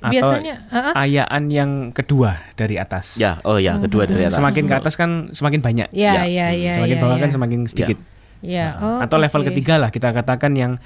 Atau 0.00 0.12
Biasanya 0.12 0.54
ah, 0.68 0.92
ah. 0.92 0.94
ayaan 1.04 1.48
yang 1.48 1.70
kedua 1.92 2.40
dari 2.56 2.76
atas. 2.76 3.16
Ya, 3.16 3.40
oh 3.44 3.56
ya, 3.56 3.76
kedua 3.80 4.04
dari 4.08 4.24
atas. 4.24 4.36
Semakin 4.36 4.64
ke 4.64 4.74
atas 4.76 4.94
kan 4.96 5.32
semakin 5.32 5.60
banyak. 5.60 5.88
ya 5.92 6.24
Ya. 6.24 6.28
ya 6.28 6.48
ya 6.52 6.72
semakin 6.80 6.96
ya, 6.96 7.02
bawah 7.04 7.16
ya. 7.16 7.22
kan 7.24 7.30
semakin 7.32 7.58
sedikit. 7.68 7.96
Ya, 8.00 8.13
oh, 8.78 9.00
Atau 9.00 9.16
level 9.16 9.40
oke. 9.40 9.48
ketiga 9.50 9.80
lah 9.80 9.88
kita 9.88 10.12
katakan 10.12 10.52
yang 10.52 10.76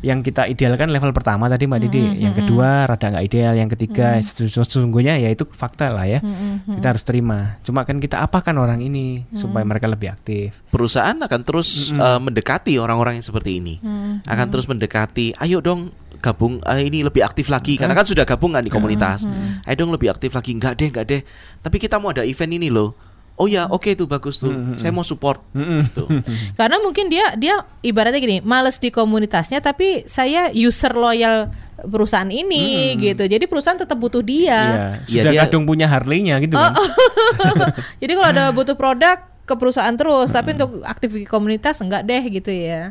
yang 0.00 0.22
kita 0.22 0.46
idealkan 0.46 0.94
level 0.94 1.10
pertama 1.10 1.50
tadi 1.50 1.66
Mbak 1.66 1.80
Didi, 1.82 2.22
yang 2.22 2.30
kedua 2.32 2.86
rada 2.86 3.10
nggak 3.10 3.24
ideal, 3.26 3.58
yang 3.58 3.66
ketiga 3.66 4.14
sesu- 4.22 4.46
sesungguhnya 4.48 5.18
ya 5.18 5.26
itu 5.26 5.42
fakta 5.42 5.90
lah 5.90 6.06
ya. 6.06 6.22
Kita 6.64 6.86
harus 6.94 7.02
terima. 7.02 7.58
Cuma 7.66 7.82
kan 7.82 7.98
kita 7.98 8.22
apakan 8.22 8.54
orang 8.56 8.78
ini 8.78 9.26
supaya 9.34 9.66
mereka 9.66 9.90
lebih 9.90 10.14
aktif. 10.14 10.62
Perusahaan 10.70 11.18
akan 11.18 11.40
terus 11.42 11.90
eh, 11.90 12.20
mendekati 12.22 12.78
orang-orang 12.78 13.18
yang 13.18 13.26
seperti 13.26 13.58
ini. 13.58 13.82
Akan 14.24 14.46
terus 14.48 14.70
mendekati, 14.70 15.34
ayo 15.42 15.58
dong 15.58 15.90
gabung 16.18 16.62
eh, 16.62 16.82
ini 16.86 17.02
lebih 17.02 17.22
aktif 17.22 17.50
lagi 17.50 17.74
karena 17.74 17.94
kan 17.94 18.06
sudah 18.06 18.22
gabung 18.22 18.54
kan 18.54 18.62
di 18.62 18.70
komunitas. 18.70 19.26
Ayo 19.66 19.74
dong 19.82 19.90
lebih 19.90 20.14
aktif 20.14 20.30
lagi. 20.30 20.54
Enggak 20.54 20.78
deh, 20.78 20.88
enggak 20.94 21.06
deh. 21.10 21.20
Tapi 21.58 21.76
kita 21.82 21.98
mau 21.98 22.14
ada 22.14 22.22
event 22.22 22.54
ini 22.54 22.70
loh. 22.70 22.94
Oh 23.38 23.46
ya, 23.46 23.64
oke 23.64 23.94
tuh 23.94 24.04
bagus 24.04 24.36
tuh. 24.36 24.50
Saya 24.74 24.90
mau 24.90 25.02
support. 25.02 25.38
Gitu. 25.52 26.10
Karena 26.58 26.76
mungkin 26.78 27.06
dia 27.06 27.32
dia 27.32 27.54
ibaratnya 27.80 28.18
gini, 28.18 28.38
males 28.40 28.76
di 28.76 28.90
komunitasnya 28.90 29.58
tapi 29.58 30.02
saya 30.04 30.50
user 30.50 30.90
loyal 30.90 31.46
perusahaan 31.80 32.26
ini 32.26 32.98
gitu. 33.00 33.22
Jadi 33.22 33.46
perusahaan 33.46 33.78
tetap 33.78 33.94
butuh 33.94 34.18
dia. 34.20 34.50
Iya, 34.50 34.86
Iya, 35.06 35.22
sudah 35.22 35.32
dia- 35.32 35.42
kadung 35.44 35.64
punya 35.64 35.86
Harley-nya 35.86 36.36
gitu 36.40 36.52
kan. 36.52 36.74
Jadi 38.02 38.12
kalau 38.12 38.28
ada 38.28 38.50
butuh 38.50 38.74
produk 38.74 39.16
ke 39.42 39.54
perusahaan 39.54 39.94
terus, 39.94 40.28
tapi 40.28 40.52
untuk 40.52 40.82
aktif 40.82 41.08
di 41.10 41.22
komunitas 41.22 41.78
enggak 41.78 42.02
deh 42.02 42.22
gitu 42.28 42.50
ya. 42.50 42.90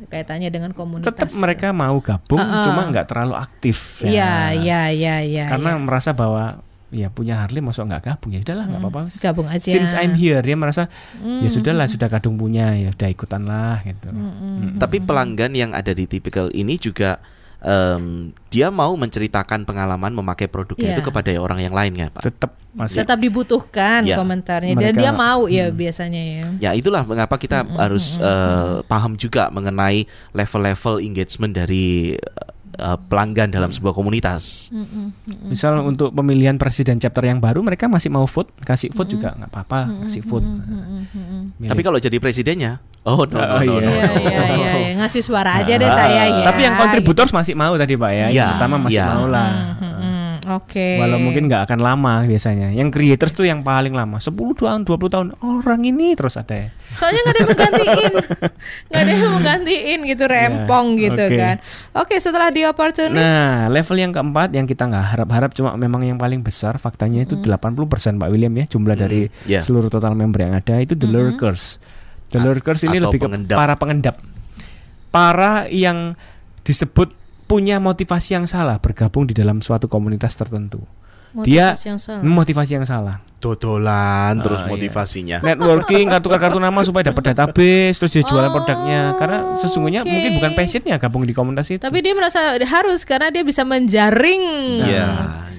kaitannya 0.00 0.48
dengan 0.48 0.72
komunitas. 0.72 1.12
tetap 1.12 1.28
mereka 1.36 1.76
mau 1.76 2.00
gabung 2.00 2.40
Uh-uh. 2.40 2.64
cuma 2.64 2.88
nggak 2.88 3.04
terlalu 3.04 3.36
aktif 3.36 4.00
Iya, 4.00 4.08
Ya. 4.08 4.32
iya, 4.56 4.80
iya, 4.88 5.16
iya. 5.20 5.44
karena 5.46 5.76
iya. 5.76 5.76
merasa 5.76 6.16
bahwa 6.16 6.64
ya 6.90 7.06
punya 7.06 7.38
Harley 7.38 7.58
masuk 7.58 7.86
nggak 7.86 8.02
gabung 8.04 8.30
ya 8.30 8.40
udahlah 8.40 8.66
nggak 8.66 8.80
apa-apa 8.80 9.00
gabung 9.16 9.46
aja. 9.46 9.62
since 9.64 9.94
I'm 9.94 10.12
here 10.12 10.38
dia 10.38 10.54
merasa 10.54 10.90
ya 11.16 11.46
sudahlah 11.46 11.86
sudah 11.86 12.06
kadung 12.08 12.34
punya 12.34 12.74
ya 12.74 12.90
udah 12.90 13.08
ikutan 13.08 13.42
lah 13.44 13.78
gitu 13.80 14.10
Mm-mm. 14.10 14.76
Tapi 14.76 14.98
pelanggan 14.98 15.52
yang 15.52 15.70
ada 15.70 15.90
di 15.90 16.04
tipikal 16.04 16.50
ini 16.50 16.74
juga 16.74 17.22
em, 17.60 18.32
dia 18.46 18.68
mau 18.68 18.90
menceritakan 18.94 19.62
pengalaman 19.62 20.10
memakai 20.10 20.46
produknya 20.46 20.90
Iya. 20.90 20.94
itu 20.94 21.02
kepada 21.04 21.30
orang 21.36 21.60
yang 21.60 21.70
lain 21.70 21.92
ya, 21.94 22.08
Pak. 22.08 22.24
tetap 22.24 22.56
masih 22.70 23.02
tetap 23.02 23.18
dibutuhkan 23.18 24.02
Ya. 24.02 24.16
komentarnya 24.16 24.74
dan 24.74 24.90
Mereka- 24.90 24.98
dia 24.98 25.10
mau 25.12 25.46
ya 25.46 25.68
biasanya 25.68 26.22
ya. 26.22 26.44
Ya 26.58 26.70
itulah 26.72 27.04
mengapa 27.04 27.36
kita 27.36 27.62
harus 27.76 28.16
eh, 28.16 28.82
paham 28.84 29.14
juga 29.14 29.46
mengenai 29.48 30.06
level-level 30.32 30.98
engagement 31.00 31.52
dari 31.52 32.16
eh, 32.72 32.98
pelanggan 33.06 33.48
dalam 33.48 33.68
sebuah 33.68 33.90
komunitas. 33.90 34.70
misal 35.42 35.82
untuk 35.82 36.10
pemilihan 36.10 36.54
presiden 36.54 36.96
chapter 36.96 37.22
yang 37.22 37.38
baru 37.38 37.60
mereka 37.60 37.86
masih 37.86 38.08
mau 38.08 38.24
vote 38.24 38.50
kasih 38.60 38.90
vote 38.90 39.10
juga 39.10 39.34
nggak 39.34 39.50
apa-apa 39.50 40.06
kasih 40.06 40.22
vote 40.22 40.46
Milih. 41.60 41.68
Tapi 41.68 41.82
kalau 41.82 41.98
jadi 41.98 42.16
presidennya, 42.16 42.80
oh 43.04 43.24
no, 43.26 43.36
no, 43.36 43.44
Oh, 43.44 43.60
no, 43.60 43.64
iya. 43.64 43.84
no, 43.84 43.90
Iya, 43.90 44.06
no. 44.06 44.16
iya, 44.56 44.72
iya, 44.80 44.90
ngasih 44.96 45.20
suara 45.20 45.60
aja 45.60 45.74
deh 45.74 45.90
saya 45.90 46.24
ya. 46.24 46.44
tapi 46.46 46.60
yang 46.62 46.72
kontributor 46.74 47.26
masih 47.28 47.52
mau 47.52 47.76
tadi 47.76 47.94
pak 47.94 48.10
ya 48.10 48.16
Iya, 48.16 48.32
yang 48.32 48.48
pertama 48.56 48.76
masih 48.78 48.96
iya. 48.96 49.06
mau 49.08 49.24
lah 49.26 49.50
Hmm, 50.50 50.58
Oke. 50.58 50.98
Walau 50.98 51.16
mungkin 51.16 51.46
nggak 51.46 51.62
akan 51.64 51.78
lama 51.78 52.24
biasanya. 52.24 52.68
Yang 52.70 52.88
creators 52.90 53.30
tuh 53.30 53.44
yang 53.44 53.62
paling 53.62 53.90
lama 53.90 54.18
10 54.18 54.34
tahun, 54.56 54.82
20 54.82 54.90
tahun. 55.08 55.26
Orang 55.38 55.80
ini 55.82 56.12
terus 56.12 56.34
ada 56.34 56.50
ya. 56.50 56.68
Soalnya 56.90 57.20
nggak 57.20 57.30
ada 57.30 57.38
yang 57.38 57.48
menggantiin, 57.48 58.12
nggak 58.90 59.00
ada 59.00 59.12
yang 59.12 59.32
menggantiin 59.32 59.98
gitu 60.04 60.24
rempong 60.24 60.86
Ya, 60.90 61.02
gitu 61.06 61.22
oke. 61.24 61.36
kan. 61.36 61.56
Oke 61.94 62.14
setelah 62.16 62.48
di 62.48 62.62
opportunist, 62.62 63.14
Nah, 63.16 63.68
level 63.68 63.96
yang 63.96 64.10
keempat 64.10 64.48
yang 64.50 64.66
kita 64.66 64.84
nggak 64.84 65.06
harap-harap 65.08 65.50
cuma 65.52 65.70
memang 65.74 66.02
yang 66.02 66.18
paling 66.18 66.40
besar 66.40 66.74
faktanya 66.76 67.22
itu 67.22 67.38
80% 67.38 67.78
Pak 68.16 68.28
William 68.28 68.50
ya 68.52 68.66
jumlah 68.66 68.96
dari 68.96 69.30
ya. 69.44 69.62
seluruh 69.62 69.86
total 69.86 70.12
member 70.12 70.40
yang 70.40 70.52
ada 70.52 70.76
itu 70.76 70.92
the 70.92 71.06
lurkers. 71.06 71.78
The 72.28 72.38
lurkers 72.38 72.82
ini 72.82 72.98
lebih 72.98 73.18
ke 73.18 73.26
pengendap. 73.26 73.54
para 73.54 73.74
pengendap. 73.74 74.16
Para 75.08 75.66
yang 75.66 76.14
disebut 76.60 77.10
punya 77.50 77.76
motivasi 77.76 78.30
yang 78.32 78.46
salah 78.46 78.78
bergabung 78.78 79.26
di 79.26 79.34
dalam 79.34 79.58
suatu 79.58 79.90
komunitas 79.90 80.32
tertentu. 80.32 80.86
Dia 81.42 81.74
motivasi 81.74 81.86
yang 81.86 81.98
salah. 81.98 82.22
motivasi 82.24 82.72
yang 82.74 82.86
salah. 82.86 83.16
Dodolan 83.38 84.34
Ah, 84.34 84.42
terus 84.42 84.60
iya. 84.60 84.68
motivasinya. 84.68 85.38
networking 85.40 86.06
kartu 86.08 86.26
kartu 86.28 86.58
nama 86.58 86.80
supaya 86.82 87.06
dapat 87.06 87.22
database 87.28 87.96
terus 87.96 88.12
dia 88.12 88.22
jualan 88.22 88.50
produknya 88.50 89.14
karena 89.14 89.38
sesungguhnya 89.56 90.02
oke. 90.02 90.10
mungkin 90.10 90.30
bukan 90.36 90.52
passionnya 90.54 90.96
gabung 90.96 91.22
di 91.22 91.30
komunitas 91.30 91.66
itu 91.68 91.78
Tapi 91.78 91.98
dia 91.98 92.14
merasa 92.14 92.54
harus 92.56 93.02
karena 93.02 93.30
dia 93.30 93.42
bisa 93.42 93.62
menjaring 93.62 94.42
Iya. 94.82 95.06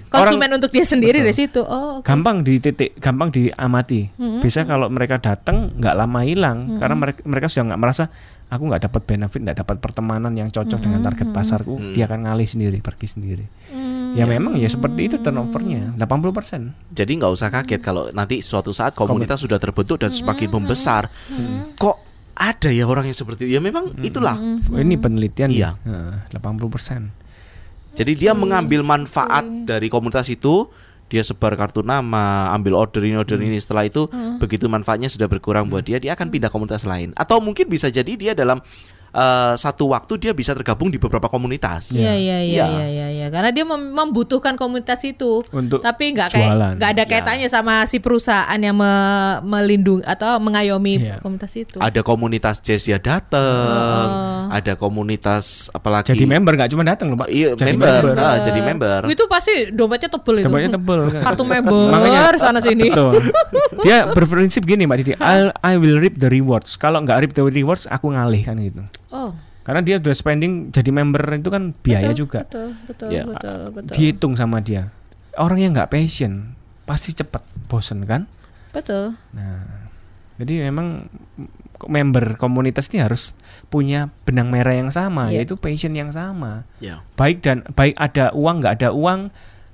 konsumen 0.08 0.52
untuk 0.54 0.70
dia 0.70 0.84
sendiri 0.84 1.20
dari 1.20 1.32
situ. 1.34 1.60
Oh, 1.62 2.00
oke. 2.00 2.04
gampang 2.04 2.44
di 2.44 2.60
titik 2.60 3.00
gampang 3.00 3.32
diamati 3.32 4.12
bisa 4.39 4.64
kalau 4.64 4.88
mereka 4.88 5.18
datang 5.18 5.72
nggak 5.74 5.96
lama 5.96 6.20
hilang 6.22 6.76
karena 6.78 6.96
mereka 6.98 7.20
mereka 7.24 7.48
sudah 7.48 7.64
nggak 7.66 7.80
merasa 7.80 8.04
aku 8.52 8.64
nggak 8.68 8.84
dapat 8.91 9.02
benefit 9.08 9.39
nggak 9.39 9.58
dapat 9.64 9.78
pertemanan 9.80 10.36
yang 10.36 10.52
cocok 10.52 10.80
dengan 10.84 10.99
target 10.99 11.32
pasarku. 11.32 11.80
Dia 11.95 12.04
akan 12.06 12.28
ngalih 12.28 12.47
sendiri 12.47 12.78
pergi 12.84 13.08
sendiri. 13.08 13.45
Ya 14.12 14.28
memang 14.28 14.60
ya 14.60 14.68
seperti 14.68 15.08
itu 15.08 15.16
turnovernya. 15.24 15.95
80% 15.95 16.91
Jadi 16.91 17.12
nggak 17.16 17.32
usah 17.32 17.47
kaget 17.47 17.80
kalau 17.80 18.12
nanti 18.12 18.43
suatu 18.43 18.76
saat 18.76 18.91
komunitas 18.91 19.39
sudah 19.39 19.56
terbentuk 19.56 20.04
dan 20.04 20.12
semakin 20.12 20.52
membesar, 20.52 21.08
kok 21.80 21.95
ada 22.36 22.68
ya 22.68 22.84
orang 22.84 23.08
yang 23.08 23.16
seperti 23.16 23.47
itu? 23.47 23.56
Ya 23.56 23.64
memang 23.64 23.95
itulah. 24.04 24.36
ini 24.76 24.99
penelitian 24.99 25.47
Iya. 25.52 25.80
ya 25.80 25.88
Nah, 25.88 26.28
80% 26.36 27.24
Jadi 27.91 28.16
dia 28.16 28.32
mengambil 28.32 28.88
manfaat 28.88 29.43
dari 29.68 29.91
komunitas 29.91 30.28
itu, 30.32 30.72
dia 31.12 31.28
sebar 31.28 31.59
kartu 31.59 31.84
nama, 31.84 32.55
ambil 32.55 32.80
order 32.80 33.03
ini 33.03 33.20
order 33.20 33.36
ini. 33.43 33.59
Setelah 33.59 33.84
itu 33.84 34.07
begitu 34.39 34.72
manfaatnya 34.72 35.12
sudah 35.12 35.28
berkurang 35.28 35.68
buat 35.68 35.84
dia, 35.84 35.99
dia 35.99 36.16
akan 36.16 36.32
pindah 36.32 36.47
komunitas 36.47 36.88
lain. 36.88 37.12
Atau 37.20 37.43
mungkin 37.43 37.68
bisa 37.68 37.91
jadi 37.91 38.16
dia 38.16 38.32
dalam 38.32 38.64
eh, 39.12 39.53
satu 39.55 39.88
waktu 39.88 40.14
dia 40.18 40.32
bisa 40.32 40.51
tergabung 40.51 40.88
di 40.88 40.95
beberapa 40.95 41.28
komunitas. 41.28 41.91
Iya 41.91 42.12
iya 42.12 42.38
iya 42.39 42.39
Iya. 42.41 42.66
iya 42.68 42.88
iya 42.88 43.07
ya. 43.14 43.28
karena 43.30 43.49
dia 43.49 43.64
mem- 43.64 43.91
membutuhkan 43.91 44.55
komunitas 44.55 44.99
itu 45.01 45.45
Untuk 45.47 45.80
tapi 45.80 46.09
nggak 46.09 46.30
kayak 46.32 46.51
nggak 46.76 46.89
ada 46.89 47.03
Ya. 47.03 47.07
kaitannya 47.07 47.47
sama 47.47 47.86
si 47.86 47.97
perusahaan 47.97 48.55
yang 48.55 48.74
me- 48.74 49.39
melindungi 49.41 50.01
atau 50.03 50.36
mengayomi 50.38 50.97
Iya. 50.97 51.16
komunitas 51.20 51.53
itu. 51.53 51.78
Ada 51.78 52.01
komunitas 52.01 52.59
jazz 52.59 52.84
ya 52.84 52.97
datang, 52.97 54.07
ada 54.49 54.74
komunitas 54.76 55.70
apalagi 55.70 56.12
jadi 56.12 56.26
member 56.26 56.53
nggak 56.53 56.70
cuma 56.70 56.84
datang 56.84 57.07
loh 57.07 57.18
pak 57.18 57.30
Iya, 57.30 57.53
jadi 57.53 57.72
member, 57.74 58.03
Ah, 58.16 58.38
jadi 58.39 58.59
member. 58.59 58.99
Itu 59.07 59.26
pasti 59.26 59.70
dompetnya 59.70 60.09
tebel 60.09 60.36
itu. 60.38 60.45
Tempatnya 60.45 60.70
tebel 60.72 60.99
kan. 61.14 61.22
Kartu 61.24 61.43
member 61.43 61.88
Makanya- 61.89 62.38
sana 62.38 62.59
sini. 62.59 62.88
Betul. 62.88 63.22
Dia 63.86 64.07
berprinsip 64.07 64.64
gini 64.64 64.84
Mbak 64.84 64.97
Didi, 64.99 65.14
I'll, 65.18 65.49
I 65.59 65.76
will 65.76 65.97
reap 65.97 66.16
the 66.16 66.28
rewards. 66.28 66.76
Kalau 66.76 67.01
nggak 67.01 67.18
reap 67.20 67.34
the 67.34 67.43
rewards, 67.43 67.86
aku 67.86 68.12
ngalih 68.12 68.41
kan 68.41 68.57
gitu. 68.57 68.82
Oh, 69.12 69.36
Karena 69.62 69.86
dia 69.86 70.01
udah 70.01 70.09
spending 70.12 70.74
jadi 70.74 70.89
member 70.89 71.22
itu 71.32 71.47
kan 71.47 71.70
biaya 71.78 72.09
juga. 72.12 72.49
betul 72.49 72.74
betul 72.88 73.07
Ya. 73.07 73.24
betul 73.24 73.59
betul. 73.70 73.93
Dihitung 73.93 74.34
sama 74.34 74.57
dia. 74.57 74.89
Orang 75.38 75.59
yang 75.59 75.72
nggak 75.72 75.88
passion 75.88 76.57
pasti 76.84 77.14
cepet 77.14 77.39
bosen 77.68 78.03
kan. 78.03 78.26
Betul. 78.74 79.14
Nah, 79.32 79.91
jadi 80.36 80.66
memang 80.66 81.05
member 81.82 82.38
komunitas 82.38 82.89
ini 82.89 83.01
harus 83.01 83.34
punya 83.68 84.09
benang 84.24 84.49
merah 84.49 84.74
yang 84.74 84.89
sama, 84.89 85.30
Iya. 85.30 85.41
yaitu 85.41 85.55
passion 85.55 85.93
yang 85.93 86.09
sama. 86.09 86.66
Ya. 86.78 87.05
Baik 87.14 87.41
dan 87.41 87.62
baik 87.72 87.93
ada 87.95 88.34
uang 88.34 88.62
nggak 88.62 88.82
ada 88.82 88.89
uang, 88.91 89.30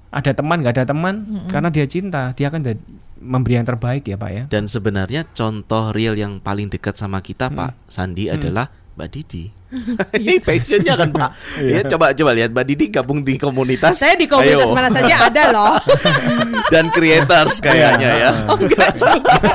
ada 0.09 0.31
teman 0.31 0.57
nggak 0.63 0.75
ada 0.77 0.85
teman, 0.85 1.15
karena 1.47 1.67
dia 1.67 1.83
cinta, 1.85 2.31
dia 2.31 2.47
akan 2.47 2.61
jadi- 2.61 2.83
memberi 3.17 3.55
yang 3.55 3.65
terbaik 3.65 4.03
ya 4.03 4.13
pak 4.13 4.29
ya. 4.29 4.43
Dan 4.47 4.67
sebenarnya 4.67 5.25
contoh 5.27 5.89
real 5.89 6.13
yang 6.13 6.37
paling 6.37 6.69
dekat 6.69 6.95
sama 6.95 7.19
kita 7.19 7.49
Pak 7.49 7.73
Sandi 7.87 8.29
adalah 8.29 8.69
Mbak 8.97 9.13
Didi. 9.13 9.56
Ini 10.23 10.39
passionnya 10.39 10.95
kan 10.95 11.09
Pak. 11.11 11.29
Ya 11.59 11.83
coba 11.83 12.15
coba 12.15 12.31
lihat 12.31 12.55
Mbak 12.55 12.65
Didi 12.71 12.85
gabung 12.87 13.19
di 13.19 13.35
komunitas. 13.35 13.99
Saya 13.99 14.15
di 14.15 14.23
komunitas 14.23 14.71
Ayo. 14.71 14.75
mana 14.75 14.89
saja 14.89 15.27
ada 15.27 15.43
loh. 15.51 15.75
dan 16.73 16.87
creators 16.87 17.59
kayaknya 17.59 18.09
ya. 18.15 18.31
Oh 18.47 18.55
enggak 18.55 18.95
juga. 18.95 19.35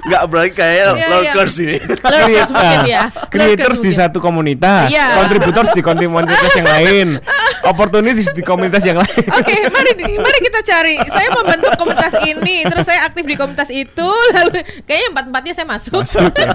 Enggak 0.00 0.22
berarti 0.26 0.52
kayak 0.56 0.84
Iya, 0.90 1.08
lurkers 1.12 1.54
ini. 1.60 1.76
Lurkers 1.78 2.50
mungkin 2.50 2.80
ya. 2.88 3.02
Creators 3.30 3.78
Lurkers 3.78 3.80
di 3.84 3.92
satu 3.94 4.18
komunitas, 4.18 4.90
Iya. 4.90 5.06
contributors 5.22 5.70
di 5.70 5.82
komunitas 5.84 6.50
yang 6.56 6.66
lain, 6.66 7.08
opportunities 7.62 8.28
di 8.34 8.42
komunitas 8.42 8.82
yang 8.82 8.98
lain. 8.98 9.26
Oke, 9.30 9.54
mari 9.70 9.92
mari 10.18 10.38
kita 10.42 10.60
cari. 10.66 10.96
Saya 11.04 11.28
membentuk 11.30 11.72
komunitas 11.78 12.14
ini, 12.26 12.66
terus 12.66 12.90
saya 12.90 13.06
aktif 13.06 13.22
di 13.22 13.38
komunitas 13.38 13.70
itu, 13.70 14.08
lalu 14.34 14.64
kayaknya 14.88 15.08
empat 15.14 15.24
empatnya 15.30 15.52
saya 15.54 15.66
masuk. 15.68 16.02
Masuk 16.02 16.32
ya. 16.34 16.50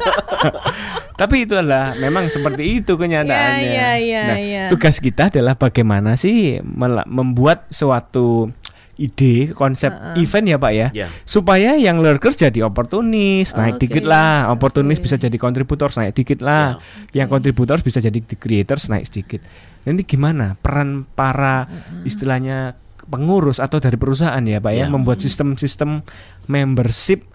Tapi 1.16 1.48
itu 1.48 1.56
adalah 1.56 1.96
memang 1.96 2.28
seperti 2.28 2.84
itu 2.84 2.85
kenyataannya. 2.94 3.66
Iya, 3.66 3.90
iya, 3.98 4.24
nah, 4.30 4.38
iya. 4.38 4.64
tugas 4.70 5.02
kita 5.02 5.34
adalah 5.34 5.58
bagaimana 5.58 6.14
sih 6.14 6.62
membuat 7.10 7.66
suatu 7.74 8.54
ide 8.96 9.52
konsep 9.52 9.92
event 10.16 10.46
ya 10.48 10.58
pak 10.62 10.72
ya? 10.72 10.88
Ya. 10.96 11.08
supaya 11.28 11.76
yang 11.76 12.00
lurkers 12.00 12.40
jadi 12.40 12.64
oportunis 12.64 13.52
naik 13.52 13.76
Oke, 13.76 13.82
dikit 13.88 14.06
lah. 14.08 14.48
Oportunis 14.56 15.00
oke. 15.00 15.06
bisa 15.10 15.16
jadi 15.20 15.36
kontributor 15.36 15.92
naik 15.92 16.16
dikit 16.16 16.40
lah. 16.40 16.80
Yang 17.12 17.28
kontributor 17.36 17.78
bisa 17.84 18.00
jadi 18.00 18.16
di 18.16 18.36
creators 18.40 18.88
naik 18.88 19.06
sedikit. 19.10 19.44
Nanti 19.84 20.08
gimana 20.08 20.56
peran 20.56 21.04
para 21.04 21.68
istilahnya 22.08 22.80
pengurus 23.06 23.62
atau 23.62 23.78
dari 23.78 24.00
perusahaan 24.00 24.42
ya 24.42 24.58
pak 24.64 24.74
ya? 24.74 24.88
Ya. 24.88 24.90
membuat 24.90 25.22
sistem-sistem 25.22 26.02
membership 26.50 27.28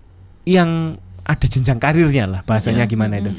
yang 0.49 0.99
ada 1.23 1.47
jenjang 1.47 1.79
karirnya 1.79 2.25
lah 2.27 2.41
bahasanya 2.43 2.89
gimana 2.89 3.21
itu. 3.21 3.31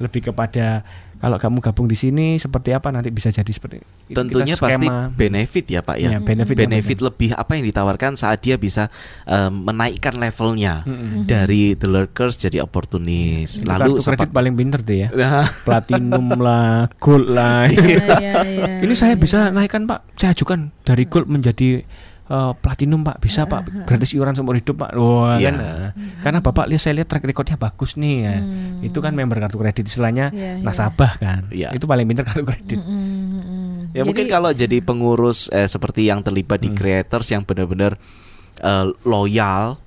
Lebih 0.00 0.32
kepada 0.32 0.86
kalau 1.20 1.36
kamu 1.36 1.60
gabung 1.60 1.84
di 1.84 1.94
sini 1.94 2.40
seperti 2.40 2.72
apa 2.72 2.88
nanti 2.88 3.12
bisa 3.12 3.28
jadi 3.28 3.52
seperti 3.52 3.84
itu? 3.84 3.88
Kita 4.10 4.16
Tentunya 4.24 4.56
pasti 4.56 4.86
benefit 5.12 5.64
ya 5.68 5.80
Pak 5.84 5.96
ya. 6.00 6.16
Iya, 6.16 6.18
benefit 6.24 6.56
benefit 6.56 6.98
lebih 7.04 7.36
apa 7.36 7.60
yang 7.60 7.68
ditawarkan 7.68 8.16
saat 8.16 8.40
dia 8.40 8.56
bisa 8.56 8.88
eh, 9.28 9.52
menaikkan 9.52 10.16
levelnya 10.16 10.82
dari 11.28 11.76
the 11.76 11.84
lurkers 11.84 12.40
jadi 12.40 12.64
opportunist. 12.64 13.60
Itu 13.60 13.68
Lalu 13.68 13.76
kartu 13.76 13.92
kredit 13.92 14.04
sempat 14.08 14.28
paling 14.32 14.54
pinter 14.56 14.80
tuh 14.80 14.96
ya. 14.96 15.08
Nah, 15.20 15.44
platinum 15.68 16.32
lah 16.40 16.88
gold 16.96 17.28
lah. 17.28 17.68
Iya, 17.68 18.16
iya, 18.18 18.34
iya. 18.40 18.64
ini 18.84 18.94
saya 18.96 19.14
bisa 19.20 19.52
naikkan 19.52 19.84
pak. 19.84 20.08
Saya 20.16 20.32
ajukan 20.32 20.72
dari 20.82 21.04
gold 21.04 21.28
menjadi 21.28 21.84
eh, 22.30 22.52
platinum 22.56 23.02
pak 23.02 23.18
bisa 23.18 23.44
pak 23.44 23.66
gratis 23.84 24.14
iuran 24.14 24.32
seumur 24.32 24.54
hidup 24.54 24.78
pak 24.78 24.94
wah 24.94 25.34
Iya. 25.34 25.50
kan 25.50 25.54
nah. 25.56 25.90
karena 26.22 26.38
bapak 26.40 26.64
lihat 26.66 26.80
saya 26.80 26.94
lihat 26.94 27.08
track 27.08 27.24
recordnya 27.24 27.56
bagus 27.56 27.94
nih 27.94 28.16
ya 28.22 28.36
itu 28.80 28.98
kan 28.98 29.10
member 29.10 29.36
kartu 29.36 29.58
kredit 29.58 29.84
istilahnya 29.84 30.30
Iya, 30.30 30.56
iya. 30.56 30.62
nasabah 30.62 31.12
kan 31.16 31.50
Iya. 31.50 31.74
itu 31.74 31.84
paling 31.84 32.06
pinter 32.06 32.22
kartu 32.22 32.46
kredit 32.46 32.78
Mm-mm. 32.78 33.90
Ya 33.90 34.06
mungkin 34.06 34.24
Jadi- 34.24 34.32
kalau 34.32 34.50
jadi 34.52 34.78
pengurus 34.80 35.50
eh, 35.50 35.66
seperti 35.66 36.06
yang 36.06 36.22
terlibat 36.22 36.62
di 36.62 36.70
creators 36.70 37.26
yang 37.28 37.42
benar-benar 37.42 37.98
eh, 38.56 38.86
loyal 39.02 39.82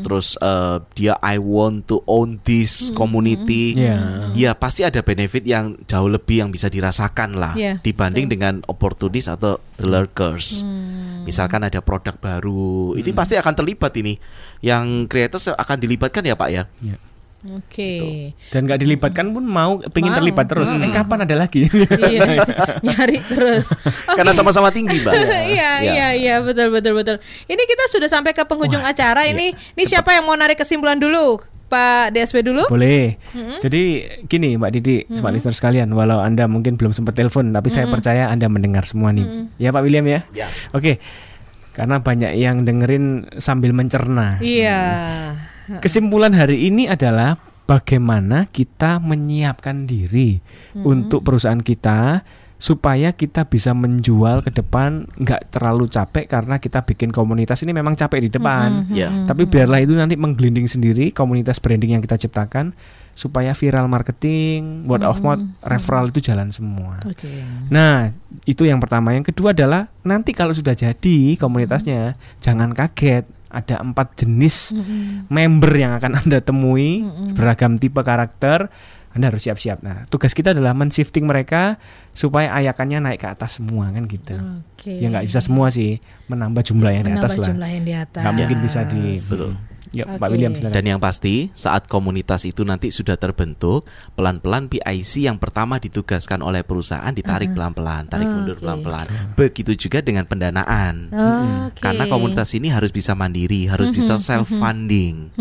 terus 0.00 0.38
eh, 0.38 0.78
dia 0.94 1.14
I 1.18 1.36
want 1.42 1.90
to 1.90 2.00
own 2.06 2.38
this 2.46 2.94
community, 2.94 3.74
Iya. 3.74 4.30
ya 4.32 4.50
pasti 4.54 4.86
ada 4.86 5.02
benefit 5.02 5.42
yang 5.42 5.74
jauh 5.90 6.06
lebih 6.06 6.46
yang 6.46 6.50
bisa 6.54 6.70
dirasakan 6.70 7.34
lah 7.34 7.58
Iya, 7.58 7.82
dibanding 7.82 8.30
dengan 8.30 8.62
opportunities 8.70 9.26
atau 9.26 9.58
the 9.76 9.86
lurkers. 9.86 10.62
Misalkan 11.20 11.60
ada 11.66 11.84
produk 11.84 12.16
baru, 12.16 12.96
ini 12.96 13.10
pasti 13.12 13.36
akan 13.36 13.52
terlibat 13.52 13.92
ini. 14.00 14.16
Yang 14.64 15.10
creators 15.10 15.52
akan 15.52 15.76
dilibatkan 15.76 16.24
ya 16.24 16.34
Pak 16.38 16.48
ya. 16.48 16.64
Iya. 16.80 16.96
Oke. 17.40 18.36
Dan 18.52 18.68
nggak 18.68 18.84
dilibatkan 18.84 19.32
pun 19.32 19.40
mau 19.40 19.80
pengen 19.96 20.12
Mau. 20.12 20.18
terlibat 20.20 20.44
terus. 20.44 20.68
Eh 20.76 20.92
kapan 20.92 21.24
ada 21.24 21.34
lagi? 21.40 21.64
iya, 22.12 22.44
nyari 22.84 23.16
terus. 23.24 23.72
Karena 24.18 24.36
sama-sama 24.36 24.68
tinggi 24.68 25.00
Mbak. 25.00 25.12
iya, 25.48 25.80
iya, 25.80 26.08
iya, 26.12 26.34
betul, 26.44 26.68
betul, 26.68 26.92
betul. 27.00 27.16
Ini 27.48 27.62
kita 27.64 27.84
sudah 27.88 28.08
sampai 28.12 28.36
ke 28.36 28.44
penghujung 28.44 28.84
acara. 28.84 29.24
Ini, 29.24 29.56
ini 29.56 29.84
siapa 29.88 30.12
yang 30.12 30.28
mau 30.28 30.36
narik 30.36 30.60
kesimpulan 30.60 31.00
dulu? 31.00 31.40
Pak 31.70 32.12
DSP 32.12 32.44
dulu? 32.44 32.66
Boleh. 32.66 33.14
Jadi 33.62 34.04
gini 34.26 34.58
Mbak 34.58 34.70
Didi, 34.74 34.96
smart 35.14 35.32
listener 35.32 35.54
sekalian, 35.54 35.88
walau 35.94 36.18
Anda 36.18 36.50
mungkin 36.50 36.74
belum 36.74 36.90
sempat 36.90 37.14
telepon, 37.14 37.54
tapi 37.54 37.70
saya 37.70 37.86
percaya 37.86 38.26
Anda 38.28 38.50
mendengar 38.50 38.84
semua 38.84 39.14
nih. 39.14 39.48
Ya 39.56 39.70
Pak 39.72 39.80
William 39.86 40.04
ya? 40.04 40.26
Ya. 40.34 40.50
Oke. 40.74 40.98
Karena 41.70 42.02
banyak 42.02 42.34
yang 42.34 42.66
dengerin 42.66 43.30
sambil 43.38 43.70
mencerna. 43.70 44.42
Iya. 44.42 44.82
Kesimpulan 45.78 46.34
hari 46.34 46.66
ini 46.66 46.90
adalah 46.90 47.38
bagaimana 47.70 48.50
kita 48.50 48.98
menyiapkan 48.98 49.86
diri 49.86 50.42
untuk 50.82 51.22
perusahaan 51.22 51.62
kita 51.62 52.26
supaya 52.60 53.16
kita 53.16 53.48
bisa 53.48 53.72
menjual 53.72 54.44
ke 54.44 54.52
depan 54.52 55.08
nggak 55.16 55.48
terlalu 55.48 55.88
capek 55.88 56.28
karena 56.28 56.60
kita 56.60 56.84
bikin 56.84 57.08
komunitas 57.08 57.64
ini 57.64 57.72
memang 57.72 57.96
capek 57.96 58.28
di 58.28 58.30
depan. 58.34 58.84
Ya. 58.92 59.08
Tapi 59.24 59.48
biarlah 59.48 59.80
itu 59.80 59.96
nanti 59.96 60.20
menggelinding 60.20 60.68
sendiri 60.68 61.08
komunitas 61.08 61.56
branding 61.56 61.96
yang 61.96 62.04
kita 62.04 62.20
ciptakan 62.20 62.76
supaya 63.16 63.56
viral 63.56 63.88
marketing, 63.88 64.84
word 64.84 65.08
of 65.08 65.24
mouth, 65.24 65.40
referral 65.64 66.12
itu 66.12 66.20
jalan 66.20 66.52
semua. 66.52 67.00
Oke. 67.08 67.32
Nah, 67.72 68.12
itu 68.44 68.68
yang 68.68 68.76
pertama. 68.76 69.16
Yang 69.16 69.32
kedua 69.32 69.56
adalah 69.56 69.88
nanti 70.04 70.36
kalau 70.36 70.52
sudah 70.52 70.76
jadi 70.76 71.40
komunitasnya, 71.40 72.20
jangan 72.44 72.76
kaget 72.76 73.24
ada 73.50 73.82
empat 73.82 74.14
jenis 74.22 74.72
member 75.26 75.70
yang 75.74 75.98
akan 75.98 76.22
anda 76.22 76.38
temui 76.38 77.02
beragam 77.34 77.76
tipe 77.76 78.00
karakter. 78.00 78.70
Anda 79.10 79.26
harus 79.26 79.42
siap-siap. 79.42 79.82
Nah, 79.82 80.06
tugas 80.06 80.30
kita 80.38 80.54
adalah 80.54 80.70
men-shifting 80.70 81.26
mereka 81.26 81.82
supaya 82.14 82.54
ayakannya 82.54 83.02
naik 83.02 83.18
ke 83.18 83.26
atas 83.26 83.58
semua 83.58 83.90
kan 83.90 84.06
gitu. 84.06 84.38
Oke. 84.38 85.02
Ya 85.02 85.10
nggak 85.10 85.26
bisa 85.26 85.42
semua 85.42 85.66
sih, 85.74 85.98
menambah 86.30 86.62
jumlah 86.62 86.94
yang 86.94 87.02
di 87.02 87.18
Menambah 87.18 87.26
atas 87.26 87.42
lah. 87.42 87.48
jumlah 87.50 87.68
yang 87.74 87.82
di 87.82 87.94
atas. 87.98 88.22
Nggak 88.22 88.34
mungkin 88.38 88.58
bisa 88.62 88.80
di 88.86 89.18
Betul. 89.18 89.58
Ya, 89.90 90.06
Pak 90.06 90.22
Oke. 90.22 90.32
William 90.32 90.54
silakan. 90.54 90.70
Dan 90.72 90.84
yang 90.86 91.00
pasti 91.00 91.50
saat 91.50 91.84
komunitas 91.84 92.42
itu 92.42 92.62
nanti 92.62 92.88
sudah 92.88 93.14
terbentuk, 93.14 93.82
pelan-pelan 94.14 94.66
PIC 94.66 95.26
yang 95.26 95.34
pertama 95.34 95.76
ditugaskan 95.76 96.40
oleh 96.40 96.62
perusahaan 96.62 97.10
ditarik 97.10 97.50
pelan-pelan, 97.50 98.06
tarik 98.06 98.24
mundur 98.24 98.54
Oke. 98.54 98.62
pelan-pelan. 98.62 99.06
Begitu 99.34 99.74
juga 99.76 99.98
dengan 99.98 100.22
pendanaan. 100.24 101.10
Oke. 101.10 101.82
Karena 101.82 102.06
komunitas 102.06 102.54
ini 102.54 102.70
harus 102.70 102.90
bisa 102.90 103.12
mandiri, 103.12 103.66
harus 103.66 103.90
bisa 103.90 104.14
self 104.16 104.46
funding. 104.48 105.34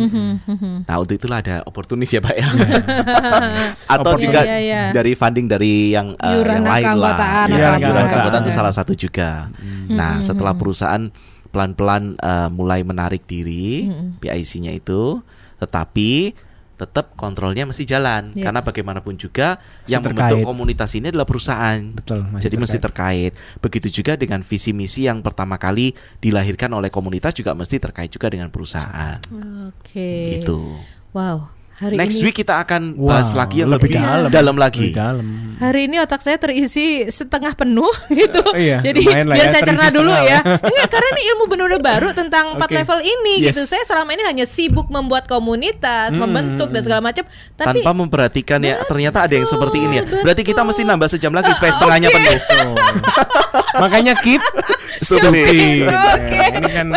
Nah, 0.84 0.96
untuk 0.98 1.16
itulah 1.16 1.40
ada 1.40 1.62
opportunity 1.64 2.18
ya, 2.18 2.22
Pak 2.22 2.36
ya. 2.36 2.48
Atau 3.94 4.18
juga 4.18 4.42
Iya, 4.42 4.58
iya. 4.58 4.84
dari 4.90 5.14
funding 5.14 5.46
dari 5.46 5.94
yang, 5.94 6.18
Iuran 6.18 6.62
yang 6.62 6.66
lain 6.66 6.86
lah. 6.98 7.16
keanggotaan 7.16 7.48
Ya, 7.50 7.68
atau 7.70 7.82
iuran 7.82 8.02
apa. 8.02 8.10
keanggotaan 8.10 8.44
itu 8.44 8.52
Ya. 8.52 8.58
salah 8.58 8.74
satu 8.74 8.94
juga. 8.94 9.54
Nah, 9.86 10.22
setelah 10.22 10.54
perusahaan 10.54 11.14
pelan-pelan 11.50 12.16
eh, 12.16 12.50
mulai 12.50 12.82
menarik 12.82 13.26
diri 13.26 13.90
PIC-nya 14.18 14.72
itu, 14.72 15.20
tetapi 15.58 16.34
tetap 16.80 17.12
kontrolnya 17.20 17.68
masih 17.68 17.84
jalan 17.84 18.32
Iya. 18.32 18.48
karena 18.48 18.64
bagaimanapun 18.64 19.20
juga 19.20 19.60
Masih 19.60 19.92
yang 19.92 20.00
membentuk 20.00 20.40
terkait. 20.40 20.48
komunitas 20.48 20.90
ini 20.96 21.12
adalah 21.12 21.28
perusahaan. 21.28 21.80
Betul, 21.92 22.24
masih 22.24 22.44
Jadi 22.48 22.56
mesti 22.56 22.78
terkait. 22.80 23.32
Begitu 23.60 23.88
juga 23.92 24.16
dengan 24.16 24.40
visi 24.40 24.72
misi 24.72 25.04
yang 25.04 25.20
pertama 25.20 25.60
kali 25.60 25.92
dilahirkan 26.24 26.72
oleh 26.72 26.88
komunitas 26.88 27.36
juga 27.36 27.52
mesti 27.52 27.84
terkait 27.84 28.08
juga 28.08 28.32
dengan 28.32 28.48
perusahaan. 28.48 29.20
Oke. 29.68 30.40
Itu. 30.40 30.80
Wow. 31.12 31.52
Hari 31.80 31.96
Next 31.96 32.20
ini 32.20 32.28
week 32.28 32.36
kita 32.38 32.60
akan 32.60 32.92
Wow, 33.00 33.08
bahas 33.08 33.32
lagi 33.32 33.64
yang 33.64 33.72
lebih 33.72 33.88
lebih, 33.88 34.04
dalam. 34.04 34.28
dalam, 34.28 34.56
lagi. 34.60 34.92
Lebih 34.92 35.00
dalam. 35.00 35.28
Hari 35.60 35.82
ini 35.88 35.96
otak 35.98 36.20
saya 36.20 36.36
terisi 36.36 37.08
setengah 37.08 37.56
penuh 37.56 37.88
gitu. 38.20 38.44
Iya, 38.52 38.84
Jadi 38.84 39.00
lah 39.08 39.24
biar 39.32 39.48
ya, 39.48 39.50
saya 39.50 39.64
cerna 39.64 39.88
dulu 39.88 40.12
setengah 40.12 40.28
ya. 40.28 40.40
Enggak, 40.60 40.88
karena 40.92 41.08
ini 41.10 41.22
ilmu 41.26 41.44
benar-benar 41.48 41.80
baru 41.82 42.10
tentang 42.12 42.46
empat 42.60 42.68
Oke. 42.68 42.76
level 42.76 43.00
ini 43.00 43.34
Yes. 43.40 43.56
gitu. 43.56 43.62
Saya 43.66 43.88
selama 43.88 44.12
ini 44.12 44.24
hanya 44.28 44.44
sibuk 44.44 44.92
membuat 44.92 45.24
komunitas, 45.26 46.12
Hmm. 46.12 46.28
membentuk 46.28 46.68
dan 46.68 46.84
segala 46.84 47.00
macam. 47.00 47.24
Tapi 47.56 47.80
Tanpa 47.80 47.92
memperhatikan 47.96 48.60
ya 48.60 48.84
ternyata 48.84 49.24
ada 49.24 49.34
yang 49.34 49.48
seperti 49.48 49.78
ini 49.80 49.96
ya. 49.96 50.06
Berarti 50.20 50.44
kita 50.44 50.68
mesti 50.68 50.84
nambah 50.84 51.08
sejam 51.08 51.32
lagi 51.32 51.56
supaya 51.56 51.72
setengahnya 51.80 52.12
penuh. 52.12 52.76
Makanya 53.80 54.20
keep 54.20 54.44
Stupid. 55.00 55.32
stupid. 55.32 55.88
Oke. 55.88 56.28
Nah, 56.28 56.48
ini 56.52 56.70
kan 56.70 56.88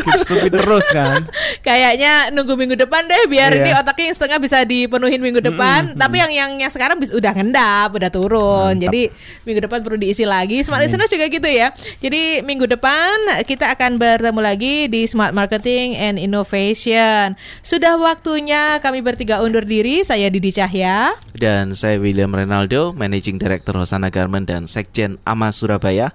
keep 0.00 0.16
stupid 0.18 0.52
terus 0.54 0.86
kan. 0.88 1.28
Kayaknya 1.60 2.32
nunggu 2.32 2.56
minggu 2.56 2.76
depan 2.80 3.04
deh 3.04 3.28
biar 3.28 3.52
Iya. 3.52 3.60
ini 3.60 3.70
otaknya 3.76 4.04
yang 4.08 4.16
setengah 4.16 4.38
bisa 4.40 4.58
dipenuhin 4.64 5.20
minggu 5.20 5.44
depan. 5.44 5.92
Tapi 6.00 6.16
yang 6.16 6.32
yang 6.32 6.50
yang 6.56 6.72
sekarang 6.72 6.96
bis, 6.96 7.12
udah 7.12 7.32
ngendap, 7.36 7.92
udah 7.92 8.08
turun. 8.08 8.80
Jadi 8.80 9.12
minggu 9.44 9.60
depan 9.60 9.84
perlu 9.84 10.00
diisi 10.00 10.24
lagi. 10.24 10.64
Smart 10.64 10.80
listeners 10.80 11.12
juga 11.12 11.28
gitu 11.28 11.44
ya. 11.46 11.74
Jadi 12.00 12.40
minggu 12.40 12.64
depan 12.64 13.44
kita 13.44 13.68
akan 13.76 14.00
bertemu 14.00 14.40
lagi 14.40 14.88
di 14.88 15.04
Smart 15.04 15.36
Marketing 15.36 15.98
and 15.98 16.16
Innovation. 16.16 17.36
Sudah 17.60 17.98
waktunya 17.98 18.80
kami 18.80 19.04
bertiga 19.04 19.42
undur 19.42 19.66
diri. 19.66 20.00
Saya 20.02 20.30
Didi 20.32 20.54
Cahya. 20.54 21.12
Dan 21.34 21.74
saya 21.74 21.98
William 21.98 22.30
Renaldo, 22.30 22.94
Managing 22.94 23.36
Director 23.36 23.74
Hosana 23.76 24.08
Garment 24.08 24.46
dan 24.46 24.64
Sekjen 24.64 25.18
AMA 25.26 25.50
Surabaya. 25.50 26.14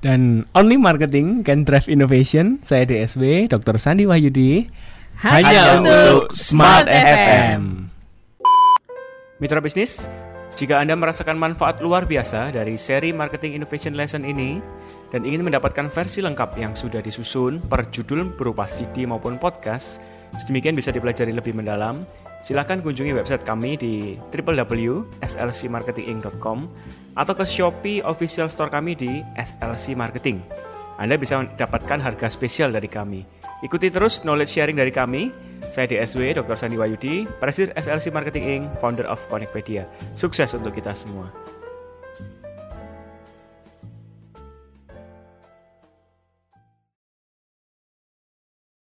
Dan 0.00 0.48
only 0.56 0.80
marketing 0.80 1.44
can 1.44 1.68
drive 1.68 1.84
innovation. 1.84 2.56
Saya 2.64 2.88
DSW 2.88 3.52
Dr. 3.52 3.76
Sandi 3.76 4.08
Wahyudi. 4.08 4.72
Hanya 5.20 5.76
untuk 5.76 6.32
Smart 6.32 6.88
FM. 6.88 7.92
Mitra 9.36 9.60
bisnis, 9.60 10.08
jika 10.56 10.80
Anda 10.80 10.96
merasakan 10.96 11.36
manfaat 11.36 11.84
luar 11.84 12.08
biasa 12.08 12.48
dari 12.52 12.76
seri 12.80 13.12
Marketing 13.12 13.52
Innovation 13.56 13.96
Lesson 13.96 14.24
ini 14.24 14.60
dan 15.12 15.24
ingin 15.28 15.44
mendapatkan 15.44 15.92
versi 15.92 16.24
lengkap 16.24 16.56
yang 16.56 16.72
sudah 16.72 17.04
disusun 17.04 17.60
per 17.60 17.84
judul 17.92 18.32
berupa 18.36 18.64
CD 18.64 19.04
maupun 19.04 19.36
podcast, 19.36 20.00
sedemikian 20.40 20.72
bisa 20.72 20.88
dipelajari 20.92 21.32
lebih 21.36 21.52
mendalam, 21.52 22.08
silakan 22.40 22.80
kunjungi 22.80 23.12
website 23.12 23.44
kami 23.44 23.76
di 23.76 24.16
www.slcmarketinginc.com 24.32 26.58
atau 27.14 27.34
ke 27.34 27.44
Shopee 27.46 28.04
official 28.04 28.46
store 28.46 28.70
kami 28.70 28.94
di 28.94 29.22
SLC 29.38 29.98
Marketing. 29.98 30.38
Anda 31.00 31.16
bisa 31.16 31.40
mendapatkan 31.40 31.98
harga 31.98 32.28
spesial 32.28 32.70
dari 32.70 32.86
kami. 32.86 33.24
Ikuti 33.64 33.88
terus 33.88 34.24
knowledge 34.24 34.52
sharing 34.56 34.76
dari 34.76 34.92
kami. 34.92 35.32
Saya 35.64 35.88
DSW 35.88 36.32
Dr. 36.32 36.56
Sandi 36.56 36.76
Wayudi, 36.80 37.28
Presiden 37.40 37.76
SLC 37.76 38.08
Marketing 38.12 38.44
Inc., 38.48 38.64
founder 38.80 39.04
of 39.08 39.20
Connectpedia. 39.28 39.84
Sukses 40.16 40.52
untuk 40.56 40.72
kita 40.76 40.96
semua. 40.96 41.49